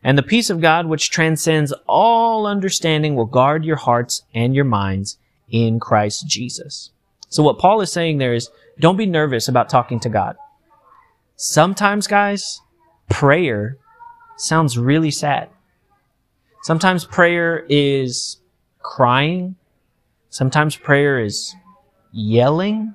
And 0.02 0.16
the 0.16 0.23
peace 0.23 0.50
of 0.50 0.61
God, 0.61 0.87
which 0.87 1.11
transcends 1.11 1.73
all 1.88 2.47
understanding, 2.47 3.14
will 3.14 3.26
guard 3.26 3.64
your 3.64 3.76
hearts 3.76 4.23
and 4.35 4.55
your 4.55 4.64
minds 4.64 5.19
in 5.49 5.81
Christ 5.81 6.26
Jesus. 6.26 6.90
So 7.28 7.43
what 7.43 7.59
Paul 7.59 7.81
is 7.81 7.90
saying 7.90 8.19
there 8.19 8.35
is, 8.35 8.50
don't 8.78 8.97
be 8.97 9.07
nervous 9.07 9.49
about 9.49 9.69
talking 9.69 9.99
to 10.00 10.09
God. 10.09 10.37
Sometimes, 11.35 12.07
guys, 12.07 12.61
prayer 13.09 13.77
sounds 14.37 14.79
really 14.79 15.11
sad. 15.11 15.49
Sometimes 16.63 17.05
prayer 17.05 17.65
is 17.69 18.39
crying. 18.81 19.57
Sometimes 20.31 20.77
prayer 20.77 21.21
is 21.21 21.55
yelling. 22.13 22.95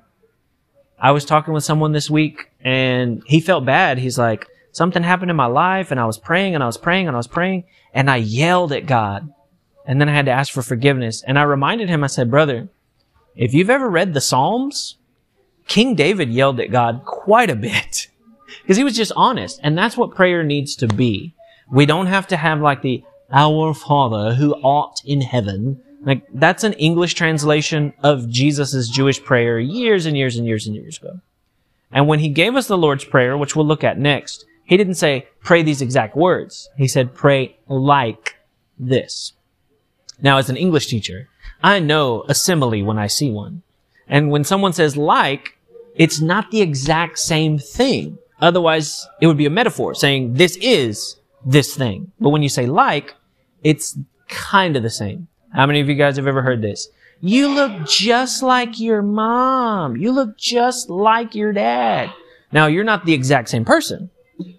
I 0.98 1.10
was 1.10 1.24
talking 1.24 1.54
with 1.54 1.64
someone 1.64 1.92
this 1.92 2.10
week 2.10 2.50
and 2.60 3.22
he 3.26 3.40
felt 3.40 3.64
bad. 3.64 3.98
He's 3.98 4.18
like, 4.18 4.46
something 4.72 5.02
happened 5.02 5.30
in 5.30 5.36
my 5.36 5.46
life 5.46 5.90
and 5.90 5.98
I 5.98 6.06
was 6.06 6.18
praying 6.18 6.54
and 6.54 6.62
I 6.62 6.66
was 6.66 6.76
praying 6.76 7.08
and 7.08 7.16
I 7.16 7.18
was 7.18 7.26
praying 7.26 7.64
and 7.92 8.10
I 8.10 8.16
yelled 8.16 8.72
at 8.72 8.86
God. 8.86 9.32
And 9.84 10.00
then 10.00 10.08
I 10.08 10.12
had 10.14 10.26
to 10.26 10.32
ask 10.32 10.52
for 10.52 10.62
forgiveness. 10.62 11.22
And 11.22 11.38
I 11.38 11.42
reminded 11.42 11.88
him, 11.88 12.04
I 12.04 12.06
said, 12.06 12.30
brother, 12.30 12.68
if 13.34 13.52
you've 13.52 13.70
ever 13.70 13.88
read 13.88 14.14
the 14.14 14.20
Psalms, 14.20 14.96
King 15.66 15.94
David 15.94 16.30
yelled 16.30 16.60
at 16.60 16.70
God 16.70 17.02
quite 17.04 17.50
a 17.50 17.56
bit 17.56 18.08
because 18.62 18.76
he 18.76 18.84
was 18.84 18.96
just 18.96 19.12
honest. 19.16 19.60
And 19.62 19.76
that's 19.76 19.96
what 19.96 20.14
prayer 20.14 20.42
needs 20.42 20.76
to 20.76 20.86
be. 20.86 21.34
We 21.70 21.86
don't 21.86 22.06
have 22.06 22.26
to 22.28 22.36
have 22.36 22.60
like 22.60 22.82
the 22.82 23.02
our 23.32 23.72
father 23.72 24.34
who 24.34 24.54
art 24.62 25.00
in 25.04 25.22
heaven. 25.22 25.82
Like 26.04 26.26
that's 26.34 26.64
an 26.64 26.74
English 26.74 27.14
translation 27.14 27.94
of 28.02 28.28
Jesus' 28.28 28.88
Jewish 28.88 29.22
prayer 29.22 29.58
years 29.58 30.04
and 30.06 30.16
years 30.16 30.36
and 30.36 30.46
years 30.46 30.66
and 30.66 30.76
years 30.76 30.98
ago. 30.98 31.20
And 31.92 32.08
when 32.08 32.18
he 32.18 32.28
gave 32.28 32.56
us 32.56 32.66
the 32.66 32.78
Lord's 32.78 33.04
Prayer, 33.04 33.36
which 33.36 33.54
we'll 33.54 33.66
look 33.66 33.84
at 33.84 33.98
next, 33.98 34.46
he 34.64 34.76
didn't 34.76 34.94
say, 34.94 35.28
pray 35.42 35.62
these 35.62 35.82
exact 35.82 36.16
words. 36.16 36.70
He 36.76 36.88
said, 36.88 37.14
pray 37.14 37.56
like 37.68 38.36
this. 38.78 39.34
Now, 40.20 40.38
as 40.38 40.48
an 40.48 40.56
English 40.56 40.86
teacher, 40.86 41.28
I 41.62 41.80
know 41.80 42.24
a 42.28 42.34
simile 42.34 42.82
when 42.82 42.98
I 42.98 43.06
see 43.06 43.30
one. 43.30 43.62
And 44.08 44.30
when 44.30 44.44
someone 44.44 44.72
says 44.72 44.96
like, 44.96 45.58
it's 45.94 46.20
not 46.20 46.50
the 46.50 46.62
exact 46.62 47.18
same 47.18 47.58
thing. 47.58 48.18
Otherwise, 48.42 49.08
it 49.20 49.28
would 49.28 49.38
be 49.38 49.46
a 49.46 49.50
metaphor 49.50 49.94
saying 49.94 50.34
this 50.34 50.56
is 50.56 51.16
this 51.46 51.74
thing. 51.74 52.12
But 52.20 52.30
when 52.30 52.42
you 52.42 52.48
say 52.48 52.66
like, 52.66 53.14
it's 53.62 53.96
kind 54.28 54.76
of 54.76 54.82
the 54.82 54.90
same. 54.90 55.28
How 55.54 55.64
many 55.64 55.80
of 55.80 55.88
you 55.88 55.94
guys 55.94 56.16
have 56.16 56.26
ever 56.26 56.42
heard 56.42 56.60
this? 56.60 56.88
You 57.20 57.48
look 57.48 57.86
just 57.86 58.42
like 58.42 58.80
your 58.80 59.00
mom. 59.00 59.96
You 59.96 60.10
look 60.10 60.36
just 60.36 60.90
like 60.90 61.36
your 61.36 61.52
dad. 61.52 62.12
Now, 62.50 62.66
you're 62.66 62.84
not 62.84 63.06
the 63.06 63.12
exact 63.12 63.48
same 63.48 63.64
person, 63.64 64.10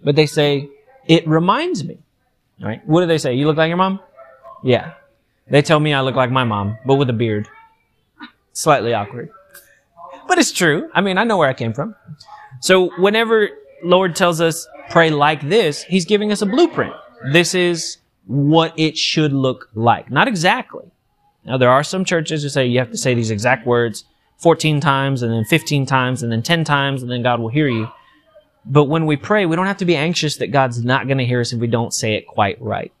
but 0.02 0.16
they 0.16 0.26
say, 0.26 0.70
it 1.06 1.28
reminds 1.28 1.84
me. 1.84 1.98
Right? 2.60 2.80
What 2.86 3.02
do 3.02 3.06
they 3.06 3.18
say? 3.18 3.34
You 3.34 3.46
look 3.46 3.58
like 3.58 3.68
your 3.68 3.76
mom? 3.76 4.00
Yeah. 4.62 4.94
They 5.48 5.60
tell 5.60 5.78
me 5.78 5.92
I 5.92 6.00
look 6.00 6.14
like 6.14 6.30
my 6.30 6.44
mom, 6.44 6.78
but 6.86 6.94
with 6.94 7.10
a 7.10 7.12
beard. 7.12 7.48
Slightly 8.54 8.94
awkward. 8.94 9.28
But 10.26 10.38
it's 10.38 10.52
true. 10.52 10.88
I 10.94 11.02
mean, 11.02 11.18
I 11.18 11.24
know 11.24 11.36
where 11.36 11.48
I 11.48 11.52
came 11.52 11.74
from. 11.74 11.94
So 12.60 12.88
whenever 12.98 13.50
Lord 13.84 14.16
tells 14.16 14.40
us 14.40 14.66
pray 14.90 15.10
like 15.10 15.48
this, 15.48 15.82
He's 15.84 16.04
giving 16.04 16.32
us 16.32 16.42
a 16.42 16.46
blueprint. 16.46 16.94
This 17.32 17.54
is 17.54 17.98
what 18.26 18.72
it 18.78 18.96
should 18.96 19.32
look 19.32 19.68
like. 19.74 20.10
Not 20.10 20.28
exactly. 20.28 20.90
Now 21.44 21.58
there 21.58 21.70
are 21.70 21.84
some 21.84 22.04
churches 22.04 22.42
who 22.42 22.48
say 22.48 22.66
you 22.66 22.78
have 22.78 22.90
to 22.90 22.98
say 22.98 23.14
these 23.14 23.30
exact 23.30 23.66
words 23.66 24.04
14 24.38 24.80
times 24.80 25.22
and 25.22 25.32
then 25.32 25.44
15 25.44 25.86
times 25.86 26.22
and 26.22 26.32
then 26.32 26.42
10 26.42 26.64
times 26.64 27.02
and 27.02 27.10
then 27.10 27.22
God 27.22 27.40
will 27.40 27.48
hear 27.48 27.68
you. 27.68 27.88
But 28.64 28.84
when 28.84 29.04
we 29.04 29.16
pray, 29.16 29.44
we 29.44 29.56
don't 29.56 29.66
have 29.66 29.76
to 29.78 29.84
be 29.84 29.96
anxious 29.96 30.36
that 30.36 30.48
God's 30.50 30.82
not 30.82 31.06
going 31.06 31.18
to 31.18 31.26
hear 31.26 31.40
us 31.40 31.52
if 31.52 31.60
we 31.60 31.66
don't 31.66 31.92
say 31.92 32.14
it 32.14 32.26
quite 32.26 32.60
right. 32.60 32.92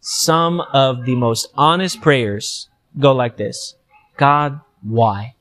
Some 0.00 0.60
of 0.60 1.04
the 1.04 1.14
most 1.14 1.48
honest 1.54 2.00
prayers 2.00 2.68
go 2.98 3.12
like 3.12 3.36
this. 3.36 3.74
God, 4.16 4.60
why? 4.82 5.34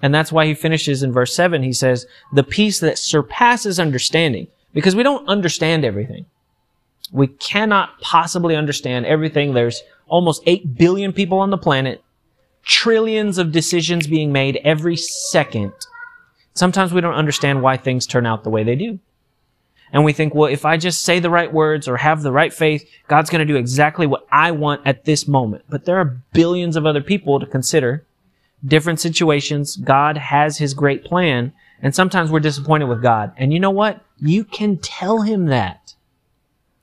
And 0.00 0.14
that's 0.14 0.30
why 0.30 0.46
he 0.46 0.54
finishes 0.54 1.02
in 1.02 1.12
verse 1.12 1.34
7. 1.34 1.62
He 1.62 1.72
says, 1.72 2.06
the 2.32 2.44
peace 2.44 2.80
that 2.80 2.98
surpasses 2.98 3.80
understanding. 3.80 4.46
Because 4.74 4.94
we 4.94 5.02
don't 5.02 5.26
understand 5.28 5.84
everything. 5.84 6.26
We 7.10 7.26
cannot 7.26 7.98
possibly 8.00 8.54
understand 8.54 9.06
everything. 9.06 9.54
There's 9.54 9.82
almost 10.06 10.42
8 10.46 10.76
billion 10.76 11.12
people 11.12 11.38
on 11.38 11.50
the 11.50 11.58
planet, 11.58 12.02
trillions 12.62 13.38
of 13.38 13.50
decisions 13.50 14.06
being 14.06 14.30
made 14.30 14.60
every 14.62 14.96
second. 14.96 15.72
Sometimes 16.54 16.92
we 16.92 17.00
don't 17.00 17.14
understand 17.14 17.62
why 17.62 17.76
things 17.76 18.06
turn 18.06 18.26
out 18.26 18.44
the 18.44 18.50
way 18.50 18.62
they 18.62 18.76
do. 18.76 18.98
And 19.90 20.04
we 20.04 20.12
think, 20.12 20.34
well, 20.34 20.52
if 20.52 20.66
I 20.66 20.76
just 20.76 21.00
say 21.00 21.18
the 21.18 21.30
right 21.30 21.52
words 21.52 21.88
or 21.88 21.96
have 21.96 22.22
the 22.22 22.30
right 22.32 22.52
faith, 22.52 22.86
God's 23.08 23.30
going 23.30 23.46
to 23.46 23.50
do 23.50 23.56
exactly 23.56 24.06
what 24.06 24.26
I 24.30 24.50
want 24.50 24.86
at 24.86 25.06
this 25.06 25.26
moment. 25.26 25.64
But 25.70 25.86
there 25.86 25.96
are 25.96 26.20
billions 26.34 26.76
of 26.76 26.84
other 26.84 27.00
people 27.00 27.40
to 27.40 27.46
consider, 27.46 28.04
different 28.64 29.00
situations. 29.00 29.76
God 29.76 30.16
has 30.16 30.58
his 30.58 30.74
great 30.74 31.04
plan. 31.04 31.52
And 31.80 31.94
sometimes 31.94 32.30
we're 32.30 32.40
disappointed 32.40 32.86
with 32.86 33.02
God. 33.02 33.32
And 33.36 33.52
you 33.52 33.60
know 33.60 33.70
what? 33.70 34.04
You 34.18 34.44
can 34.44 34.78
tell 34.78 35.22
him 35.22 35.46
that. 35.46 35.94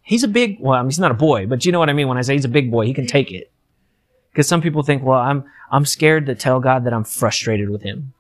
He's 0.02 0.24
a 0.24 0.28
big, 0.28 0.58
well, 0.60 0.74
I 0.74 0.82
mean, 0.82 0.90
he's 0.90 1.00
not 1.00 1.12
a 1.12 1.16
boy, 1.16 1.48
but 1.48 1.66
you 1.66 1.72
know 1.72 1.80
what 1.80 1.90
I 1.90 1.94
mean 1.94 2.08
when 2.08 2.18
I 2.18 2.22
say 2.22 2.34
he's 2.34 2.46
a 2.46 2.50
big 2.50 2.72
boy, 2.72 2.86
he 2.86 2.94
can 2.94 3.08
take 3.08 3.32
it. 3.32 3.52
Because 4.32 4.48
some 4.48 4.62
people 4.62 4.84
think, 4.84 5.04
well, 5.04 5.20
I'm, 5.20 5.44
I'm 5.72 5.86
scared 5.86 6.28
to 6.28 6.36
tell 6.36 6.60
God 6.60 6.86
that 6.86 6.94
I'm 6.94 7.04
frustrated 7.04 7.70
with 7.70 7.82
him. 7.82 8.14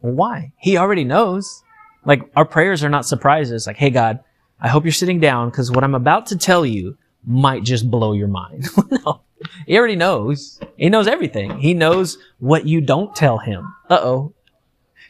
Well, 0.00 0.14
why? 0.14 0.52
He 0.56 0.76
already 0.76 1.04
knows. 1.04 1.62
Like, 2.04 2.22
our 2.34 2.44
prayers 2.44 2.82
are 2.82 2.88
not 2.88 3.06
surprises. 3.06 3.66
Like, 3.66 3.76
hey, 3.76 3.90
God, 3.90 4.20
I 4.60 4.68
hope 4.68 4.84
you're 4.84 4.92
sitting 4.92 5.20
down 5.20 5.50
because 5.50 5.70
what 5.70 5.84
I'm 5.84 5.94
about 5.94 6.26
to 6.26 6.38
tell 6.38 6.64
you 6.64 6.96
might 7.24 7.62
just 7.62 7.90
blow 7.90 8.12
your 8.12 8.28
mind. 8.28 8.66
no. 8.90 9.20
He 9.66 9.76
already 9.76 9.96
knows. 9.96 10.60
He 10.76 10.88
knows 10.88 11.06
everything. 11.06 11.58
He 11.58 11.74
knows 11.74 12.18
what 12.38 12.66
you 12.66 12.80
don't 12.80 13.14
tell 13.14 13.38
him. 13.38 13.74
Uh-oh. 13.90 14.32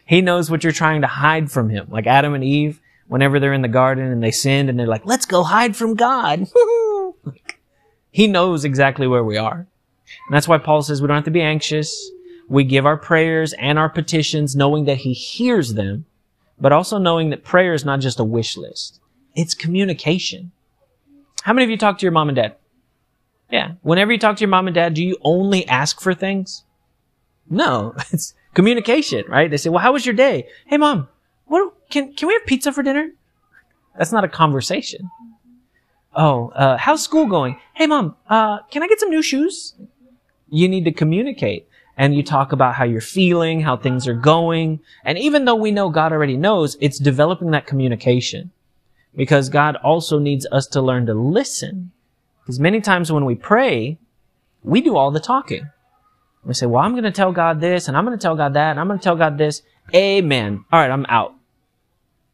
He 0.05 0.20
knows 0.20 0.51
what 0.51 0.64
you're 0.64 0.72
trying 0.72 1.03
to 1.03 1.07
hide 1.07 1.51
from 1.51 1.70
him. 1.70 1.87
Like 1.90 2.07
Adam 2.07 2.35
and 2.35 2.44
Eve, 2.44 2.81
whenever 3.09 3.38
they're 3.38 3.53
in 3.53 3.62
the 3.62 3.68
garden 3.68 4.11
and 4.11 4.22
they 4.22 4.31
sinned 4.31 4.68
and 4.68 4.79
they're 4.79 4.87
like, 4.87 5.07
let's 5.07 5.27
go 5.27 5.42
hide 5.42 5.77
from 5.77 5.94
God. 5.94 6.46
he 8.11 8.27
knows 8.27 8.64
exactly 8.64 9.07
where 9.07 9.25
we 9.25 9.37
are. 9.37 9.66
And 10.27 10.35
that's 10.35 10.48
why 10.48 10.59
Paul 10.59 10.83
says 10.83 11.01
we 11.01 11.09
don't 11.09 11.16
have 11.16 11.25
to 11.25 11.31
be 11.31 11.42
anxious. 11.42 12.11
We 12.48 12.64
give 12.64 12.85
our 12.85 12.96
prayers 12.96 13.53
and 13.55 13.79
our 13.79 13.88
petitions 13.88 14.55
knowing 14.57 14.85
that 14.85 14.98
He 14.98 15.12
hears 15.12 15.75
them, 15.75 16.05
but 16.61 16.72
also 16.72 16.98
knowing 16.98 17.31
that 17.31 17.44
prayer 17.44 17.72
is 17.72 17.85
not 17.85 18.01
just 18.01 18.20
a 18.20 18.25
wish 18.25 18.57
list. 18.57 19.01
It's 19.35 19.55
communication. 19.55 20.53
How 21.42 21.53
many 21.53 21.64
of 21.64 21.71
you 21.71 21.77
talk 21.77 21.99
to 21.99 22.07
your 22.07 22.12
mom 22.12 22.29
and 22.29 22.37
dad? 22.37 22.57
Yeah. 23.51 23.73
Whenever 23.83 24.12
you 24.12 24.18
talk 24.18 24.37
to 24.37 24.40
your 24.40 24.49
mom 24.49 24.66
and 24.66 24.75
dad, 24.75 24.95
do 24.95 25.05
you 25.05 25.16
only 25.23 25.66
ask 25.68 26.01
for 26.01 26.14
things? 26.14 26.64
No, 27.51 27.95
it's 28.12 28.35
communication, 28.55 29.25
right? 29.29 29.51
They 29.51 29.57
say, 29.57 29.71
well, 29.71 29.83
how 29.83 29.92
was 29.92 30.07
your 30.07 30.14
day? 30.14 30.49
Hey, 30.66 30.77
mom, 30.77 31.09
what, 31.47 31.75
can, 31.90 32.14
can 32.14 32.29
we 32.29 32.35
have 32.35 32.47
pizza 32.47 32.73
for 32.73 32.83
dinner? 32.83 33.11
That's 33.99 34.12
not 34.12 34.25
a 34.25 34.29
conversation. 34.29 35.11
Oh, 36.14 36.49
uh, 36.55 36.77
how's 36.77 37.03
school 37.03 37.27
going? 37.27 37.59
Hey, 37.75 37.87
mom, 37.87 38.16
uh, 38.29 38.61
can 38.71 38.83
I 38.83 38.88
get 38.88 39.01
some 39.01 39.11
new 39.11 39.23
shoes? 39.23 39.75
You 40.49 40.68
need 40.68 40.85
to 40.85 40.92
communicate 40.92 41.68
and 41.97 42.14
you 42.14 42.23
talk 42.23 42.53
about 42.53 42.75
how 42.75 42.85
you're 42.85 43.01
feeling, 43.01 43.61
how 43.61 43.77
things 43.77 44.09
are 44.09 44.14
going. 44.14 44.81
And 45.05 45.18
even 45.18 45.45
though 45.45 45.55
we 45.55 45.71
know 45.71 45.90
God 45.90 46.12
already 46.12 46.37
knows, 46.37 46.77
it's 46.81 46.99
developing 46.99 47.51
that 47.51 47.66
communication 47.66 48.51
because 49.14 49.48
God 49.48 49.77
also 49.77 50.18
needs 50.18 50.46
us 50.51 50.66
to 50.68 50.83
learn 50.83 51.07
to 51.07 51.14
listen. 51.14 51.92
Because 52.40 52.59
many 52.59 52.81
times 52.81 53.12
when 53.12 53.25
we 53.25 53.35
pray, 53.35 53.98
we 54.62 54.81
do 54.81 54.96
all 54.96 55.11
the 55.11 55.20
talking. 55.20 55.68
We 56.44 56.55
say, 56.55 56.66
well, 56.66 56.83
I'm 56.83 56.92
going 56.92 57.05
to 57.05 57.12
tell 57.12 57.33
God 57.33 57.61
this 57.61 57.88
and 57.88 57.96
I'm 57.96 58.05
going 58.05 58.18
to 58.18 58.22
tell 58.22 58.37
God 58.37 58.55
that 58.55 58.70
and 58.72 58.81
I'm 58.81 58.88
going 58.88 58.98
to 58.98 59.05
tell 59.05 59.16
God 59.16 59.38
this. 59.38 59.62
Amen. 59.94 60.64
All 60.72 60.81
right, 60.81 60.90
I'm 60.90 61.07
out. 61.09 61.35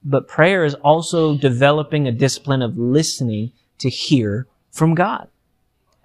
But 0.04 0.28
prayer 0.28 0.64
is 0.64 0.74
also 0.74 1.36
developing 1.36 2.06
a 2.06 2.12
discipline 2.12 2.62
of 2.62 2.78
listening 2.78 3.52
to 3.78 3.90
hear 3.90 4.46
from 4.70 4.94
God. 4.94 5.28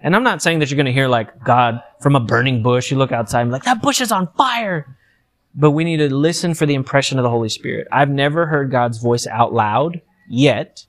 And 0.00 0.14
I'm 0.14 0.22
not 0.22 0.42
saying 0.42 0.58
that 0.58 0.70
you're 0.70 0.76
going 0.76 0.86
to 0.86 0.92
hear 0.92 1.08
like 1.08 1.42
God 1.44 1.82
from 2.00 2.14
a 2.14 2.20
burning 2.20 2.62
bush. 2.62 2.90
You 2.90 2.98
look 2.98 3.12
outside 3.12 3.42
and 3.42 3.50
like, 3.50 3.64
that 3.64 3.80
bush 3.80 4.02
is 4.02 4.12
on 4.12 4.28
fire. 4.36 4.98
But 5.54 5.70
we 5.70 5.84
need 5.84 5.98
to 5.98 6.14
listen 6.14 6.52
for 6.52 6.66
the 6.66 6.74
impression 6.74 7.18
of 7.18 7.22
the 7.22 7.30
Holy 7.30 7.48
Spirit. 7.48 7.88
I've 7.90 8.10
never 8.10 8.46
heard 8.46 8.70
God's 8.70 8.98
voice 8.98 9.26
out 9.26 9.54
loud 9.54 10.02
yet, 10.28 10.86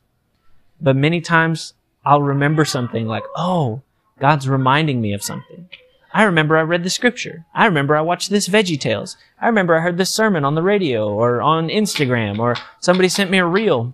but 0.81 0.95
many 0.95 1.21
times 1.21 1.73
I'll 2.05 2.21
remember 2.21 2.65
something 2.65 3.07
like, 3.07 3.23
oh, 3.35 3.81
God's 4.19 4.47
reminding 4.47 5.01
me 5.01 5.13
of 5.13 5.23
something. 5.23 5.69
I 6.13 6.23
remember 6.23 6.55
I 6.55 6.61
read 6.61 6.83
the 6.83 6.89
scripture. 6.89 7.45
I 7.53 7.65
remember 7.65 7.95
I 7.95 8.01
watched 8.01 8.29
this 8.29 8.47
Veggie 8.47 8.79
Tales. 8.79 9.17
I 9.41 9.47
remember 9.47 9.75
I 9.75 9.81
heard 9.81 9.97
this 9.97 10.13
sermon 10.13 10.45
on 10.45 10.55
the 10.55 10.61
radio 10.61 11.09
or 11.09 11.41
on 11.41 11.67
Instagram 11.67 12.39
or 12.39 12.55
somebody 12.79 13.09
sent 13.09 13.29
me 13.31 13.37
a 13.37 13.45
reel. 13.45 13.93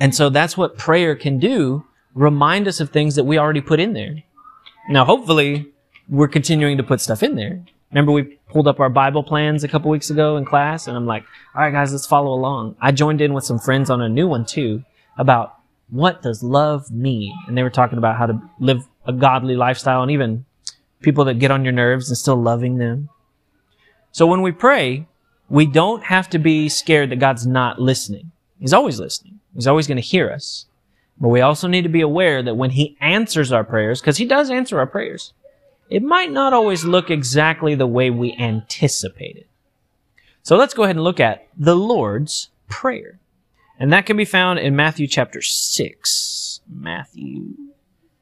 And 0.00 0.14
so 0.14 0.28
that's 0.28 0.56
what 0.56 0.76
prayer 0.76 1.14
can 1.14 1.38
do. 1.38 1.84
Remind 2.14 2.66
us 2.66 2.80
of 2.80 2.90
things 2.90 3.14
that 3.14 3.24
we 3.24 3.38
already 3.38 3.60
put 3.60 3.78
in 3.78 3.92
there. 3.92 4.24
Now, 4.88 5.04
hopefully 5.04 5.66
we're 6.08 6.28
continuing 6.28 6.78
to 6.78 6.82
put 6.82 7.00
stuff 7.00 7.22
in 7.22 7.36
there. 7.36 7.64
Remember 7.90 8.10
we 8.10 8.38
pulled 8.56 8.68
up 8.68 8.80
our 8.80 8.88
Bible 8.88 9.22
plans 9.22 9.64
a 9.64 9.68
couple 9.68 9.90
weeks 9.90 10.08
ago 10.08 10.38
in 10.38 10.44
class 10.46 10.86
and 10.86 10.96
I'm 10.96 11.04
like, 11.04 11.24
all 11.54 11.60
right, 11.60 11.70
guys, 11.70 11.92
let's 11.92 12.06
follow 12.06 12.32
along. 12.32 12.74
I 12.80 12.90
joined 12.90 13.20
in 13.20 13.34
with 13.34 13.44
some 13.44 13.58
friends 13.58 13.90
on 13.90 14.00
a 14.00 14.08
new 14.08 14.26
one 14.26 14.46
too 14.46 14.82
about 15.18 15.58
what 15.90 16.22
does 16.22 16.42
love 16.42 16.90
mean? 16.90 17.34
And 17.46 17.54
they 17.54 17.62
were 17.62 17.68
talking 17.68 17.98
about 17.98 18.16
how 18.16 18.24
to 18.24 18.40
live 18.58 18.88
a 19.04 19.12
godly 19.12 19.56
lifestyle 19.56 20.00
and 20.00 20.10
even 20.10 20.46
people 21.02 21.26
that 21.26 21.38
get 21.38 21.50
on 21.50 21.64
your 21.64 21.74
nerves 21.74 22.08
and 22.08 22.16
still 22.16 22.36
loving 22.36 22.78
them. 22.78 23.10
So 24.10 24.26
when 24.26 24.40
we 24.40 24.52
pray, 24.52 25.06
we 25.50 25.66
don't 25.66 26.04
have 26.04 26.30
to 26.30 26.38
be 26.38 26.70
scared 26.70 27.10
that 27.10 27.16
God's 27.16 27.46
not 27.46 27.78
listening. 27.78 28.32
He's 28.58 28.72
always 28.72 28.98
listening. 28.98 29.40
He's 29.54 29.66
always 29.66 29.86
going 29.86 29.96
to 29.96 30.00
hear 30.02 30.30
us. 30.30 30.64
But 31.20 31.28
we 31.28 31.42
also 31.42 31.68
need 31.68 31.82
to 31.82 31.90
be 31.90 32.00
aware 32.00 32.42
that 32.42 32.56
when 32.56 32.70
He 32.70 32.96
answers 33.02 33.52
our 33.52 33.64
prayers, 33.64 34.00
because 34.00 34.16
He 34.16 34.24
does 34.24 34.48
answer 34.48 34.78
our 34.78 34.86
prayers, 34.86 35.34
it 35.90 36.02
might 36.02 36.30
not 36.30 36.52
always 36.52 36.84
look 36.84 37.10
exactly 37.10 37.74
the 37.74 37.86
way 37.86 38.10
we 38.10 38.34
anticipated. 38.34 39.46
So 40.42 40.56
let's 40.56 40.74
go 40.74 40.84
ahead 40.84 40.96
and 40.96 41.04
look 41.04 41.20
at 41.20 41.46
the 41.56 41.76
Lord's 41.76 42.50
Prayer. 42.68 43.20
And 43.78 43.92
that 43.92 44.06
can 44.06 44.16
be 44.16 44.24
found 44.24 44.58
in 44.58 44.74
Matthew 44.74 45.06
chapter 45.06 45.42
6. 45.42 46.60
Matthew 46.68 47.54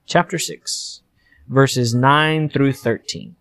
chapter 0.07 0.39
6 0.39 1.03
verses 1.49 1.95
9 1.95 2.49
through 2.49 2.73
13. 2.73 3.37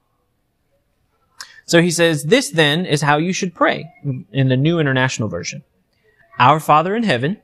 So 1.65 1.81
he 1.81 1.91
says, 1.91 2.23
This 2.23 2.49
then 2.49 2.85
is 2.85 3.01
how 3.01 3.17
you 3.17 3.33
should 3.33 3.55
pray 3.55 3.91
in 4.31 4.49
the 4.49 4.57
New 4.57 4.79
International 4.79 5.29
Version. 5.29 5.63
Our 6.39 6.59
Father 6.59 6.95
in 6.95 7.03
heaven, 7.03 7.37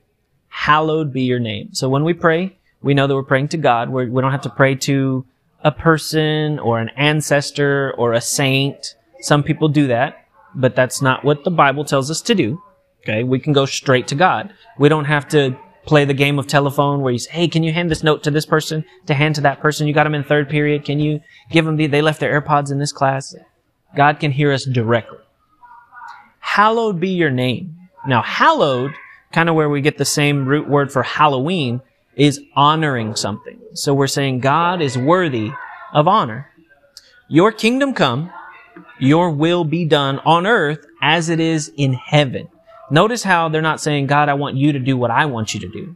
hallowed 0.50 1.14
be 1.14 1.24
your 1.24 1.40
name. 1.40 1.74
So 1.74 1.90
when 1.90 2.04
we 2.04 2.14
pray, 2.14 2.58
we 2.82 2.94
know 2.94 3.08
that 3.08 3.16
we're 3.16 3.24
praying 3.24 3.50
to 3.50 3.58
God. 3.58 3.90
We're, 3.90 4.06
we 4.06 4.22
do 4.22 4.22
not 4.22 4.32
have 4.32 4.42
to 4.42 4.50
pray 4.50 4.76
to 4.76 5.26
a 5.64 5.72
person 5.72 6.60
or 6.60 6.80
an 6.80 6.90
ancestor 6.90 7.94
or 7.98 8.14
a 8.14 8.22
saint. 8.22 8.96
Some 9.22 9.44
people 9.44 9.68
do 9.68 9.88
that, 9.88 10.26
but 10.56 10.76
that's 10.76 11.02
not 11.02 11.24
what 11.24 11.44
the 11.44 11.52
Bible 11.52 11.84
tells 11.86 12.10
us 12.10 12.22
to 12.22 12.36
do. 12.36 12.62
Okay. 13.02 13.24
We 13.24 13.40
can 13.40 13.54
go 13.54 13.66
straight 13.66 14.08
to 14.08 14.16
God. 14.16 14.54
We 14.78 14.90
don't 14.90 15.06
have 15.06 15.28
to 15.30 15.58
play 15.86 16.06
the 16.06 16.14
game 16.14 16.38
of 16.38 16.48
telephone 16.48 17.02
where 17.02 17.12
you 17.12 17.20
say, 17.20 17.32
Hey, 17.32 17.48
can 17.48 17.64
you 17.64 17.74
hand 17.74 17.90
this 17.90 18.04
note 18.04 18.24
to 18.24 18.32
this 18.32 18.46
person 18.46 18.86
to 19.08 19.14
hand 19.14 19.36
to 19.36 19.42
that 19.42 19.60
person? 19.60 19.88
You 19.88 19.94
got 19.94 20.04
them 20.04 20.16
in 20.16 20.24
third 20.24 20.50
period. 20.50 20.86
Can 20.86 21.00
you 21.00 21.22
give 21.50 21.66
them 21.66 21.78
the, 21.78 21.88
they 21.88 22.02
left 22.02 22.20
their 22.20 22.40
AirPods 22.40 22.72
in 22.72 22.80
this 22.80 22.92
class. 22.92 23.36
God 23.96 24.20
can 24.20 24.32
hear 24.32 24.52
us 24.52 24.66
directly. 24.66 25.18
Hallowed 26.40 27.00
be 27.00 27.10
your 27.10 27.32
name. 27.32 27.76
Now, 28.08 28.22
hallowed, 28.22 28.94
kind 29.32 29.50
of 29.50 29.56
where 29.56 29.70
we 29.70 29.82
get 29.82 29.98
the 29.98 30.06
same 30.06 30.46
root 30.46 30.70
word 30.70 30.92
for 30.92 31.04
Halloween, 31.04 31.82
is 32.16 32.42
honoring 32.56 33.16
something. 33.16 33.60
So 33.74 33.94
we're 33.94 34.08
saying 34.08 34.40
God 34.40 34.82
is 34.82 34.98
worthy 34.98 35.52
of 35.94 36.08
honor. 36.08 36.50
Your 37.28 37.52
kingdom 37.52 37.94
come, 37.94 38.32
your 39.00 39.32
will 39.32 39.64
be 39.64 39.86
done 39.86 40.20
on 40.20 40.48
earth 40.48 40.86
as 41.02 41.30
it 41.30 41.40
is 41.40 41.72
in 41.78 41.94
heaven. 41.94 42.50
Notice 42.92 43.24
how 43.24 43.50
they're 43.50 43.62
not 43.62 43.80
saying, 43.80 44.08
God, 44.08 44.30
I 44.30 44.34
want 44.34 44.58
you 44.58 44.72
to 44.74 44.80
do 44.80 44.98
what 44.98 45.12
I 45.12 45.26
want 45.26 45.54
you 45.54 45.60
to 45.60 45.70
do. 45.70 45.96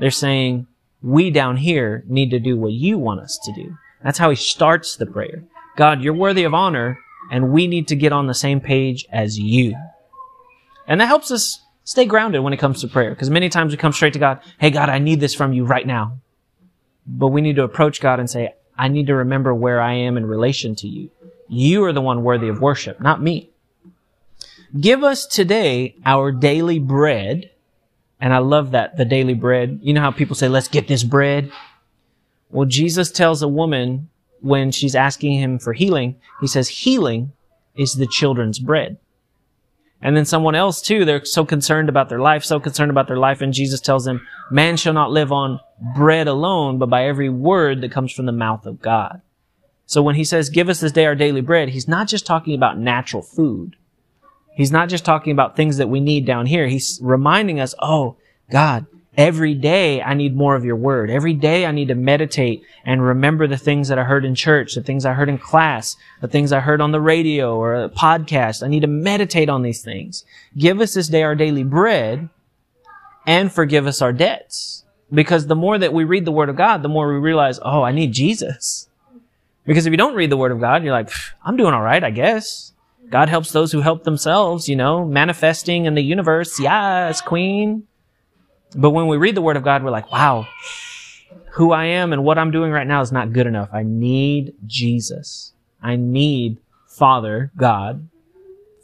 They're 0.00 0.10
saying, 0.10 0.66
we 1.02 1.30
down 1.30 1.56
here 1.56 2.04
need 2.06 2.30
to 2.30 2.38
do 2.38 2.56
what 2.56 2.72
you 2.72 2.98
want 2.98 3.20
us 3.20 3.38
to 3.44 3.52
do. 3.52 3.76
That's 4.02 4.18
how 4.18 4.30
he 4.30 4.36
starts 4.36 4.96
the 4.96 5.06
prayer. 5.06 5.44
God, 5.76 6.02
you're 6.02 6.14
worthy 6.14 6.44
of 6.44 6.54
honor, 6.54 6.98
and 7.30 7.52
we 7.52 7.66
need 7.66 7.88
to 7.88 7.96
get 7.96 8.12
on 8.12 8.26
the 8.26 8.34
same 8.34 8.60
page 8.60 9.06
as 9.10 9.38
you. 9.38 9.74
And 10.86 11.00
that 11.00 11.06
helps 11.06 11.30
us 11.30 11.60
stay 11.84 12.04
grounded 12.04 12.42
when 12.42 12.52
it 12.52 12.58
comes 12.58 12.80
to 12.80 12.88
prayer, 12.88 13.10
because 13.10 13.30
many 13.30 13.48
times 13.48 13.72
we 13.72 13.76
come 13.76 13.92
straight 13.92 14.12
to 14.12 14.18
God, 14.18 14.40
hey 14.58 14.70
God, 14.70 14.88
I 14.88 14.98
need 14.98 15.20
this 15.20 15.34
from 15.34 15.52
you 15.52 15.64
right 15.64 15.86
now. 15.86 16.18
But 17.06 17.28
we 17.28 17.40
need 17.40 17.56
to 17.56 17.64
approach 17.64 18.00
God 18.00 18.20
and 18.20 18.30
say, 18.30 18.54
I 18.78 18.88
need 18.88 19.08
to 19.08 19.14
remember 19.14 19.54
where 19.54 19.80
I 19.80 19.94
am 19.94 20.16
in 20.16 20.26
relation 20.26 20.74
to 20.76 20.88
you. 20.88 21.10
You 21.48 21.84
are 21.84 21.92
the 21.92 22.00
one 22.00 22.22
worthy 22.22 22.48
of 22.48 22.60
worship, 22.60 23.00
not 23.00 23.20
me. 23.20 23.50
Give 24.80 25.02
us 25.04 25.26
today 25.26 25.96
our 26.06 26.32
daily 26.32 26.78
bread. 26.78 27.50
And 28.20 28.32
I 28.32 28.38
love 28.38 28.70
that, 28.70 28.96
the 28.96 29.04
daily 29.04 29.34
bread. 29.34 29.80
You 29.82 29.92
know 29.92 30.00
how 30.00 30.12
people 30.12 30.36
say, 30.36 30.48
let's 30.48 30.68
get 30.68 30.86
this 30.88 31.02
bread? 31.02 31.50
Well, 32.50 32.66
Jesus 32.66 33.10
tells 33.10 33.42
a 33.42 33.48
woman 33.48 34.08
when 34.40 34.70
she's 34.70 34.94
asking 34.94 35.40
him 35.40 35.58
for 35.58 35.72
healing, 35.72 36.16
he 36.40 36.46
says, 36.46 36.68
healing 36.68 37.32
is 37.74 37.94
the 37.94 38.06
children's 38.06 38.58
bread. 38.58 38.98
And 40.02 40.16
then 40.16 40.24
someone 40.24 40.56
else 40.56 40.82
too, 40.82 41.04
they're 41.04 41.24
so 41.24 41.44
concerned 41.44 41.88
about 41.88 42.08
their 42.08 42.18
life, 42.18 42.44
so 42.44 42.58
concerned 42.58 42.90
about 42.90 43.06
their 43.06 43.18
life, 43.18 43.40
and 43.40 43.52
Jesus 43.52 43.80
tells 43.80 44.04
them, 44.04 44.26
man 44.50 44.76
shall 44.76 44.92
not 44.92 45.12
live 45.12 45.30
on 45.30 45.60
bread 45.94 46.26
alone, 46.26 46.78
but 46.78 46.90
by 46.90 47.06
every 47.06 47.28
word 47.28 47.80
that 47.80 47.92
comes 47.92 48.12
from 48.12 48.26
the 48.26 48.32
mouth 48.32 48.66
of 48.66 48.82
God. 48.82 49.22
So 49.86 50.02
when 50.02 50.14
he 50.16 50.24
says, 50.24 50.48
give 50.48 50.68
us 50.68 50.80
this 50.80 50.92
day 50.92 51.06
our 51.06 51.14
daily 51.14 51.40
bread, 51.40 51.68
he's 51.68 51.86
not 51.86 52.08
just 52.08 52.26
talking 52.26 52.54
about 52.54 52.78
natural 52.78 53.22
food. 53.22 53.76
He's 54.54 54.72
not 54.72 54.88
just 54.88 55.04
talking 55.04 55.32
about 55.32 55.56
things 55.56 55.76
that 55.76 55.88
we 55.88 56.00
need 56.00 56.26
down 56.26 56.46
here. 56.46 56.66
He's 56.66 56.98
reminding 57.02 57.60
us, 57.60 57.74
oh, 57.78 58.16
God, 58.50 58.86
every 59.16 59.54
day 59.54 60.00
I 60.02 60.14
need 60.14 60.34
more 60.34 60.54
of 60.54 60.64
your 60.64 60.76
word. 60.76 61.10
Every 61.10 61.34
day 61.34 61.66
I 61.66 61.72
need 61.72 61.88
to 61.88 61.94
meditate 61.94 62.62
and 62.84 63.04
remember 63.04 63.46
the 63.46 63.56
things 63.56 63.88
that 63.88 63.98
I 63.98 64.04
heard 64.04 64.24
in 64.24 64.34
church, 64.34 64.74
the 64.74 64.82
things 64.82 65.04
I 65.04 65.12
heard 65.12 65.28
in 65.28 65.38
class, 65.38 65.96
the 66.20 66.28
things 66.28 66.52
I 66.52 66.60
heard 66.60 66.80
on 66.80 66.92
the 66.92 67.00
radio 67.00 67.56
or 67.56 67.74
a 67.74 67.88
podcast. 67.88 68.62
I 68.62 68.68
need 68.68 68.80
to 68.80 68.86
meditate 68.86 69.48
on 69.48 69.62
these 69.62 69.82
things. 69.82 70.24
Give 70.56 70.80
us 70.80 70.94
this 70.94 71.08
day 71.08 71.22
our 71.22 71.34
daily 71.34 71.64
bread 71.64 72.28
and 73.26 73.52
forgive 73.52 73.86
us 73.86 74.02
our 74.02 74.12
debts. 74.12 74.84
Because 75.12 75.46
the 75.46 75.56
more 75.56 75.76
that 75.76 75.92
we 75.92 76.04
read 76.04 76.24
the 76.24 76.32
word 76.32 76.48
of 76.48 76.56
God, 76.56 76.82
the 76.82 76.88
more 76.88 77.12
we 77.12 77.20
realize, 77.20 77.60
oh, 77.62 77.82
I 77.82 77.92
need 77.92 78.12
Jesus. 78.12 78.88
Because 79.66 79.84
if 79.84 79.90
you 79.90 79.98
don't 79.98 80.14
read 80.14 80.30
the 80.30 80.38
word 80.38 80.52
of 80.52 80.60
God, 80.60 80.82
you're 80.82 80.92
like, 80.92 81.10
I'm 81.44 81.56
doing 81.56 81.74
all 81.74 81.82
right, 81.82 82.02
I 82.02 82.10
guess. 82.10 82.72
God 83.10 83.28
helps 83.28 83.52
those 83.52 83.72
who 83.72 83.82
help 83.82 84.04
themselves, 84.04 84.70
you 84.70 84.76
know, 84.76 85.04
manifesting 85.04 85.84
in 85.84 85.94
the 85.94 86.02
universe. 86.02 86.58
Yes, 86.58 87.20
queen. 87.20 87.86
But 88.74 88.90
when 88.90 89.06
we 89.06 89.16
read 89.16 89.34
the 89.34 89.42
word 89.42 89.56
of 89.56 89.62
God, 89.62 89.82
we're 89.82 89.90
like, 89.90 90.10
wow, 90.10 90.46
who 91.52 91.72
I 91.72 91.84
am 91.86 92.12
and 92.12 92.24
what 92.24 92.38
I'm 92.38 92.50
doing 92.50 92.72
right 92.72 92.86
now 92.86 93.00
is 93.00 93.12
not 93.12 93.32
good 93.32 93.46
enough. 93.46 93.68
I 93.72 93.82
need 93.82 94.54
Jesus. 94.66 95.52
I 95.82 95.96
need 95.96 96.58
Father, 96.86 97.50
God, 97.56 98.08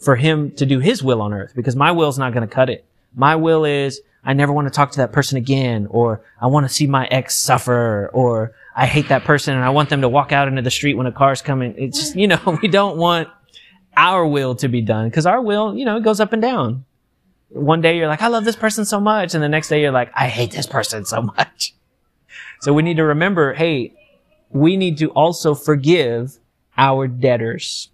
for 0.00 0.16
him 0.16 0.50
to 0.52 0.66
do 0.66 0.78
his 0.78 1.02
will 1.02 1.20
on 1.20 1.32
earth 1.32 1.52
because 1.54 1.76
my 1.76 1.92
will 1.92 2.08
is 2.08 2.18
not 2.18 2.32
going 2.32 2.46
to 2.46 2.52
cut 2.52 2.70
it. 2.70 2.84
My 3.14 3.36
will 3.36 3.64
is 3.64 4.00
I 4.24 4.32
never 4.32 4.52
want 4.52 4.66
to 4.66 4.70
talk 4.70 4.90
to 4.92 4.98
that 4.98 5.12
person 5.12 5.38
again 5.38 5.86
or 5.90 6.22
I 6.40 6.46
want 6.46 6.66
to 6.66 6.72
see 6.72 6.86
my 6.86 7.06
ex 7.06 7.36
suffer 7.36 8.10
or 8.12 8.52
I 8.74 8.86
hate 8.86 9.08
that 9.08 9.24
person 9.24 9.54
and 9.54 9.64
I 9.64 9.70
want 9.70 9.88
them 9.88 10.02
to 10.02 10.08
walk 10.08 10.32
out 10.32 10.48
into 10.48 10.62
the 10.62 10.70
street 10.70 10.94
when 10.94 11.06
a 11.06 11.12
car's 11.12 11.42
coming. 11.42 11.74
It's 11.78 11.98
just, 11.98 12.16
you 12.16 12.26
know, 12.26 12.58
we 12.62 12.68
don't 12.68 12.98
want 12.98 13.28
our 13.96 14.26
will 14.26 14.54
to 14.56 14.68
be 14.68 14.82
done. 14.82 15.10
Cause 15.10 15.26
our 15.26 15.40
will, 15.40 15.76
you 15.76 15.84
know, 15.84 15.96
it 15.96 16.02
goes 16.02 16.20
up 16.20 16.32
and 16.32 16.42
down. 16.42 16.84
One 17.50 17.80
day 17.80 17.96
you're 17.96 18.08
like, 18.08 18.22
I 18.22 18.28
love 18.28 18.44
this 18.44 18.56
person 18.56 18.84
so 18.84 19.00
much. 19.00 19.34
And 19.34 19.42
the 19.42 19.48
next 19.48 19.68
day 19.68 19.80
you're 19.80 19.92
like, 19.92 20.10
I 20.14 20.28
hate 20.28 20.50
this 20.50 20.66
person 20.66 21.04
so 21.04 21.22
much. 21.22 21.74
So 22.60 22.72
we 22.72 22.82
need 22.82 22.96
to 22.96 23.04
remember, 23.04 23.54
hey, 23.54 23.94
we 24.50 24.76
need 24.76 24.98
to 24.98 25.10
also 25.10 25.54
forgive 25.54 26.40
our 26.76 27.06
debtors. 27.06 27.90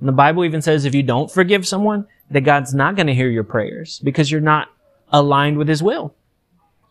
And 0.00 0.08
the 0.08 0.12
Bible 0.12 0.44
even 0.44 0.60
says 0.60 0.84
if 0.84 0.92
you 0.92 1.04
don't 1.04 1.30
forgive 1.30 1.68
someone, 1.68 2.08
that 2.32 2.40
God's 2.40 2.74
not 2.74 2.96
going 2.96 3.06
to 3.06 3.14
hear 3.14 3.28
your 3.28 3.44
prayers 3.44 4.00
because 4.00 4.30
you're 4.30 4.40
not 4.40 4.68
aligned 5.12 5.58
with 5.58 5.68
his 5.68 5.82
will. 5.82 6.14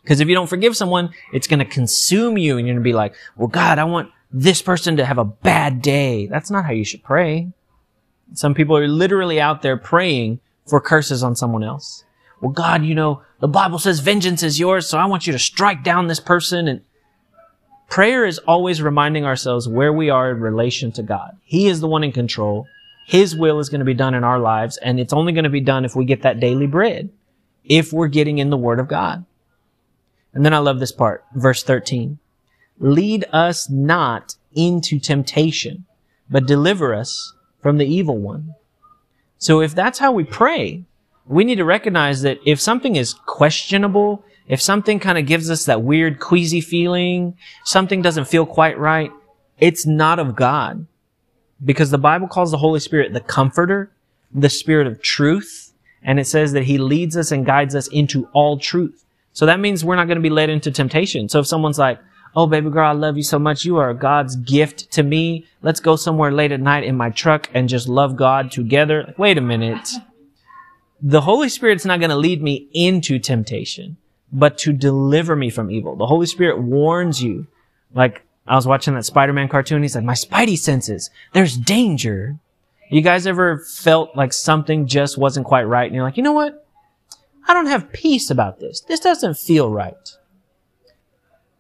Because 0.02 0.20
if 0.20 0.28
you 0.28 0.36
don't 0.36 0.48
forgive 0.48 0.78
someone, 0.78 1.12
it's 1.34 1.48
going 1.48 1.60
to 1.60 1.66
consume 1.66 2.38
you 2.38 2.58
and 2.58 2.66
you're 2.66 2.76
going 2.76 2.84
to 2.84 2.88
be 2.88 2.94
like, 2.94 3.14
well, 3.36 3.48
God, 3.48 3.80
I 3.80 3.84
want 3.84 4.10
this 4.32 4.62
person 4.62 4.98
to 4.98 5.06
have 5.06 5.18
a 5.18 5.26
bad 5.26 5.82
day. 5.82 6.28
That's 6.28 6.50
not 6.50 6.66
how 6.66 6.72
you 6.72 6.86
should 6.86 7.04
pray. 7.04 7.52
Some 8.34 8.54
people 8.54 8.78
are 8.78 8.88
literally 8.88 9.42
out 9.42 9.62
there 9.62 9.78
praying 9.78 10.40
for 10.66 10.80
curses 10.80 11.24
on 11.24 11.36
someone 11.36 11.64
else. 11.64 12.04
Well, 12.42 12.52
God, 12.52 12.84
you 12.84 12.96
know, 12.96 13.22
the 13.40 13.48
Bible 13.48 13.80
says 13.80 14.00
vengeance 14.00 14.42
is 14.42 14.60
yours, 14.60 14.88
so 14.88 14.98
I 14.98 15.06
want 15.06 15.28
you 15.28 15.34
to 15.34 15.40
strike 15.40 15.84
down 15.84 16.08
this 16.08 16.20
person. 16.20 16.68
And 16.68 16.82
prayer 17.90 18.26
is 18.26 18.40
always 18.40 18.82
reminding 18.82 19.26
ourselves 19.26 19.68
where 19.68 19.94
we 19.94 20.10
are 20.10 20.32
in 20.32 20.40
relation 20.40 20.92
to 20.94 21.04
God. 21.04 21.38
He 21.44 21.68
is 21.68 21.82
the 21.82 21.88
one 21.88 22.04
in 22.04 22.12
control. 22.12 22.68
His 23.06 23.36
will 23.36 23.60
is 23.60 23.70
going 23.70 23.80
to 23.80 23.86
be 23.86 23.94
done 23.94 24.14
in 24.14 24.24
our 24.24 24.40
lives, 24.40 24.78
and 24.78 25.00
it's 25.00 25.14
only 25.14 25.34
going 25.34 25.44
to 25.44 25.50
be 25.50 25.62
done 25.62 25.86
if 25.86 25.96
we 25.96 26.06
get 26.06 26.24
that 26.24 26.40
daily 26.40 26.68
bread, 26.68 27.10
if 27.64 27.94
we're 27.94 28.08
getting 28.08 28.38
in 28.38 28.50
the 28.50 28.58
Word 28.58 28.80
of 28.80 28.88
God. 28.88 29.26
And 30.34 30.46
then 30.46 30.54
I 30.54 30.60
love 30.60 30.80
this 30.80 30.94
part, 30.94 31.26
verse 31.36 31.62
13. 31.62 32.20
Lead 32.80 33.26
us 33.32 33.70
not 33.70 34.36
into 34.56 35.00
temptation, 35.00 35.86
but 36.30 36.48
deliver 36.48 36.96
us 36.96 37.34
from 37.62 37.78
the 37.78 37.86
evil 37.86 38.18
one. 38.18 38.56
So 39.42 39.60
if 39.60 39.74
that's 39.74 39.98
how 39.98 40.12
we 40.12 40.24
pray, 40.24 40.84
we 41.26 41.44
need 41.44 41.56
to 41.56 41.66
recognize 41.66 42.22
that 42.22 42.38
if 42.46 42.62
something 42.62 42.96
is 42.96 43.16
questionable, 43.26 44.24
if 44.48 44.62
something 44.62 45.00
kind 45.00 45.18
of 45.18 45.26
gives 45.26 45.50
us 45.50 45.66
that 45.66 45.82
weird 45.82 46.20
queasy 46.20 46.62
feeling, 46.62 47.36
something 47.66 48.04
doesn't 48.04 48.26
feel 48.26 48.46
quite 48.46 48.78
right, 48.78 49.12
it's 49.58 49.86
not 49.86 50.20
of 50.20 50.36
God. 50.36 50.86
Because 51.66 51.90
the 51.90 51.98
Bible 51.98 52.28
calls 52.28 52.52
the 52.52 52.58
Holy 52.60 52.80
Spirit 52.80 53.14
the 53.14 53.20
comforter, 53.20 53.92
the 54.32 54.50
spirit 54.50 54.86
of 54.86 55.02
truth, 55.02 55.74
and 56.04 56.20
it 56.20 56.28
says 56.28 56.52
that 56.52 56.66
he 56.66 56.78
leads 56.78 57.18
us 57.18 57.32
and 57.32 57.44
guides 57.44 57.74
us 57.74 57.88
into 57.88 58.28
all 58.34 58.60
truth. 58.60 59.06
So 59.34 59.48
that 59.48 59.60
means 59.60 59.84
we're 59.84 59.96
not 59.96 60.06
going 60.06 60.18
to 60.18 60.22
be 60.22 60.30
led 60.30 60.52
into 60.52 60.70
temptation. 60.70 61.30
So 61.30 61.40
if 61.40 61.48
someone's 61.48 61.80
like, 61.80 62.00
Oh, 62.34 62.48
baby 62.48 62.70
girl, 62.70 62.88
I 62.88 62.94
love 62.94 63.18
you 63.18 63.24
so 63.24 63.38
much. 63.38 63.66
You 63.66 63.78
are 63.78 63.94
God's 63.94 64.38
gift 64.38 64.90
to 64.94 65.04
me. 65.04 65.46
Let's 65.62 65.82
go 65.82 65.98
somewhere 65.98 66.32
late 66.32 66.54
at 66.54 66.62
night 66.62 66.86
in 66.86 66.96
my 66.96 67.10
truck 67.10 67.50
and 67.54 67.68
just 67.68 67.90
love 67.90 68.16
God 68.16 68.52
together. 68.52 69.14
Wait 69.18 69.38
a 69.38 69.42
minute. 69.42 69.90
The 71.02 71.22
Holy 71.22 71.50
Spirit's 71.50 71.84
not 71.84 72.00
going 72.00 72.10
to 72.10 72.16
lead 72.16 72.42
me 72.42 72.70
into 72.74 73.20
temptation, 73.20 73.98
but 74.32 74.58
to 74.60 74.72
deliver 74.72 75.36
me 75.36 75.50
from 75.50 75.70
evil. 75.70 75.98
The 75.98 76.08
Holy 76.08 76.26
Spirit 76.26 76.62
warns 76.62 77.22
you. 77.22 77.48
Like, 77.94 78.24
I 78.48 78.56
was 78.56 78.66
watching 78.66 78.94
that 78.96 79.06
Spider-Man 79.06 79.50
cartoon. 79.50 79.82
He's 79.82 79.96
like, 79.96 80.06
my 80.06 80.14
spidey 80.14 80.58
senses, 80.58 81.10
there's 81.34 81.58
danger. 81.58 82.38
You 82.90 83.02
guys 83.02 83.28
ever 83.28 83.58
felt 83.58 84.16
like 84.16 84.32
something 84.32 84.88
just 84.88 85.18
wasn't 85.18 85.48
quite 85.48 85.64
right? 85.64 85.86
And 85.86 85.96
you're 85.96 86.04
like, 86.04 86.18
you 86.18 86.24
know 86.24 86.32
what? 86.32 86.66
I 87.46 87.54
don't 87.54 87.68
have 87.68 87.92
peace 87.92 88.30
about 88.30 88.60
this. 88.60 88.82
This 88.82 89.00
doesn't 89.02 89.38
feel 89.38 89.70
right 89.70 89.98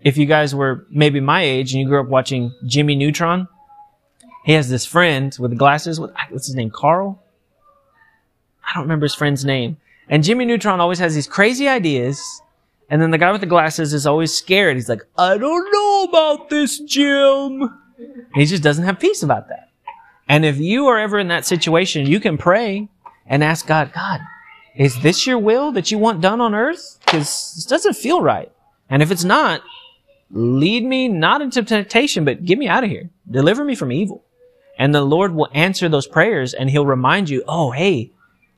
if 0.04 0.18
you 0.18 0.26
guys 0.26 0.54
were 0.56 0.86
maybe 0.90 1.20
my 1.20 1.42
age 1.42 1.74
and 1.74 1.82
you 1.82 1.88
grew 1.88 2.00
up 2.00 2.08
watching 2.08 2.54
Jimmy 2.66 2.96
Neutron, 2.96 3.48
he 4.46 4.54
has 4.54 4.70
this 4.70 4.86
friend 4.86 5.36
with 5.40 5.58
glasses. 5.58 6.00
What's 6.00 6.48
his 6.48 6.56
name? 6.56 6.72
Carl? 6.72 7.22
I 8.66 8.74
don't 8.74 8.84
remember 8.84 9.06
his 9.06 9.16
friend's 9.16 9.46
name. 9.46 9.78
And 10.10 10.24
Jimmy 10.24 10.46
Neutron 10.46 10.80
always 10.80 11.00
has 11.00 11.14
these 11.14 11.28
crazy 11.28 11.68
ideas. 11.68 12.42
And 12.90 13.02
then 13.02 13.12
the 13.12 13.18
guy 13.18 13.32
with 13.32 13.42
the 13.42 13.48
glasses 13.48 13.94
is 13.94 14.08
always 14.08 14.34
scared. 14.34 14.76
He's 14.76 14.90
like, 14.90 15.04
I 15.18 15.38
don't 15.38 15.72
know 15.72 16.04
about 16.10 16.50
this, 16.50 16.80
Jim. 16.80 17.62
And 17.98 18.36
he 18.36 18.46
just 18.46 18.64
doesn't 18.64 18.84
have 18.84 19.00
peace 19.00 19.24
about 19.24 19.48
that. 19.50 19.70
And 20.28 20.46
if 20.46 20.58
you 20.58 20.88
are 20.88 20.98
ever 20.98 21.20
in 21.20 21.28
that 21.28 21.46
situation, 21.46 22.08
you 22.08 22.20
can 22.20 22.38
pray 22.38 22.90
and 23.28 23.44
ask 23.44 23.68
God, 23.68 23.94
God, 23.94 24.22
is 24.76 25.02
this 25.02 25.28
your 25.28 25.38
will 25.38 25.72
that 25.74 25.92
you 25.92 25.98
want 25.98 26.22
done 26.22 26.42
on 26.42 26.56
earth? 26.56 26.98
Because 27.06 27.54
this 27.56 27.66
doesn't 27.66 27.96
feel 27.96 28.22
right. 28.22 28.52
And 28.90 29.02
if 29.02 29.12
it's 29.12 29.24
not, 29.24 29.62
lead 30.32 30.84
me 30.84 31.08
not 31.08 31.42
into 31.42 31.64
temptation, 31.64 32.26
but 32.26 32.46
get 32.46 32.58
me 32.58 32.68
out 32.68 32.84
of 32.84 32.90
here. 32.90 33.10
Deliver 33.30 33.64
me 33.64 33.76
from 33.76 33.92
evil. 33.92 34.24
And 34.78 34.96
the 34.96 35.02
Lord 35.02 35.36
will 35.36 35.50
answer 35.54 35.90
those 35.90 36.08
prayers 36.08 36.54
and 36.54 36.70
he'll 36.70 36.86
remind 36.86 37.30
you, 37.30 37.44
oh, 37.48 37.72
hey, 37.72 38.12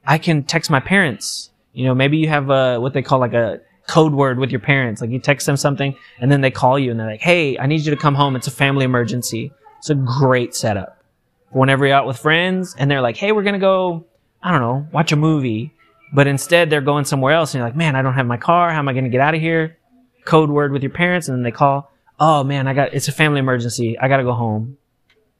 I 0.05 0.17
can 0.17 0.43
text 0.43 0.69
my 0.69 0.79
parents. 0.79 1.49
You 1.73 1.85
know, 1.85 1.95
maybe 1.95 2.17
you 2.17 2.29
have 2.29 2.49
a, 2.49 2.79
what 2.79 2.93
they 2.93 3.01
call 3.01 3.19
like 3.19 3.33
a 3.33 3.61
code 3.87 4.13
word 4.13 4.39
with 4.39 4.51
your 4.51 4.59
parents. 4.59 5.01
Like 5.01 5.09
you 5.09 5.19
text 5.19 5.45
them 5.45 5.57
something 5.57 5.95
and 6.19 6.31
then 6.31 6.41
they 6.41 6.51
call 6.51 6.77
you 6.77 6.91
and 6.91 6.99
they're 6.99 7.09
like, 7.09 7.21
hey, 7.21 7.57
I 7.57 7.65
need 7.65 7.81
you 7.81 7.91
to 7.91 7.97
come 7.97 8.15
home. 8.15 8.35
It's 8.35 8.47
a 8.47 8.51
family 8.51 8.85
emergency. 8.85 9.51
It's 9.79 9.89
a 9.89 9.95
great 9.95 10.55
setup. 10.55 11.03
Whenever 11.49 11.85
you're 11.85 11.95
out 11.95 12.07
with 12.07 12.17
friends 12.17 12.75
and 12.77 12.89
they're 12.89 13.01
like, 13.01 13.17
hey, 13.17 13.31
we're 13.31 13.43
going 13.43 13.53
to 13.53 13.59
go, 13.59 14.05
I 14.41 14.51
don't 14.51 14.61
know, 14.61 14.87
watch 14.91 15.11
a 15.11 15.15
movie. 15.15 15.73
But 16.13 16.27
instead 16.27 16.69
they're 16.69 16.81
going 16.81 17.05
somewhere 17.05 17.33
else 17.33 17.53
and 17.53 17.59
you're 17.59 17.67
like, 17.67 17.75
man, 17.75 17.95
I 17.95 18.01
don't 18.01 18.13
have 18.13 18.27
my 18.27 18.37
car. 18.37 18.71
How 18.71 18.79
am 18.79 18.87
I 18.87 18.93
going 18.93 19.05
to 19.05 19.09
get 19.09 19.19
out 19.19 19.33
of 19.33 19.41
here? 19.41 19.77
Code 20.25 20.49
word 20.49 20.71
with 20.71 20.83
your 20.83 20.91
parents 20.91 21.27
and 21.27 21.37
then 21.37 21.43
they 21.43 21.51
call, 21.51 21.91
oh 22.19 22.43
man, 22.43 22.67
I 22.67 22.73
got, 22.73 22.93
it's 22.93 23.07
a 23.07 23.11
family 23.11 23.39
emergency. 23.39 23.97
I 23.97 24.07
got 24.07 24.17
to 24.17 24.23
go 24.23 24.33
home. 24.33 24.77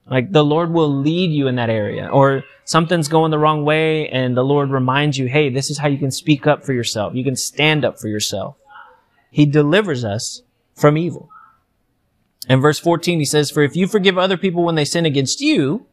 Like 0.06 0.32
the 0.32 0.44
Lord 0.44 0.72
will 0.72 0.90
lead 0.94 1.32
you 1.32 1.48
in 1.48 1.56
that 1.56 1.70
area 1.70 2.08
or 2.08 2.44
something's 2.66 3.08
going 3.08 3.32
the 3.32 3.40
wrong 3.40 3.64
way 3.64 4.10
and 4.10 4.36
the 4.36 4.44
Lord 4.44 4.70
reminds 4.70 5.18
you, 5.18 5.28
hey, 5.28 5.50
this 5.50 5.70
is 5.70 5.78
how 5.78 5.88
you 5.88 5.98
can 5.98 6.12
speak 6.12 6.46
up 6.46 6.66
for 6.66 6.74
yourself. 6.74 7.16
You 7.16 7.24
can 7.24 7.36
stand 7.36 7.86
up 7.86 8.00
for 8.00 8.08
yourself. 8.08 8.58
He 9.32 9.46
delivers 9.46 10.04
us 10.04 10.42
from 10.76 10.98
evil. 10.98 11.30
In 12.50 12.60
verse 12.60 12.80
14, 12.80 13.20
he 13.20 13.26
says, 13.26 13.50
For 13.50 13.64
if 13.64 13.76
you 13.76 13.88
forgive 13.88 14.18
other 14.18 14.38
people 14.38 14.64
when 14.64 14.76
they 14.76 14.86
sin 14.86 15.06
against 15.06 15.40
you, 15.40 15.86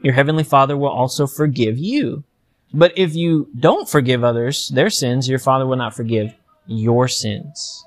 your 0.00 0.14
heavenly 0.14 0.44
Father 0.44 0.76
will 0.76 0.88
also 0.88 1.26
forgive 1.26 1.78
you. 1.78 2.24
But 2.72 2.96
if 2.96 3.14
you 3.14 3.48
don't 3.58 3.88
forgive 3.88 4.24
others 4.24 4.68
their 4.68 4.90
sins, 4.90 5.28
your 5.28 5.38
Father 5.38 5.66
will 5.66 5.76
not 5.76 5.94
forgive 5.94 6.34
your 6.66 7.06
sins. 7.06 7.84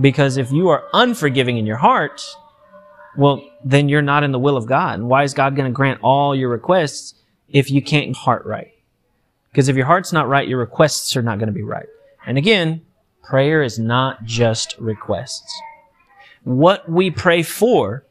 Because 0.00 0.36
if 0.36 0.50
you 0.50 0.68
are 0.68 0.84
unforgiving 0.92 1.58
in 1.58 1.66
your 1.66 1.76
heart, 1.76 2.22
well, 3.16 3.48
then 3.64 3.88
you're 3.88 4.02
not 4.02 4.24
in 4.24 4.32
the 4.32 4.38
will 4.38 4.56
of 4.56 4.66
God. 4.66 4.98
And 4.98 5.08
why 5.08 5.22
is 5.22 5.34
God 5.34 5.54
going 5.54 5.70
to 5.70 5.74
grant 5.74 6.00
all 6.02 6.34
your 6.34 6.48
requests 6.48 7.14
if 7.48 7.70
you 7.70 7.80
can't 7.80 8.16
heart 8.16 8.44
right? 8.44 8.72
Because 9.50 9.68
if 9.68 9.76
your 9.76 9.86
heart's 9.86 10.12
not 10.12 10.28
right, 10.28 10.48
your 10.48 10.58
requests 10.58 11.16
are 11.16 11.22
not 11.22 11.38
going 11.38 11.46
to 11.46 11.52
be 11.52 11.62
right. 11.62 11.86
And 12.26 12.36
again, 12.38 12.82
prayer 13.22 13.62
is 13.62 13.78
not 13.78 14.24
just 14.24 14.76
requests. 14.78 15.52
What 16.42 16.88
we 16.90 17.10
pray 17.10 17.42
for 17.42 18.04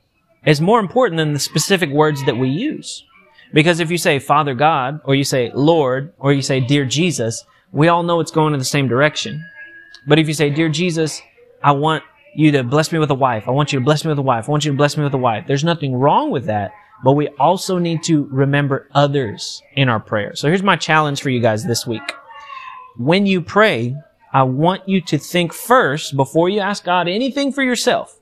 is 0.46 0.62
more 0.62 0.80
important 0.80 1.18
than 1.18 1.34
the 1.34 1.40
specific 1.40 1.90
words 1.90 2.26
that 2.26 2.38
we 2.38 2.50
use. 2.50 3.04
Because 3.54 3.80
if 3.80 3.92
you 3.92 3.98
say 3.98 4.20
Father 4.20 4.56
God, 4.56 5.00
or 5.04 5.16
you 5.16 5.24
say 5.24 5.52
Lord, 5.54 6.14
or 6.18 6.34
you 6.34 6.42
say 6.42 6.60
Dear 6.60 6.86
Jesus, 6.86 7.46
we 7.72 7.88
all 7.88 8.04
know 8.04 8.20
it's 8.20 8.32
going 8.32 8.54
in 8.54 8.60
the 8.60 8.66
same 8.66 8.88
direction. 8.88 9.44
But 10.08 10.20
if 10.20 10.28
you 10.28 10.34
say 10.34 10.50
Dear 10.50 10.70
Jesus, 10.70 11.22
I 11.64 11.72
want 11.72 12.04
you 12.36 12.52
to 12.52 12.64
bless 12.64 12.92
me 12.92 13.00
with 13.00 13.12
a 13.12 13.16
wife. 13.16 13.48
I 13.48 13.52
want 13.52 13.72
you 13.72 13.80
to 13.80 13.86
bless 13.86 14.04
me 14.04 14.10
with 14.10 14.20
a 14.20 14.24
wife. 14.24 14.48
I 14.48 14.52
want 14.52 14.66
you 14.66 14.72
to 14.72 14.78
bless 14.78 14.98
me 14.98 15.04
with 15.04 15.14
a 15.14 15.20
wife. 15.20 15.46
There's 15.48 15.64
nothing 15.64 15.96
wrong 15.96 16.32
with 16.32 16.46
that, 16.46 16.72
but 17.04 17.14
we 17.14 17.30
also 17.40 17.78
need 17.78 18.04
to 18.04 18.26
remember 18.26 18.90
others 18.94 19.62
in 19.76 19.88
our 19.88 20.00
prayer. 20.00 20.36
So 20.36 20.48
here's 20.48 20.64
my 20.64 20.76
challenge 20.76 21.22
for 21.22 21.30
you 21.30 21.40
guys 21.40 21.66
this 21.66 21.86
week. 21.88 22.14
When 22.98 23.26
you 23.26 23.42
pray, 23.42 23.96
I 24.34 24.44
want 24.44 24.88
you 24.90 25.00
to 25.02 25.18
think 25.18 25.54
first, 25.54 26.18
before 26.18 26.50
you 26.50 26.60
ask 26.60 26.84
God 26.84 27.08
anything 27.08 27.52
for 27.52 27.64
yourself, 27.64 28.20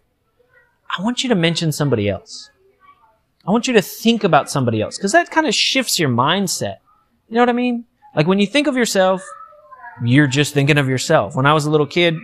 I 0.98 1.02
want 1.02 1.24
you 1.24 1.30
to 1.30 1.36
mention 1.36 1.72
somebody 1.72 2.10
else. 2.10 2.50
I 3.48 3.52
want 3.52 3.68
you 3.68 3.74
to 3.74 3.82
think 3.82 4.24
about 4.24 4.52
somebody 4.52 4.82
else 4.82 4.98
because 4.98 5.14
that 5.14 5.32
kind 5.32 5.48
of 5.48 5.56
shifts 5.56 6.00
your 6.00 6.10
mindset. 6.10 6.78
You 7.30 7.36
know 7.36 7.42
what 7.42 7.50
I 7.50 7.54
mean? 7.54 7.86
Like 8.16 8.28
when 8.28 8.40
you 8.40 8.46
think 8.46 8.68
of 8.68 8.76
yourself, 8.76 9.24
you're 10.04 10.28
just 10.28 10.54
thinking 10.54 10.78
of 10.78 10.90
yourself. 10.90 11.36
When 11.36 11.46
I 11.46 11.54
was 11.54 11.66
a 11.66 11.72
little 11.72 11.88
kid, 11.88 12.18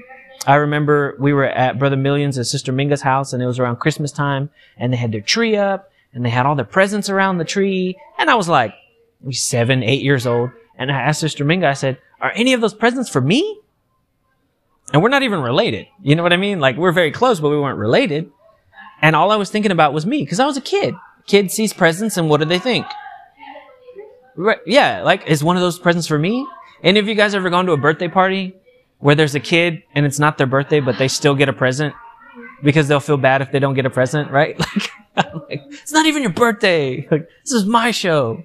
I 0.45 0.55
remember 0.55 1.15
we 1.19 1.33
were 1.33 1.45
at 1.45 1.79
Brother 1.79 1.97
Millions 1.97 2.37
and 2.37 2.45
Sister 2.45 2.71
Minga's 2.71 3.01
house 3.01 3.33
and 3.33 3.41
it 3.41 3.47
was 3.47 3.59
around 3.59 3.77
Christmas 3.77 4.11
time 4.11 4.49
and 4.77 4.93
they 4.93 4.97
had 4.97 5.11
their 5.11 5.21
tree 5.21 5.55
up 5.55 5.91
and 6.13 6.25
they 6.25 6.29
had 6.29 6.45
all 6.45 6.55
their 6.55 6.65
presents 6.65 7.09
around 7.09 7.37
the 7.37 7.45
tree. 7.45 7.97
And 8.17 8.29
I 8.29 8.35
was 8.35 8.47
like 8.47 8.73
seven, 9.31 9.83
eight 9.83 10.03
years 10.03 10.25
old. 10.25 10.51
And 10.77 10.91
I 10.91 11.01
asked 11.01 11.19
Sister 11.19 11.43
Minga, 11.43 11.65
I 11.65 11.73
said, 11.73 11.97
are 12.21 12.31
any 12.35 12.53
of 12.53 12.61
those 12.61 12.73
presents 12.73 13.09
for 13.09 13.21
me? 13.21 13.59
And 14.93 15.01
we're 15.01 15.09
not 15.09 15.23
even 15.23 15.41
related. 15.41 15.87
You 16.01 16.15
know 16.15 16.23
what 16.23 16.33
I 16.33 16.37
mean? 16.37 16.59
Like 16.59 16.77
we're 16.77 16.91
very 16.91 17.11
close, 17.11 17.39
but 17.39 17.49
we 17.49 17.59
weren't 17.59 17.79
related. 17.79 18.31
And 19.01 19.15
all 19.15 19.31
I 19.31 19.35
was 19.35 19.49
thinking 19.49 19.71
about 19.71 19.93
was 19.93 20.05
me 20.05 20.23
because 20.23 20.39
I 20.39 20.45
was 20.45 20.57
a 20.57 20.61
kid. 20.61 20.95
Kid 21.25 21.51
sees 21.51 21.73
presents 21.73 22.17
and 22.17 22.29
what 22.29 22.39
do 22.39 22.45
they 22.45 22.59
think? 22.59 22.85
Right. 24.35 24.59
Yeah. 24.65 25.01
Like, 25.03 25.27
is 25.27 25.43
one 25.43 25.57
of 25.57 25.61
those 25.61 25.77
presents 25.77 26.07
for 26.07 26.17
me? 26.17 26.47
Any 26.83 26.99
of 26.99 27.07
you 27.07 27.15
guys 27.15 27.35
ever 27.35 27.49
gone 27.49 27.65
to 27.65 27.73
a 27.73 27.77
birthday 27.77 28.07
party 28.07 28.55
where 28.99 29.15
there's 29.15 29.35
a 29.35 29.39
kid 29.39 29.83
and 29.93 30.05
it's 30.05 30.19
not 30.19 30.37
their 30.37 30.47
birthday, 30.47 30.79
but 30.79 30.97
they 30.97 31.07
still 31.07 31.35
get 31.35 31.49
a 31.49 31.53
present 31.53 31.93
because 32.63 32.87
they'll 32.87 32.99
feel 32.99 33.17
bad 33.17 33.41
if 33.41 33.51
they 33.51 33.59
don't 33.59 33.75
get 33.75 33.85
a 33.85 33.89
present, 33.89 34.31
right? 34.31 34.59
Like, 35.17 35.33
like 35.49 35.63
it's 35.69 35.91
not 35.91 36.05
even 36.05 36.21
your 36.21 36.31
birthday. 36.31 37.07
Like, 37.09 37.27
this 37.43 37.51
is 37.51 37.65
my 37.65 37.89
show. 37.89 38.43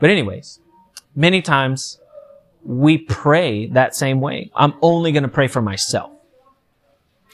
But 0.00 0.10
anyways, 0.10 0.58
many 1.14 1.42
times 1.42 2.00
we 2.64 2.98
pray 2.98 3.66
that 3.66 3.94
same 3.94 4.20
way. 4.20 4.50
I'm 4.56 4.74
only 4.82 5.12
going 5.12 5.22
to 5.22 5.28
pray 5.28 5.46
for 5.46 5.62
myself. 5.62 6.10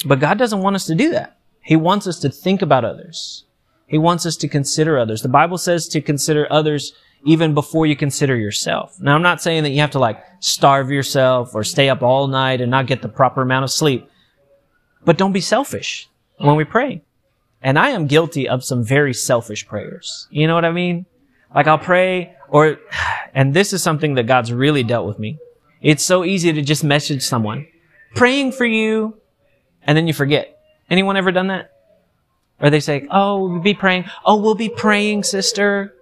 But 0.04 0.20
God 0.20 0.36
doesn't 0.36 0.60
want 0.60 0.76
us 0.76 0.84
to 0.84 0.94
do 0.94 1.10
that. 1.12 1.38
He 1.62 1.76
wants 1.76 2.06
us 2.06 2.18
to 2.20 2.28
think 2.28 2.60
about 2.60 2.84
others. 2.84 3.44
He 3.86 3.96
wants 3.96 4.26
us 4.26 4.36
to 4.36 4.48
consider 4.48 4.98
others. 4.98 5.22
The 5.22 5.28
Bible 5.28 5.56
says 5.56 5.88
to 5.88 6.00
consider 6.00 6.46
others 6.50 6.92
even 7.24 7.54
before 7.54 7.86
you 7.86 7.96
consider 7.96 8.36
yourself. 8.36 9.00
Now, 9.00 9.14
I'm 9.14 9.22
not 9.22 9.40
saying 9.40 9.62
that 9.62 9.70
you 9.70 9.80
have 9.80 9.92
to 9.92 9.98
like 9.98 10.22
starve 10.40 10.90
yourself 10.90 11.54
or 11.54 11.64
stay 11.64 11.88
up 11.88 12.02
all 12.02 12.26
night 12.26 12.60
and 12.60 12.70
not 12.70 12.86
get 12.86 13.02
the 13.02 13.08
proper 13.08 13.42
amount 13.42 13.64
of 13.64 13.70
sleep, 13.70 14.08
but 15.04 15.16
don't 15.16 15.32
be 15.32 15.40
selfish 15.40 16.08
when 16.36 16.56
we 16.56 16.64
pray. 16.64 17.02
And 17.62 17.78
I 17.78 17.90
am 17.90 18.06
guilty 18.06 18.46
of 18.46 18.62
some 18.62 18.84
very 18.84 19.14
selfish 19.14 19.66
prayers. 19.66 20.28
You 20.30 20.46
know 20.46 20.54
what 20.54 20.66
I 20.66 20.72
mean? 20.72 21.06
Like 21.54 21.66
I'll 21.66 21.78
pray 21.78 22.36
or, 22.48 22.78
and 23.34 23.54
this 23.54 23.72
is 23.72 23.82
something 23.82 24.14
that 24.14 24.26
God's 24.26 24.52
really 24.52 24.82
dealt 24.82 25.06
with 25.06 25.18
me. 25.18 25.38
It's 25.80 26.04
so 26.04 26.24
easy 26.24 26.52
to 26.52 26.62
just 26.62 26.84
message 26.84 27.22
someone 27.22 27.66
praying 28.14 28.52
for 28.52 28.66
you 28.66 29.16
and 29.82 29.96
then 29.96 30.06
you 30.06 30.12
forget. 30.12 30.58
Anyone 30.90 31.16
ever 31.16 31.32
done 31.32 31.48
that? 31.48 31.70
Or 32.60 32.70
they 32.70 32.80
say, 32.80 33.06
Oh, 33.10 33.48
we'll 33.48 33.60
be 33.60 33.74
praying. 33.74 34.04
Oh, 34.24 34.36
we'll 34.36 34.54
be 34.54 34.68
praying, 34.68 35.24
sister. 35.24 35.93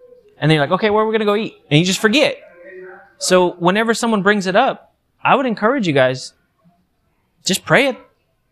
And 0.43 0.51
then 0.51 0.57
you're 0.57 0.67
like, 0.67 0.73
okay, 0.73 0.91
where 0.91 1.05
are 1.05 1.07
we 1.07 1.13
going 1.13 1.21
to 1.21 1.25
go 1.25 1.37
eat? 1.37 1.55
And 1.71 1.79
you 1.79 1.87
just 1.87 2.01
forget. 2.01 2.37
So 3.19 3.53
whenever 3.53 3.95
someone 3.95 4.25
brings 4.25 4.49
it 4.49 4.57
up, 4.57 4.93
I 5.23 5.37
would 5.37 5.47
encourage 5.47 5.87
you 5.87 5.93
guys, 5.93 6.33
just 7.45 7.65
pray 7.65 7.87
it 7.87 7.97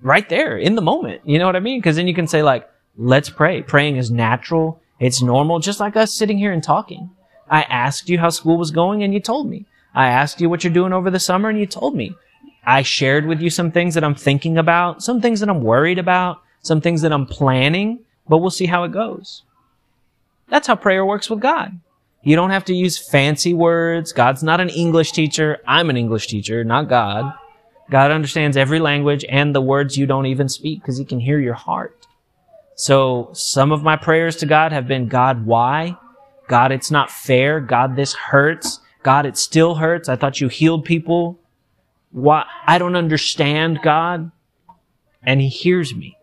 right 0.00 0.28
there 0.28 0.56
in 0.56 0.76
the 0.76 0.82
moment. 0.82 1.22
You 1.24 1.40
know 1.40 1.46
what 1.46 1.56
I 1.56 1.60
mean? 1.60 1.82
Cause 1.82 1.96
then 1.96 2.06
you 2.06 2.14
can 2.14 2.28
say 2.28 2.44
like, 2.44 2.70
let's 2.96 3.28
pray. 3.28 3.62
Praying 3.62 3.96
is 3.96 4.08
natural. 4.08 4.80
It's 5.00 5.20
normal, 5.20 5.58
just 5.58 5.80
like 5.80 5.96
us 5.96 6.14
sitting 6.14 6.38
here 6.38 6.52
and 6.52 6.62
talking. 6.62 7.10
I 7.50 7.62
asked 7.62 8.08
you 8.08 8.20
how 8.20 8.30
school 8.30 8.56
was 8.56 8.70
going 8.70 9.02
and 9.02 9.12
you 9.12 9.18
told 9.18 9.50
me. 9.50 9.66
I 9.92 10.06
asked 10.06 10.40
you 10.40 10.48
what 10.48 10.62
you're 10.62 10.72
doing 10.72 10.92
over 10.92 11.10
the 11.10 11.18
summer 11.18 11.48
and 11.48 11.58
you 11.58 11.66
told 11.66 11.96
me. 11.96 12.14
I 12.64 12.82
shared 12.82 13.26
with 13.26 13.40
you 13.40 13.50
some 13.50 13.72
things 13.72 13.94
that 13.94 14.04
I'm 14.04 14.14
thinking 14.14 14.58
about, 14.58 15.02
some 15.02 15.20
things 15.20 15.40
that 15.40 15.48
I'm 15.48 15.64
worried 15.64 15.98
about, 15.98 16.40
some 16.62 16.80
things 16.80 17.02
that 17.02 17.12
I'm 17.12 17.26
planning, 17.26 18.04
but 18.28 18.38
we'll 18.38 18.50
see 18.50 18.66
how 18.66 18.84
it 18.84 18.92
goes. 18.92 19.42
That's 20.50 20.66
how 20.66 20.76
prayer 20.76 21.06
works 21.06 21.30
with 21.30 21.40
God. 21.40 21.80
You 22.22 22.36
don't 22.36 22.50
have 22.50 22.66
to 22.66 22.74
use 22.74 22.98
fancy 22.98 23.54
words. 23.54 24.12
God's 24.12 24.42
not 24.42 24.60
an 24.60 24.68
English 24.68 25.12
teacher. 25.12 25.58
I'm 25.66 25.88
an 25.88 25.96
English 25.96 26.26
teacher, 26.26 26.64
not 26.64 26.88
God. 26.88 27.32
God 27.90 28.10
understands 28.10 28.56
every 28.56 28.78
language 28.78 29.24
and 29.28 29.54
the 29.54 29.60
words 29.60 29.96
you 29.96 30.06
don't 30.06 30.26
even 30.26 30.48
speak 30.48 30.80
because 30.80 30.98
he 30.98 31.04
can 31.04 31.20
hear 31.20 31.38
your 31.38 31.54
heart. 31.54 32.06
So 32.74 33.30
some 33.32 33.72
of 33.72 33.82
my 33.82 33.96
prayers 33.96 34.36
to 34.36 34.46
God 34.46 34.72
have 34.72 34.86
been, 34.86 35.08
God, 35.08 35.46
why? 35.46 35.96
God, 36.46 36.72
it's 36.72 36.90
not 36.90 37.10
fair. 37.10 37.60
God, 37.60 37.96
this 37.96 38.12
hurts. 38.12 38.80
God, 39.02 39.26
it 39.26 39.36
still 39.36 39.76
hurts. 39.76 40.08
I 40.08 40.16
thought 40.16 40.40
you 40.40 40.48
healed 40.48 40.84
people. 40.84 41.38
Why? 42.10 42.44
I 42.66 42.78
don't 42.78 42.96
understand 42.96 43.80
God. 43.82 44.30
And 45.22 45.40
he 45.40 45.48
hears 45.48 45.94
me. 45.94 46.16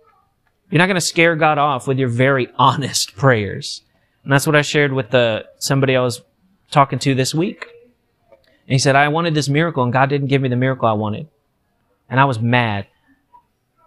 You're 0.69 0.79
not 0.79 0.87
going 0.87 0.95
to 0.95 1.01
scare 1.01 1.35
God 1.35 1.57
off 1.57 1.87
with 1.87 1.97
your 1.97 2.09
very 2.09 2.49
honest 2.57 3.15
prayers. 3.15 3.83
And 4.27 4.33
that's 4.33 4.45
what 4.45 4.57
I 4.57 4.61
shared 4.61 4.91
with 4.91 5.11
the, 5.11 5.45
somebody 5.57 5.95
I 5.95 6.01
was 6.01 6.21
talking 6.69 6.99
to 6.99 7.15
this 7.15 7.33
week. 7.33 7.65
And 8.29 8.73
he 8.73 8.77
said, 8.77 8.93
I 8.93 9.07
wanted 9.07 9.33
this 9.33 9.47
miracle 9.47 9.83
and 9.83 9.93
God 9.93 10.09
didn't 10.09 10.27
give 10.27 10.41
me 10.41 10.49
the 10.49 10.57
miracle 10.57 10.85
I 10.85 10.91
wanted. 10.91 11.29
And 12.09 12.19
I 12.19 12.25
was 12.25 12.37
mad. 12.37 12.87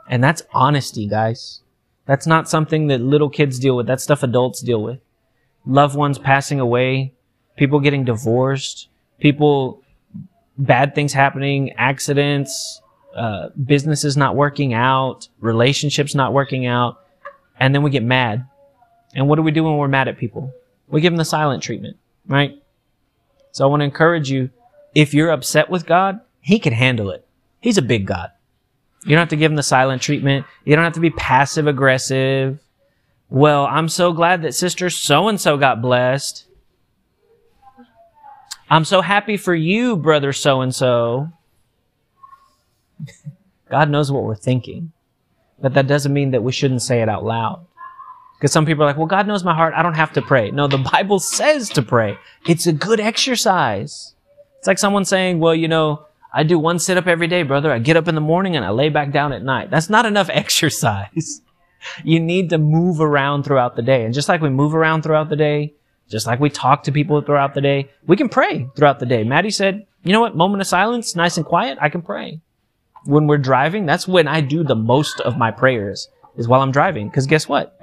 And 0.09 0.25
that's 0.25 0.41
honesty, 0.55 1.07
guys. 1.07 1.61
That's 2.07 2.27
not 2.27 2.49
something 2.49 2.87
that 2.87 3.03
little 3.03 3.29
kids 3.29 3.59
deal 3.59 3.77
with. 3.77 3.87
That's 3.87 4.03
stuff 4.03 4.23
adults 4.23 4.63
deal 4.63 4.83
with. 4.83 5.01
Loved 5.67 5.95
ones 5.95 6.19
passing 6.19 6.59
away, 6.59 7.13
people 7.59 7.79
getting 7.79 8.07
divorced, 8.07 8.89
people, 9.19 9.83
bad 10.57 10.95
things 10.95 11.13
happening, 11.13 11.73
accidents, 11.73 12.81
uh, 13.15 13.51
businesses 13.63 14.17
not 14.17 14.37
working 14.37 14.73
out, 14.73 15.29
relationships 15.39 16.15
not 16.15 16.33
working 16.33 16.65
out. 16.65 16.97
And 17.59 17.75
then 17.75 17.83
we 17.83 17.91
get 17.91 18.03
mad 18.03 18.47
and 19.15 19.29
what 19.29 19.37
do 19.37 19.43
we 19.43 19.51
do 19.51 19.65
when 19.65 19.77
we're 19.77 19.89
mad 19.89 20.09
at 20.09 20.19
people? 20.19 20.53
We 20.89 21.01
give 21.01 21.13
them 21.13 21.19
the 21.19 21.25
silent 21.25 21.63
treatment, 21.63 21.97
right? 22.27 22.61
So 23.53 23.65
I 23.65 23.71
want 23.71 23.81
to 23.81 23.85
encourage 23.85 24.31
you, 24.31 24.51
if 24.95 25.15
you're 25.15 25.31
upset 25.31 25.71
with 25.71 25.87
God, 25.87 26.21
He 26.41 26.59
can 26.59 26.73
handle 26.73 27.11
it. 27.11 27.27
He's 27.61 27.79
a 27.79 27.83
big 27.83 28.07
God. 28.07 28.31
You 29.05 29.11
don't 29.11 29.21
have 29.21 29.29
to 29.31 29.37
give 29.37 29.51
him 29.51 29.57
the 29.57 29.63
silent 29.63 30.03
treatment. 30.03 30.47
You 30.65 30.77
don't 30.77 30.85
have 30.85 30.95
to 30.95 31.01
be 31.01 31.11
passive 31.11 31.67
aggressive. 31.67 32.59
Well, 33.31 33.67
I'm 33.67 33.89
so 33.89 34.13
glad 34.13 34.43
that 34.43 34.55
sister 34.55 34.91
so 34.91 35.29
and 35.29 35.41
so 35.41 35.57
got 35.57 35.81
blessed. 35.81 36.47
I'm 38.69 38.85
so 38.85 39.01
happy 39.01 39.37
for 39.37 39.55
you, 39.55 39.97
brother 39.97 40.33
so 40.33 40.61
and 40.61 40.75
so. 40.75 41.29
God 43.71 43.89
knows 43.89 44.13
what 44.13 44.25
we're 44.25 44.35
thinking, 44.35 44.93
but 45.61 45.75
that 45.75 45.87
doesn't 45.87 46.13
mean 46.13 46.33
that 46.33 46.43
we 46.43 46.53
shouldn't 46.53 46.83
say 46.83 47.03
it 47.03 47.09
out 47.09 47.25
loud. 47.25 47.67
Because 48.41 48.53
some 48.53 48.65
people 48.65 48.85
are 48.85 48.87
like, 48.87 48.97
well, 48.97 49.07
God 49.07 49.27
knows 49.27 49.45
my 49.45 49.55
heart. 49.55 49.75
I 49.77 49.83
don't 49.83 49.95
have 49.95 50.15
to 50.15 50.23
pray. 50.23 50.51
No, 50.51 50.67
the 50.67 50.79
Bible 50.93 51.19
says 51.19 51.69
to 51.71 51.83
pray. 51.83 52.17
It's 52.47 52.67
a 52.67 52.73
good 52.73 52.99
exercise. 52.99 54.15
It's 54.59 54.67
like 54.67 54.79
someone 54.79 55.05
saying, 55.05 55.41
well, 55.41 55.55
you 55.55 55.69
know, 55.69 56.07
I 56.33 56.43
do 56.43 56.59
one 56.59 56.79
sit 56.79 56.97
up 56.97 57.07
every 57.07 57.27
day, 57.27 57.43
brother. 57.43 57.71
I 57.71 57.81
get 57.81 57.99
up 57.99 58.09
in 58.09 58.15
the 58.15 58.23
morning 58.23 58.57
and 58.57 58.65
I 58.65 58.71
lay 58.71 58.89
back 58.89 59.13
down 59.13 59.35
at 59.35 59.43
night. 59.43 59.71
That's 59.71 59.91
not 59.91 60.07
enough 60.07 60.31
exercise. 60.33 61.43
you 62.03 62.19
need 62.19 62.49
to 62.49 62.57
move 62.57 62.99
around 63.03 63.43
throughout 63.43 63.77
the 63.77 63.83
day. 63.83 64.07
And 64.07 64.15
just 64.15 64.29
like 64.29 64.41
we 64.41 64.49
move 64.49 64.75
around 64.75 65.03
throughout 65.03 65.29
the 65.29 65.37
day, 65.37 65.75
just 66.09 66.27
like 66.27 66.41
we 66.41 66.49
talk 66.49 66.85
to 66.85 66.93
people 66.93 67.21
throughout 67.21 67.53
the 67.53 67.61
day, 67.61 67.91
we 68.07 68.17
can 68.17 68.31
pray 68.31 68.67
throughout 68.75 69.01
the 69.01 69.07
day. 69.07 69.23
Maddie 69.23 69.51
said, 69.51 69.87
you 70.03 70.13
know 70.13 70.21
what? 70.21 70.35
Moment 70.35 70.63
of 70.63 70.67
silence, 70.67 71.15
nice 71.15 71.37
and 71.37 71.45
quiet. 71.45 71.77
I 71.79 71.91
can 71.91 72.01
pray. 72.01 72.41
When 73.05 73.27
we're 73.27 73.37
driving, 73.37 73.85
that's 73.85 74.09
when 74.09 74.27
I 74.27 74.41
do 74.41 74.65
the 74.65 74.75
most 74.75 75.21
of 75.21 75.37
my 75.37 75.51
prayers 75.51 76.09
is 76.37 76.49
while 76.49 76.63
I'm 76.63 76.73
driving. 76.73 77.11
Cause 77.11 77.27
guess 77.27 77.47
what? 77.47 77.79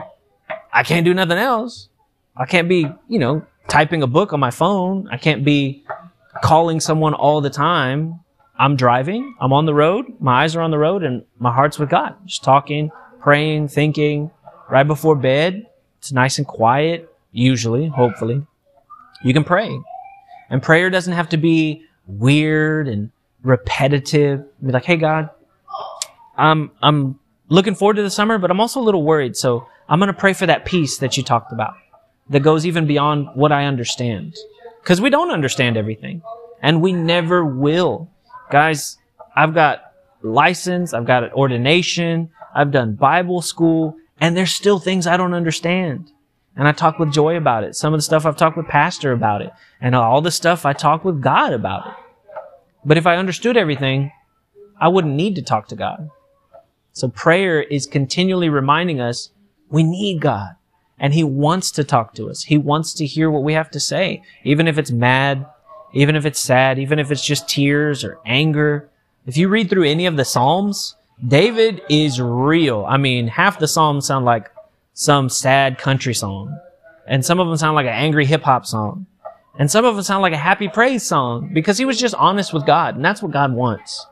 I 0.77 0.83
can't 0.83 1.03
do 1.03 1.13
nothing 1.15 1.39
else. 1.39 1.89
I 2.35 2.45
can't 2.45 2.69
be, 2.69 2.87
you 3.07 3.17
know, 3.17 3.43
typing 3.67 4.03
a 4.03 4.07
book 4.07 4.31
on 4.31 4.39
my 4.39 4.51
phone. 4.51 5.07
I 5.11 5.17
can't 5.17 5.43
be 5.43 5.83
calling 6.43 6.79
someone 6.79 7.15
all 7.15 7.41
the 7.41 7.49
time. 7.49 8.19
I'm 8.59 8.75
driving. 8.75 9.35
I'm 9.41 9.53
on 9.53 9.65
the 9.65 9.73
road. 9.73 10.05
My 10.19 10.43
eyes 10.43 10.55
are 10.55 10.61
on 10.61 10.69
the 10.69 10.77
road 10.77 11.01
and 11.01 11.25
my 11.39 11.51
heart's 11.51 11.79
with 11.79 11.89
God. 11.89 12.15
Just 12.27 12.43
talking, 12.43 12.91
praying, 13.21 13.69
thinking 13.69 14.29
right 14.69 14.83
before 14.83 15.15
bed. 15.15 15.65
It's 15.97 16.11
nice 16.11 16.37
and 16.37 16.45
quiet, 16.45 17.11
usually, 17.31 17.87
hopefully. 17.87 18.45
You 19.23 19.33
can 19.33 19.43
pray. 19.43 19.75
And 20.51 20.61
prayer 20.61 20.91
doesn't 20.91 21.13
have 21.13 21.29
to 21.29 21.37
be 21.37 21.85
weird 22.05 22.87
and 22.87 23.09
repetitive. 23.41 24.45
Be 24.63 24.71
like, 24.71 24.85
hey 24.85 24.97
God, 24.97 25.31
I'm, 26.37 26.69
I'm 26.83 27.19
looking 27.49 27.73
forward 27.73 27.95
to 27.95 28.03
the 28.03 28.11
summer, 28.11 28.37
but 28.37 28.51
I'm 28.51 28.59
also 28.59 28.79
a 28.79 28.85
little 28.85 29.01
worried. 29.01 29.35
So 29.35 29.67
I'm 29.89 30.00
going 30.00 30.08
to 30.08 30.13
pray 30.13 30.34
for 30.34 30.45
that 30.45 30.65
peace 30.65 30.97
that 30.97 31.17
you 31.17 31.23
talked 31.23 31.52
about 31.52 31.76
that 32.30 32.41
goes 32.41 32.65
even 32.65 32.88
beyond 32.88 33.30
what 33.36 33.52
I 33.52 33.65
understand. 33.65 34.36
Cause 34.84 35.02
we 35.02 35.10
don't 35.10 35.32
understand 35.32 35.78
everything 35.78 36.21
and 36.62 36.82
we 36.82 36.93
never 36.93 37.45
will. 37.45 38.10
Guys, 38.50 38.97
I've 39.36 39.54
got 39.54 39.82
license. 40.21 40.93
I've 40.93 41.06
got 41.06 41.23
an 41.23 41.32
ordination. 41.32 42.30
I've 42.56 42.71
done 42.71 42.93
Bible 42.95 43.41
school 43.41 43.95
and 44.19 44.36
there's 44.36 44.54
still 44.54 44.80
things 44.80 45.06
I 45.06 45.17
don't 45.17 45.34
understand. 45.34 46.12
And 46.56 46.67
I 46.67 46.71
talk 46.71 47.00
with 47.00 47.13
joy 47.13 47.36
about 47.36 47.63
it. 47.63 47.76
Some 47.76 47.93
of 47.93 47.97
the 48.00 48.04
stuff 48.04 48.26
I've 48.26 48.38
talked 48.38 48.58
with 48.58 48.67
pastor 48.67 49.12
about 49.12 49.41
it 49.41 49.52
and 49.80 49.93
all 49.93 50.21
the 50.21 50.32
stuff 50.32 50.65
I 50.65 50.73
talk 50.73 51.06
with 51.06 51.21
God 51.21 51.54
about 51.54 51.88
it. 51.88 51.93
But 52.84 52.97
if 52.97 53.06
I 53.06 53.17
understood 53.17 53.58
everything, 53.58 54.12
I 54.80 54.88
wouldn't 54.88 55.13
need 55.13 55.36
to 55.36 55.41
talk 55.41 55.67
to 55.67 55.76
God. 55.76 56.10
So 56.93 57.10
prayer 57.10 57.62
is 57.62 57.86
continually 57.86 58.50
reminding 58.50 59.00
us 59.00 59.29
we 59.69 59.83
need 59.83 60.21
God. 60.21 60.55
And 60.99 61.13
He 61.13 61.23
wants 61.23 61.71
to 61.71 61.83
talk 61.83 62.13
to 62.15 62.29
us. 62.29 62.43
He 62.43 62.57
wants 62.57 62.93
to 62.95 63.05
hear 63.05 63.29
what 63.29 63.43
we 63.43 63.53
have 63.53 63.69
to 63.71 63.79
say. 63.79 64.23
Even 64.43 64.67
if 64.67 64.77
it's 64.77 64.91
mad, 64.91 65.45
even 65.93 66.15
if 66.15 66.25
it's 66.25 66.39
sad, 66.39 66.79
even 66.79 66.99
if 66.99 67.11
it's 67.11 67.23
just 67.23 67.47
tears 67.47 68.03
or 68.03 68.19
anger. 68.25 68.89
If 69.25 69.37
you 69.37 69.47
read 69.47 69.69
through 69.69 69.83
any 69.83 70.05
of 70.05 70.17
the 70.17 70.25
Psalms, 70.25 70.95
David 71.25 71.81
is 71.89 72.19
real. 72.21 72.85
I 72.87 72.97
mean, 72.97 73.27
half 73.27 73.59
the 73.59 73.67
Psalms 73.67 74.05
sound 74.05 74.25
like 74.25 74.49
some 74.93 75.29
sad 75.29 75.77
country 75.77 76.13
song. 76.13 76.57
And 77.07 77.25
some 77.25 77.39
of 77.39 77.47
them 77.47 77.57
sound 77.57 77.75
like 77.75 77.85
an 77.85 77.93
angry 77.93 78.25
hip 78.25 78.43
hop 78.43 78.65
song. 78.65 79.05
And 79.59 79.71
some 79.71 79.85
of 79.85 79.95
them 79.95 80.03
sound 80.03 80.21
like 80.21 80.33
a 80.33 80.37
happy 80.37 80.67
praise 80.67 81.03
song 81.03 81.51
because 81.53 81.77
he 81.77 81.85
was 81.85 81.99
just 81.99 82.15
honest 82.15 82.53
with 82.53 82.65
God. 82.65 82.95
And 82.95 83.03
that's 83.03 83.21
what 83.21 83.31
God 83.31 83.53
wants. 83.53 84.05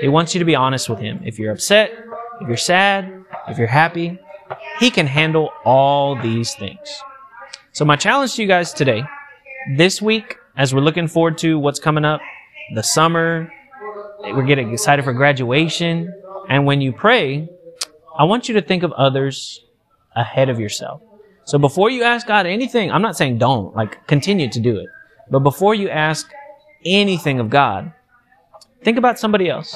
He 0.00 0.08
wants 0.08 0.34
you 0.34 0.38
to 0.38 0.44
be 0.44 0.54
honest 0.54 0.88
with 0.88 0.98
Him. 0.98 1.20
If 1.24 1.38
you're 1.38 1.52
upset, 1.52 1.92
if 2.40 2.48
you're 2.48 2.56
sad, 2.56 3.24
if 3.48 3.58
you're 3.58 3.66
happy, 3.66 4.18
he 4.78 4.90
can 4.90 5.06
handle 5.06 5.50
all 5.64 6.14
these 6.20 6.54
things. 6.54 7.02
So 7.72 7.84
my 7.84 7.96
challenge 7.96 8.34
to 8.34 8.42
you 8.42 8.48
guys 8.48 8.72
today, 8.72 9.02
this 9.76 10.02
week, 10.02 10.36
as 10.56 10.74
we're 10.74 10.80
looking 10.80 11.08
forward 11.08 11.38
to 11.38 11.58
what's 11.58 11.80
coming 11.80 12.04
up, 12.04 12.20
the 12.74 12.82
summer, 12.82 13.50
we're 14.20 14.46
getting 14.46 14.72
excited 14.72 15.04
for 15.04 15.12
graduation. 15.12 16.12
And 16.48 16.66
when 16.66 16.80
you 16.80 16.92
pray, 16.92 17.48
I 18.18 18.24
want 18.24 18.48
you 18.48 18.54
to 18.54 18.62
think 18.62 18.82
of 18.82 18.92
others 18.92 19.64
ahead 20.14 20.48
of 20.48 20.60
yourself. 20.60 21.00
So 21.44 21.58
before 21.58 21.90
you 21.90 22.02
ask 22.02 22.26
God 22.26 22.46
anything, 22.46 22.90
I'm 22.92 23.02
not 23.02 23.16
saying 23.16 23.38
don't, 23.38 23.74
like 23.74 24.06
continue 24.06 24.48
to 24.50 24.60
do 24.60 24.76
it. 24.78 24.86
But 25.30 25.40
before 25.40 25.74
you 25.74 25.88
ask 25.88 26.30
anything 26.84 27.40
of 27.40 27.50
God, 27.50 27.92
think 28.82 28.98
about 28.98 29.18
somebody 29.18 29.48
else. 29.48 29.74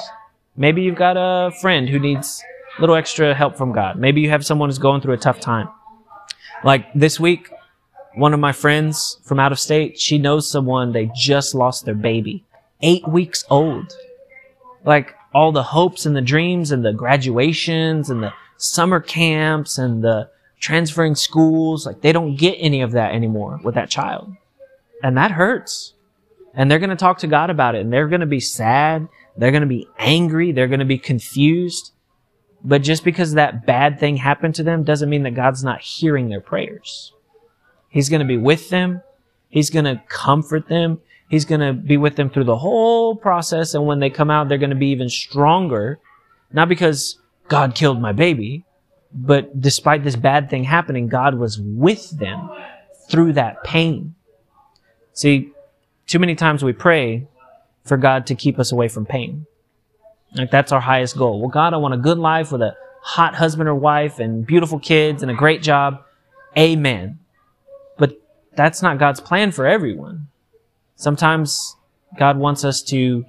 Maybe 0.55 0.81
you've 0.81 0.95
got 0.95 1.17
a 1.17 1.51
friend 1.61 1.89
who 1.89 1.99
needs 1.99 2.43
little 2.79 2.95
extra 2.95 3.33
help 3.33 3.57
from 3.57 3.73
God. 3.73 3.97
Maybe 3.97 4.21
you 4.21 4.29
have 4.29 4.45
someone 4.45 4.69
who's 4.69 4.79
going 4.79 5.01
through 5.01 5.13
a 5.13 5.17
tough 5.17 5.39
time. 5.39 5.69
Like 6.63 6.91
this 6.93 7.19
week, 7.19 7.49
one 8.15 8.33
of 8.33 8.39
my 8.39 8.51
friends 8.51 9.19
from 9.23 9.39
out 9.39 9.51
of 9.51 9.59
state, 9.59 9.99
she 9.99 10.17
knows 10.17 10.49
someone, 10.49 10.91
they 10.91 11.11
just 11.15 11.53
lost 11.53 11.85
their 11.85 11.95
baby. 11.95 12.43
Eight 12.81 13.07
weeks 13.07 13.45
old. 13.49 13.93
Like 14.83 15.15
all 15.33 15.51
the 15.51 15.63
hopes 15.63 16.05
and 16.05 16.15
the 16.15 16.21
dreams 16.21 16.71
and 16.71 16.83
the 16.83 16.93
graduations 16.93 18.09
and 18.09 18.23
the 18.23 18.33
summer 18.57 18.99
camps 18.99 19.77
and 19.77 20.03
the 20.03 20.29
transferring 20.59 21.15
schools, 21.15 21.85
like 21.85 22.01
they 22.01 22.11
don't 22.11 22.35
get 22.35 22.55
any 22.59 22.81
of 22.81 22.91
that 22.93 23.13
anymore 23.13 23.59
with 23.63 23.75
that 23.75 23.89
child. 23.89 24.33
And 25.03 25.15
that 25.17 25.31
hurts. 25.31 25.93
And 26.53 26.71
they're 26.71 26.79
going 26.79 26.89
to 26.89 26.95
talk 26.95 27.19
to 27.19 27.27
God 27.27 27.51
about 27.51 27.75
it 27.75 27.81
and 27.81 27.93
they're 27.93 28.07
going 28.07 28.21
to 28.21 28.25
be 28.25 28.39
sad. 28.39 29.07
They're 29.37 29.51
going 29.51 29.61
to 29.61 29.67
be 29.67 29.87
angry. 29.99 30.51
They're 30.51 30.67
going 30.67 30.79
to 30.79 30.85
be 30.85 30.97
confused. 30.97 31.91
But 32.63 32.81
just 32.81 33.03
because 33.03 33.33
that 33.33 33.65
bad 33.65 33.99
thing 33.99 34.17
happened 34.17 34.55
to 34.55 34.63
them 34.63 34.83
doesn't 34.83 35.09
mean 35.09 35.23
that 35.23 35.35
God's 35.35 35.63
not 35.63 35.81
hearing 35.81 36.29
their 36.29 36.41
prayers. 36.41 37.13
He's 37.89 38.09
going 38.09 38.19
to 38.19 38.25
be 38.25 38.37
with 38.37 38.69
them. 38.69 39.01
He's 39.49 39.69
going 39.69 39.85
to 39.85 40.01
comfort 40.09 40.67
them. 40.67 40.99
He's 41.29 41.45
going 41.45 41.61
to 41.61 41.73
be 41.73 41.97
with 41.97 42.15
them 42.15 42.29
through 42.29 42.45
the 42.45 42.57
whole 42.57 43.15
process. 43.15 43.73
And 43.73 43.85
when 43.85 43.99
they 43.99 44.09
come 44.09 44.29
out, 44.29 44.49
they're 44.49 44.57
going 44.57 44.71
to 44.71 44.75
be 44.75 44.91
even 44.91 45.09
stronger. 45.09 45.99
Not 46.51 46.69
because 46.69 47.19
God 47.47 47.75
killed 47.75 48.01
my 48.01 48.11
baby, 48.11 48.65
but 49.13 49.59
despite 49.59 50.03
this 50.03 50.15
bad 50.15 50.49
thing 50.49 50.63
happening, 50.63 51.07
God 51.07 51.35
was 51.35 51.59
with 51.59 52.11
them 52.11 52.49
through 53.09 53.33
that 53.33 53.63
pain. 53.63 54.15
See, 55.13 55.51
too 56.05 56.19
many 56.19 56.35
times 56.35 56.63
we 56.63 56.73
pray 56.73 57.27
for 57.83 57.97
God 57.97 58.27
to 58.27 58.35
keep 58.35 58.59
us 58.59 58.71
away 58.71 58.87
from 58.87 59.05
pain. 59.05 59.45
Like 60.33 60.51
that's 60.51 60.71
our 60.71 60.81
highest 60.81 61.17
goal. 61.17 61.39
Well, 61.39 61.49
God, 61.49 61.73
I 61.73 61.77
want 61.77 61.93
a 61.93 61.97
good 61.97 62.17
life 62.17 62.51
with 62.51 62.61
a 62.61 62.75
hot 63.01 63.35
husband 63.35 63.69
or 63.69 63.75
wife 63.75 64.19
and 64.19 64.45
beautiful 64.45 64.79
kids 64.79 65.21
and 65.21 65.31
a 65.31 65.35
great 65.35 65.61
job. 65.61 66.03
Amen. 66.57 67.19
But 67.97 68.19
that's 68.55 68.81
not 68.81 68.99
God's 68.99 69.19
plan 69.19 69.51
for 69.51 69.65
everyone. 69.65 70.27
Sometimes 70.95 71.75
God 72.17 72.37
wants 72.37 72.65
us 72.65 72.81
to 72.83 73.25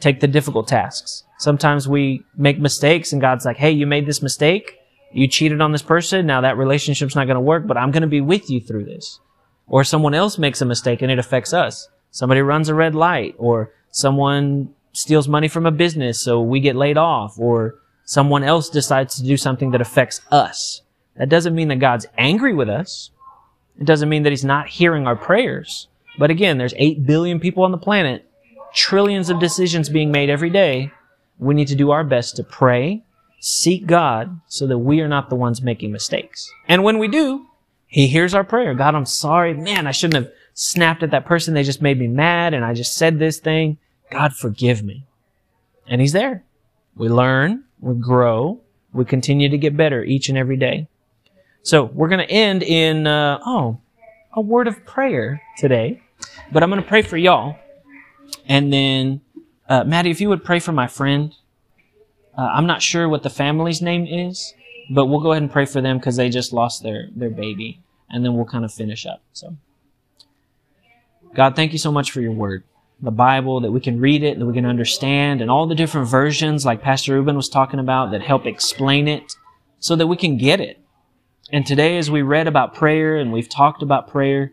take 0.00 0.20
the 0.20 0.28
difficult 0.28 0.68
tasks. 0.68 1.24
Sometimes 1.38 1.88
we 1.88 2.24
make 2.36 2.58
mistakes 2.58 3.12
and 3.12 3.20
God's 3.20 3.44
like, 3.44 3.56
hey, 3.56 3.70
you 3.70 3.86
made 3.86 4.06
this 4.06 4.22
mistake. 4.22 4.78
You 5.12 5.28
cheated 5.28 5.60
on 5.60 5.72
this 5.72 5.82
person. 5.82 6.26
Now 6.26 6.40
that 6.40 6.56
relationship's 6.56 7.14
not 7.14 7.26
going 7.26 7.34
to 7.34 7.40
work, 7.40 7.66
but 7.66 7.76
I'm 7.76 7.90
going 7.90 8.02
to 8.02 8.08
be 8.08 8.20
with 8.20 8.48
you 8.48 8.60
through 8.60 8.84
this. 8.84 9.20
Or 9.66 9.84
someone 9.84 10.14
else 10.14 10.38
makes 10.38 10.60
a 10.60 10.64
mistake 10.66 11.02
and 11.02 11.10
it 11.10 11.18
affects 11.18 11.52
us. 11.52 11.88
Somebody 12.10 12.40
runs 12.42 12.68
a 12.68 12.74
red 12.74 12.94
light 12.94 13.34
or 13.38 13.72
someone 13.90 14.74
steals 14.92 15.28
money 15.28 15.48
from 15.48 15.66
a 15.66 15.70
business 15.70 16.20
so 16.20 16.40
we 16.40 16.60
get 16.60 16.76
laid 16.76 16.98
off 16.98 17.38
or 17.38 17.76
someone 18.04 18.44
else 18.44 18.68
decides 18.68 19.16
to 19.16 19.22
do 19.22 19.36
something 19.36 19.70
that 19.70 19.80
affects 19.80 20.20
us. 20.30 20.82
That 21.16 21.28
doesn't 21.28 21.54
mean 21.54 21.68
that 21.68 21.76
God's 21.76 22.06
angry 22.16 22.54
with 22.54 22.68
us. 22.68 23.10
It 23.78 23.84
doesn't 23.84 24.08
mean 24.08 24.22
that 24.22 24.30
he's 24.30 24.44
not 24.44 24.68
hearing 24.68 25.06
our 25.06 25.16
prayers. 25.16 25.88
But 26.18 26.30
again, 26.30 26.58
there's 26.58 26.74
8 26.76 27.06
billion 27.06 27.40
people 27.40 27.64
on 27.64 27.70
the 27.70 27.78
planet, 27.78 28.28
trillions 28.74 29.30
of 29.30 29.40
decisions 29.40 29.88
being 29.88 30.12
made 30.12 30.30
every 30.30 30.50
day. 30.50 30.92
We 31.38 31.54
need 31.54 31.68
to 31.68 31.74
do 31.74 31.90
our 31.90 32.04
best 32.04 32.36
to 32.36 32.44
pray, 32.44 33.02
seek 33.40 33.86
God 33.86 34.40
so 34.46 34.66
that 34.66 34.78
we 34.78 35.00
are 35.00 35.08
not 35.08 35.30
the 35.30 35.36
ones 35.36 35.62
making 35.62 35.90
mistakes. 35.90 36.52
And 36.68 36.84
when 36.84 36.98
we 36.98 37.08
do, 37.08 37.46
he 37.86 38.06
hears 38.06 38.34
our 38.34 38.44
prayer. 38.44 38.74
God, 38.74 38.94
I'm 38.94 39.06
sorry. 39.06 39.54
Man, 39.54 39.86
I 39.86 39.90
shouldn't 39.90 40.24
have 40.24 40.32
snapped 40.54 41.02
at 41.02 41.10
that 41.10 41.26
person. 41.26 41.54
They 41.54 41.62
just 41.62 41.82
made 41.82 41.98
me 41.98 42.08
mad 42.08 42.54
and 42.54 42.64
I 42.64 42.74
just 42.74 42.96
said 42.96 43.18
this 43.18 43.38
thing. 43.38 43.78
God, 44.12 44.34
forgive 44.34 44.82
me. 44.82 45.06
And 45.86 46.00
he's 46.00 46.12
there. 46.12 46.44
We 46.94 47.08
learn, 47.08 47.64
we 47.80 47.94
grow, 47.94 48.60
we 48.92 49.04
continue 49.04 49.48
to 49.48 49.58
get 49.58 49.76
better 49.76 50.04
each 50.04 50.28
and 50.28 50.36
every 50.36 50.56
day. 50.56 50.88
So 51.62 51.84
we're 51.84 52.08
going 52.08 52.26
to 52.26 52.30
end 52.30 52.62
in, 52.62 53.06
uh, 53.06 53.38
oh, 53.44 53.80
a 54.34 54.40
word 54.40 54.68
of 54.68 54.84
prayer 54.84 55.42
today. 55.56 56.02
But 56.52 56.62
I'm 56.62 56.70
going 56.70 56.82
to 56.82 56.88
pray 56.88 57.02
for 57.02 57.16
y'all. 57.16 57.56
And 58.46 58.72
then, 58.72 59.20
uh, 59.68 59.84
Maddie, 59.84 60.10
if 60.10 60.20
you 60.20 60.28
would 60.28 60.44
pray 60.44 60.58
for 60.58 60.72
my 60.72 60.86
friend. 60.86 61.34
Uh, 62.36 62.42
I'm 62.52 62.66
not 62.66 62.82
sure 62.82 63.08
what 63.08 63.22
the 63.22 63.30
family's 63.30 63.82
name 63.82 64.06
is, 64.06 64.54
but 64.90 65.06
we'll 65.06 65.20
go 65.20 65.32
ahead 65.32 65.42
and 65.42 65.52
pray 65.52 65.66
for 65.66 65.80
them 65.80 65.98
because 65.98 66.16
they 66.16 66.28
just 66.30 66.52
lost 66.52 66.82
their, 66.82 67.08
their 67.14 67.30
baby. 67.30 67.80
And 68.08 68.24
then 68.24 68.34
we'll 68.34 68.46
kind 68.46 68.64
of 68.64 68.72
finish 68.72 69.06
up. 69.06 69.22
So, 69.32 69.56
God, 71.34 71.56
thank 71.56 71.72
you 71.72 71.78
so 71.78 71.92
much 71.92 72.10
for 72.10 72.20
your 72.20 72.32
word. 72.32 72.64
The 73.02 73.10
Bible, 73.10 73.60
that 73.60 73.72
we 73.72 73.80
can 73.80 74.00
read 74.00 74.22
it, 74.22 74.38
that 74.38 74.46
we 74.46 74.54
can 74.54 74.64
understand, 74.64 75.40
and 75.40 75.50
all 75.50 75.66
the 75.66 75.74
different 75.74 76.08
versions, 76.08 76.64
like 76.64 76.82
Pastor 76.82 77.14
Ruben 77.14 77.36
was 77.36 77.48
talking 77.48 77.80
about, 77.80 78.12
that 78.12 78.22
help 78.22 78.46
explain 78.46 79.08
it 79.08 79.34
so 79.80 79.96
that 79.96 80.06
we 80.06 80.16
can 80.16 80.36
get 80.36 80.60
it. 80.60 80.78
And 81.50 81.66
today, 81.66 81.98
as 81.98 82.10
we 82.10 82.22
read 82.22 82.46
about 82.46 82.74
prayer 82.74 83.16
and 83.16 83.32
we've 83.32 83.48
talked 83.48 83.82
about 83.82 84.08
prayer, 84.08 84.52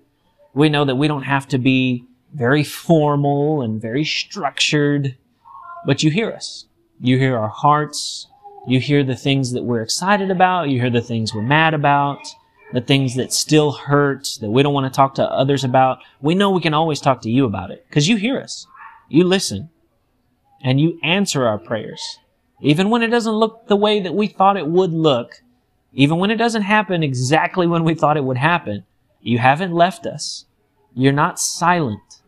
we 0.55 0.67
know 0.67 0.83
that 0.83 0.95
we 0.95 1.07
don't 1.07 1.23
have 1.23 1.47
to 1.49 1.59
be 1.59 2.05
very 2.33 2.63
formal 2.63 3.61
and 3.61 3.79
very 3.81 4.03
structured, 4.03 5.15
but 5.85 6.01
you 6.01 6.09
hear 6.09 6.31
us. 6.31 6.65
You 6.99 7.17
hear 7.17 7.37
our 7.37 7.49
hearts. 7.49 8.27
You 8.67 8.79
hear 8.79 9.03
the 9.03 9.15
things 9.15 9.51
that 9.53 9.63
we're 9.63 9.81
excited 9.81 10.31
about. 10.31 10.69
You 10.69 10.79
hear 10.81 10.89
the 10.89 11.01
things 11.01 11.33
we're 11.33 11.41
mad 11.41 11.73
about, 11.73 12.19
the 12.73 12.81
things 12.81 13.15
that 13.15 13.33
still 13.33 13.71
hurt, 13.71 14.27
that 14.41 14.49
we 14.49 14.63
don't 14.63 14.73
want 14.73 14.91
to 14.91 14.95
talk 14.95 15.15
to 15.15 15.23
others 15.23 15.63
about. 15.63 15.99
We 16.21 16.35
know 16.35 16.51
we 16.51 16.61
can 16.61 16.73
always 16.73 17.01
talk 17.01 17.21
to 17.21 17.29
you 17.29 17.45
about 17.45 17.71
it 17.71 17.85
because 17.87 18.07
you 18.07 18.17
hear 18.17 18.39
us. 18.39 18.67
You 19.07 19.23
listen 19.23 19.69
and 20.63 20.79
you 20.79 20.99
answer 21.03 21.47
our 21.47 21.57
prayers. 21.57 22.19
Even 22.61 22.89
when 22.89 23.01
it 23.01 23.07
doesn't 23.07 23.33
look 23.33 23.67
the 23.67 23.75
way 23.75 23.99
that 24.01 24.13
we 24.13 24.27
thought 24.27 24.57
it 24.57 24.67
would 24.67 24.91
look, 24.91 25.41
even 25.93 26.17
when 26.17 26.29
it 26.29 26.37
doesn't 26.37 26.63
happen 26.63 27.01
exactly 27.01 27.65
when 27.65 27.83
we 27.83 27.95
thought 27.95 28.17
it 28.17 28.23
would 28.23 28.37
happen, 28.37 28.85
you 29.21 29.39
haven't 29.39 29.73
left 29.73 30.05
us. 30.05 30.45
You're 30.93 31.13
not 31.13 31.39
silent. 31.39 32.21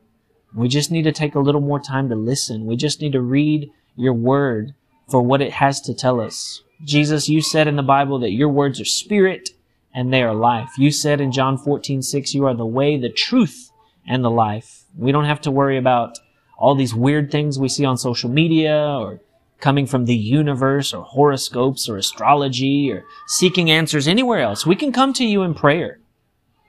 We 0.55 0.67
just 0.67 0.91
need 0.91 1.03
to 1.03 1.11
take 1.11 1.35
a 1.35 1.39
little 1.39 1.61
more 1.61 1.79
time 1.79 2.09
to 2.09 2.15
listen. 2.15 2.65
We 2.65 2.75
just 2.75 3.01
need 3.01 3.11
to 3.13 3.21
read 3.21 3.71
your 3.95 4.13
word 4.13 4.73
for 5.09 5.21
what 5.21 5.41
it 5.41 5.53
has 5.53 5.81
to 5.81 5.93
tell 5.93 6.19
us. 6.19 6.61
Jesus, 6.83 7.29
you 7.29 7.41
said 7.41 7.67
in 7.67 7.75
the 7.75 7.83
Bible 7.83 8.19
that 8.19 8.31
your 8.31 8.49
words 8.49 8.79
are 8.81 8.85
spirit 8.85 9.51
and 9.93 10.13
they 10.13 10.23
are 10.23 10.33
life. 10.33 10.69
You 10.77 10.91
said 10.91 11.21
in 11.21 11.31
John 11.31 11.57
14, 11.57 12.01
6, 12.01 12.33
you 12.33 12.45
are 12.45 12.53
the 12.53 12.65
way, 12.65 12.97
the 12.97 13.09
truth, 13.09 13.71
and 14.07 14.23
the 14.23 14.31
life. 14.31 14.83
We 14.97 15.11
don't 15.11 15.25
have 15.25 15.41
to 15.41 15.51
worry 15.51 15.77
about 15.77 16.17
all 16.57 16.75
these 16.75 16.93
weird 16.93 17.31
things 17.31 17.57
we 17.57 17.69
see 17.69 17.85
on 17.85 17.97
social 17.97 18.29
media 18.29 18.75
or 18.75 19.19
coming 19.59 19.85
from 19.85 20.05
the 20.05 20.15
universe 20.15 20.93
or 20.93 21.03
horoscopes 21.03 21.87
or 21.87 21.97
astrology 21.97 22.91
or 22.91 23.05
seeking 23.27 23.69
answers 23.69 24.07
anywhere 24.07 24.39
else. 24.39 24.65
We 24.65 24.75
can 24.75 24.91
come 24.91 25.13
to 25.13 25.25
you 25.25 25.43
in 25.43 25.53
prayer 25.53 25.99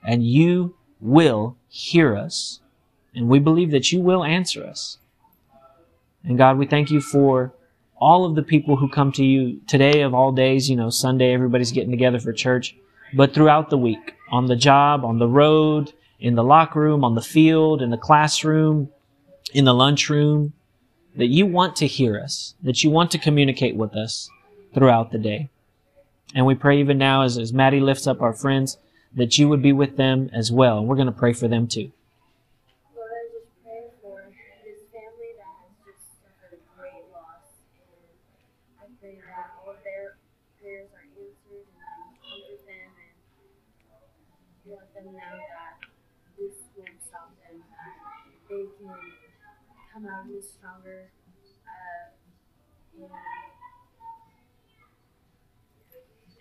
and 0.07 0.27
you 0.27 0.77
will 1.01 1.57
hear 1.69 2.17
us. 2.17 2.61
And 3.15 3.29
we 3.29 3.39
believe 3.39 3.71
that 3.73 3.93
you 3.93 4.01
will 4.01 4.25
answer 4.25 4.65
us. 4.65 4.99
And 6.25 6.39
God, 6.39 6.59
we 6.59 6.67
thank 6.67 6.91
you 6.91 7.01
for 7.01 7.53
all 7.97 8.25
of 8.25 8.35
the 8.35 8.43
people 8.43 8.77
who 8.77 8.89
come 8.89 9.13
to 9.13 9.25
you 9.25 9.61
today 9.67 10.01
of 10.03 10.15
all 10.15 10.33
days. 10.33 10.71
You 10.71 10.77
know, 10.77 10.91
Sunday, 10.91 11.33
everybody's 11.33 11.73
getting 11.73 11.91
together 11.91 12.19
for 12.19 12.33
church, 12.33 12.77
but 13.15 13.35
throughout 13.35 13.71
the 13.71 13.79
week, 13.79 14.15
on 14.31 14.47
the 14.47 14.57
job, 14.57 15.05
on 15.05 15.19
the 15.19 15.29
road, 15.29 15.93
in 16.19 16.35
the 16.35 16.45
locker 16.45 16.81
room, 16.81 17.05
on 17.05 17.15
the 17.15 17.23
field, 17.23 17.83
in 17.83 17.91
the 17.91 17.97
classroom, 17.97 18.89
in 19.53 19.65
the 19.65 19.75
lunchroom, 19.75 20.53
that 21.17 21.27
you 21.27 21.47
want 21.47 21.77
to 21.77 21.87
hear 21.87 22.19
us, 22.19 22.55
that 22.63 22.83
you 22.83 22.91
want 22.91 23.11
to 23.11 23.19
communicate 23.19 23.77
with 23.77 23.95
us 23.95 24.31
throughout 24.75 25.13
the 25.13 25.19
day. 25.19 25.51
And 26.35 26.47
we 26.47 26.55
pray 26.55 26.81
even 26.81 26.97
now 26.97 27.23
as, 27.23 27.37
as 27.37 27.53
Maddie 27.53 27.81
lifts 27.81 28.07
up 28.07 28.23
our 28.23 28.33
friends, 28.33 28.79
that 29.15 29.37
you 29.37 29.49
would 29.49 29.61
be 29.61 29.73
with 29.73 29.97
them 29.99 30.31
as 30.33 30.51
well. 30.51 30.79
And 30.79 30.89
we're 30.89 30.97
going 30.97 31.07
to 31.07 31.13
pray 31.13 31.35
for 31.35 31.49
them 31.49 31.67
too. 31.67 31.93
Lord, 32.97 33.13
I 33.13 33.29
just 33.29 33.53
pray 33.63 33.93
for 34.01 34.25
this 34.65 34.81
family 34.89 35.37
that 35.37 35.53
has 35.61 35.77
just 35.85 36.01
suffered 36.25 36.57
a 36.57 36.61
great 36.81 37.05
loss. 37.13 37.45
And 38.81 38.89
I 38.89 38.89
pray 38.97 39.21
that 39.21 39.53
all 39.61 39.77
of 39.77 39.85
their 39.85 40.17
prayers 40.57 40.89
are 40.97 41.05
answered 41.05 41.29
and 41.53 41.53
you 41.53 41.61
comfort 41.77 42.65
them 42.65 42.89
and 42.97 43.13
you 44.65 44.73
let 44.73 44.89
them 44.97 45.13
know 45.13 45.37
that 45.37 45.85
this 46.41 46.57
won't 46.81 46.97
stop 47.05 47.29
them. 47.45 47.61
That 47.61 48.33
they 48.49 48.65
can 48.81 48.97
stronger. 50.41 51.11
Uh, 52.99 53.07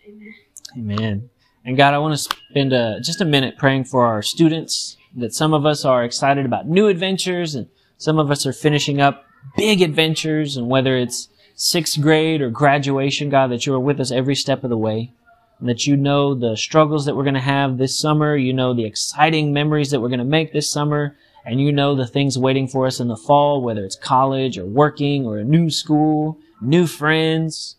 amen. 0.08 0.34
Amen. 0.76 1.30
And 1.64 1.76
God, 1.76 1.94
I 1.94 1.98
want 1.98 2.16
to 2.16 2.36
spend 2.50 2.72
a, 2.72 3.00
just 3.00 3.20
a 3.20 3.24
minute 3.24 3.58
praying 3.58 3.84
for 3.84 4.06
our 4.06 4.22
students, 4.22 4.96
that 5.16 5.34
some 5.34 5.54
of 5.54 5.66
us 5.66 5.84
are 5.84 6.04
excited 6.04 6.44
about 6.46 6.66
new 6.66 6.88
adventures 6.88 7.54
and 7.54 7.68
some 7.98 8.18
of 8.18 8.30
us 8.30 8.46
are 8.46 8.52
finishing 8.52 9.00
up 9.00 9.24
big 9.56 9.82
adventures 9.82 10.56
and 10.56 10.68
whether 10.68 10.96
it's 10.96 11.28
sixth 11.54 12.00
grade 12.00 12.40
or 12.40 12.50
graduation, 12.50 13.28
God, 13.30 13.50
that 13.50 13.66
you 13.66 13.74
are 13.74 13.80
with 13.80 14.00
us 14.00 14.10
every 14.10 14.34
step 14.34 14.64
of 14.64 14.70
the 14.70 14.78
way. 14.78 15.12
And 15.60 15.68
that 15.68 15.86
you 15.86 15.96
know 15.96 16.34
the 16.34 16.56
struggles 16.56 17.04
that 17.04 17.14
we're 17.14 17.22
going 17.22 17.34
to 17.34 17.40
have 17.40 17.78
this 17.78 17.96
summer. 17.96 18.36
You 18.36 18.52
know 18.52 18.74
the 18.74 18.84
exciting 18.84 19.52
memories 19.52 19.90
that 19.90 20.00
we're 20.00 20.08
going 20.08 20.18
to 20.18 20.24
make 20.24 20.52
this 20.52 20.68
summer. 20.68 21.16
And 21.44 21.60
you 21.60 21.72
know 21.72 21.94
the 21.94 22.06
things 22.06 22.38
waiting 22.38 22.68
for 22.68 22.86
us 22.86 23.00
in 23.00 23.08
the 23.08 23.16
fall, 23.16 23.62
whether 23.62 23.84
it's 23.84 23.96
college 23.96 24.58
or 24.58 24.64
working 24.64 25.26
or 25.26 25.38
a 25.38 25.44
new 25.44 25.70
school, 25.70 26.38
new 26.60 26.86
friends. 26.86 27.76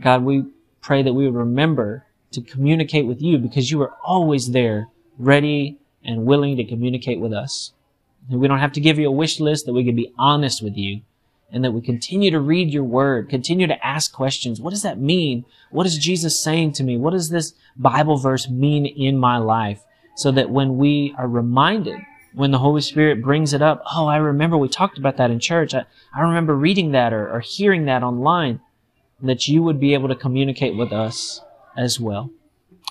God, 0.00 0.22
we 0.22 0.44
pray 0.80 1.02
that 1.02 1.14
we 1.14 1.24
would 1.24 1.34
remember 1.34 2.06
to 2.32 2.40
communicate 2.40 3.06
with 3.06 3.20
you 3.20 3.38
because 3.38 3.70
you 3.70 3.82
are 3.82 3.94
always 4.04 4.52
there, 4.52 4.88
ready 5.18 5.78
and 6.04 6.26
willing 6.26 6.56
to 6.56 6.64
communicate 6.64 7.18
with 7.18 7.32
us. 7.32 7.72
And 8.30 8.40
we 8.40 8.48
don't 8.48 8.58
have 8.58 8.72
to 8.72 8.80
give 8.80 8.98
you 8.98 9.08
a 9.08 9.12
wish 9.12 9.40
list, 9.40 9.66
that 9.66 9.72
we 9.72 9.84
can 9.84 9.96
be 9.96 10.12
honest 10.18 10.62
with 10.62 10.76
you 10.76 11.00
and 11.50 11.64
that 11.64 11.70
we 11.70 11.80
continue 11.80 12.30
to 12.30 12.40
read 12.40 12.72
your 12.72 12.84
word, 12.84 13.28
continue 13.28 13.66
to 13.66 13.86
ask 13.86 14.12
questions. 14.12 14.60
What 14.60 14.70
does 14.70 14.82
that 14.82 14.98
mean? 14.98 15.44
What 15.70 15.86
is 15.86 15.96
Jesus 15.96 16.42
saying 16.42 16.72
to 16.72 16.84
me? 16.84 16.96
What 16.96 17.12
does 17.12 17.30
this 17.30 17.54
Bible 17.76 18.16
verse 18.16 18.48
mean 18.48 18.84
in 18.84 19.16
my 19.16 19.38
life? 19.38 19.82
So 20.16 20.32
that 20.32 20.50
when 20.50 20.76
we 20.76 21.14
are 21.16 21.28
reminded, 21.28 22.00
when 22.36 22.50
the 22.50 22.58
Holy 22.58 22.82
Spirit 22.82 23.22
brings 23.22 23.54
it 23.54 23.62
up, 23.62 23.82
oh, 23.94 24.06
I 24.06 24.18
remember 24.18 24.58
we 24.58 24.68
talked 24.68 24.98
about 24.98 25.16
that 25.16 25.30
in 25.30 25.40
church. 25.40 25.74
I, 25.74 25.86
I 26.14 26.20
remember 26.20 26.54
reading 26.54 26.92
that 26.92 27.14
or, 27.14 27.30
or 27.30 27.40
hearing 27.40 27.86
that 27.86 28.02
online, 28.02 28.60
that 29.22 29.48
you 29.48 29.62
would 29.62 29.80
be 29.80 29.94
able 29.94 30.08
to 30.08 30.14
communicate 30.14 30.76
with 30.76 30.92
us 30.92 31.40
as 31.78 31.98
well. 31.98 32.30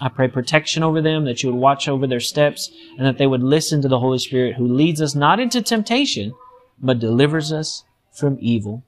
I 0.01 0.09
pray 0.09 0.29
protection 0.29 0.81
over 0.81 0.99
them, 0.99 1.25
that 1.25 1.43
you 1.43 1.51
would 1.51 1.61
watch 1.61 1.87
over 1.87 2.07
their 2.07 2.19
steps, 2.19 2.71
and 2.97 3.05
that 3.05 3.19
they 3.19 3.27
would 3.27 3.43
listen 3.43 3.83
to 3.83 3.87
the 3.87 3.99
Holy 3.99 4.17
Spirit 4.17 4.55
who 4.55 4.67
leads 4.67 4.99
us 4.99 5.13
not 5.13 5.39
into 5.39 5.61
temptation, 5.61 6.33
but 6.81 6.97
delivers 6.97 7.51
us 7.51 7.83
from 8.11 8.39
evil. 8.41 8.83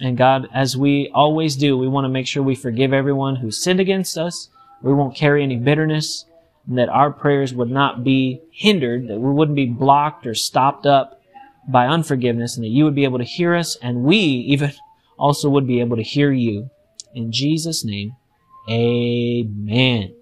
And 0.00 0.16
God, 0.16 0.48
as 0.54 0.78
we 0.78 1.10
always 1.12 1.56
do, 1.56 1.76
we 1.76 1.88
want 1.88 2.06
to 2.06 2.08
make 2.08 2.26
sure 2.26 2.42
we 2.42 2.54
forgive 2.54 2.94
everyone 2.94 3.36
who 3.36 3.50
sinned 3.50 3.80
against 3.80 4.16
us. 4.16 4.48
We 4.80 4.94
won't 4.94 5.14
carry 5.14 5.42
any 5.42 5.56
bitterness, 5.56 6.24
and 6.66 6.78
that 6.78 6.88
our 6.88 7.10
prayers 7.10 7.52
would 7.54 7.70
not 7.70 8.04
be 8.04 8.40
hindered, 8.50 9.08
that 9.08 9.20
we 9.20 9.32
wouldn't 9.32 9.56
be 9.56 9.66
blocked 9.66 10.26
or 10.26 10.34
stopped 10.34 10.86
up 10.86 11.20
by 11.68 11.86
unforgiveness, 11.86 12.56
and 12.56 12.64
that 12.64 12.70
you 12.70 12.84
would 12.84 12.94
be 12.94 13.04
able 13.04 13.18
to 13.18 13.24
hear 13.24 13.54
us, 13.54 13.76
and 13.82 14.02
we 14.02 14.16
even 14.16 14.72
also 15.18 15.48
would 15.48 15.66
be 15.66 15.80
able 15.80 15.96
to 15.96 16.02
hear 16.02 16.32
you. 16.32 16.70
In 17.14 17.32
Jesus' 17.32 17.84
name, 17.84 18.16
amen. 18.68 20.14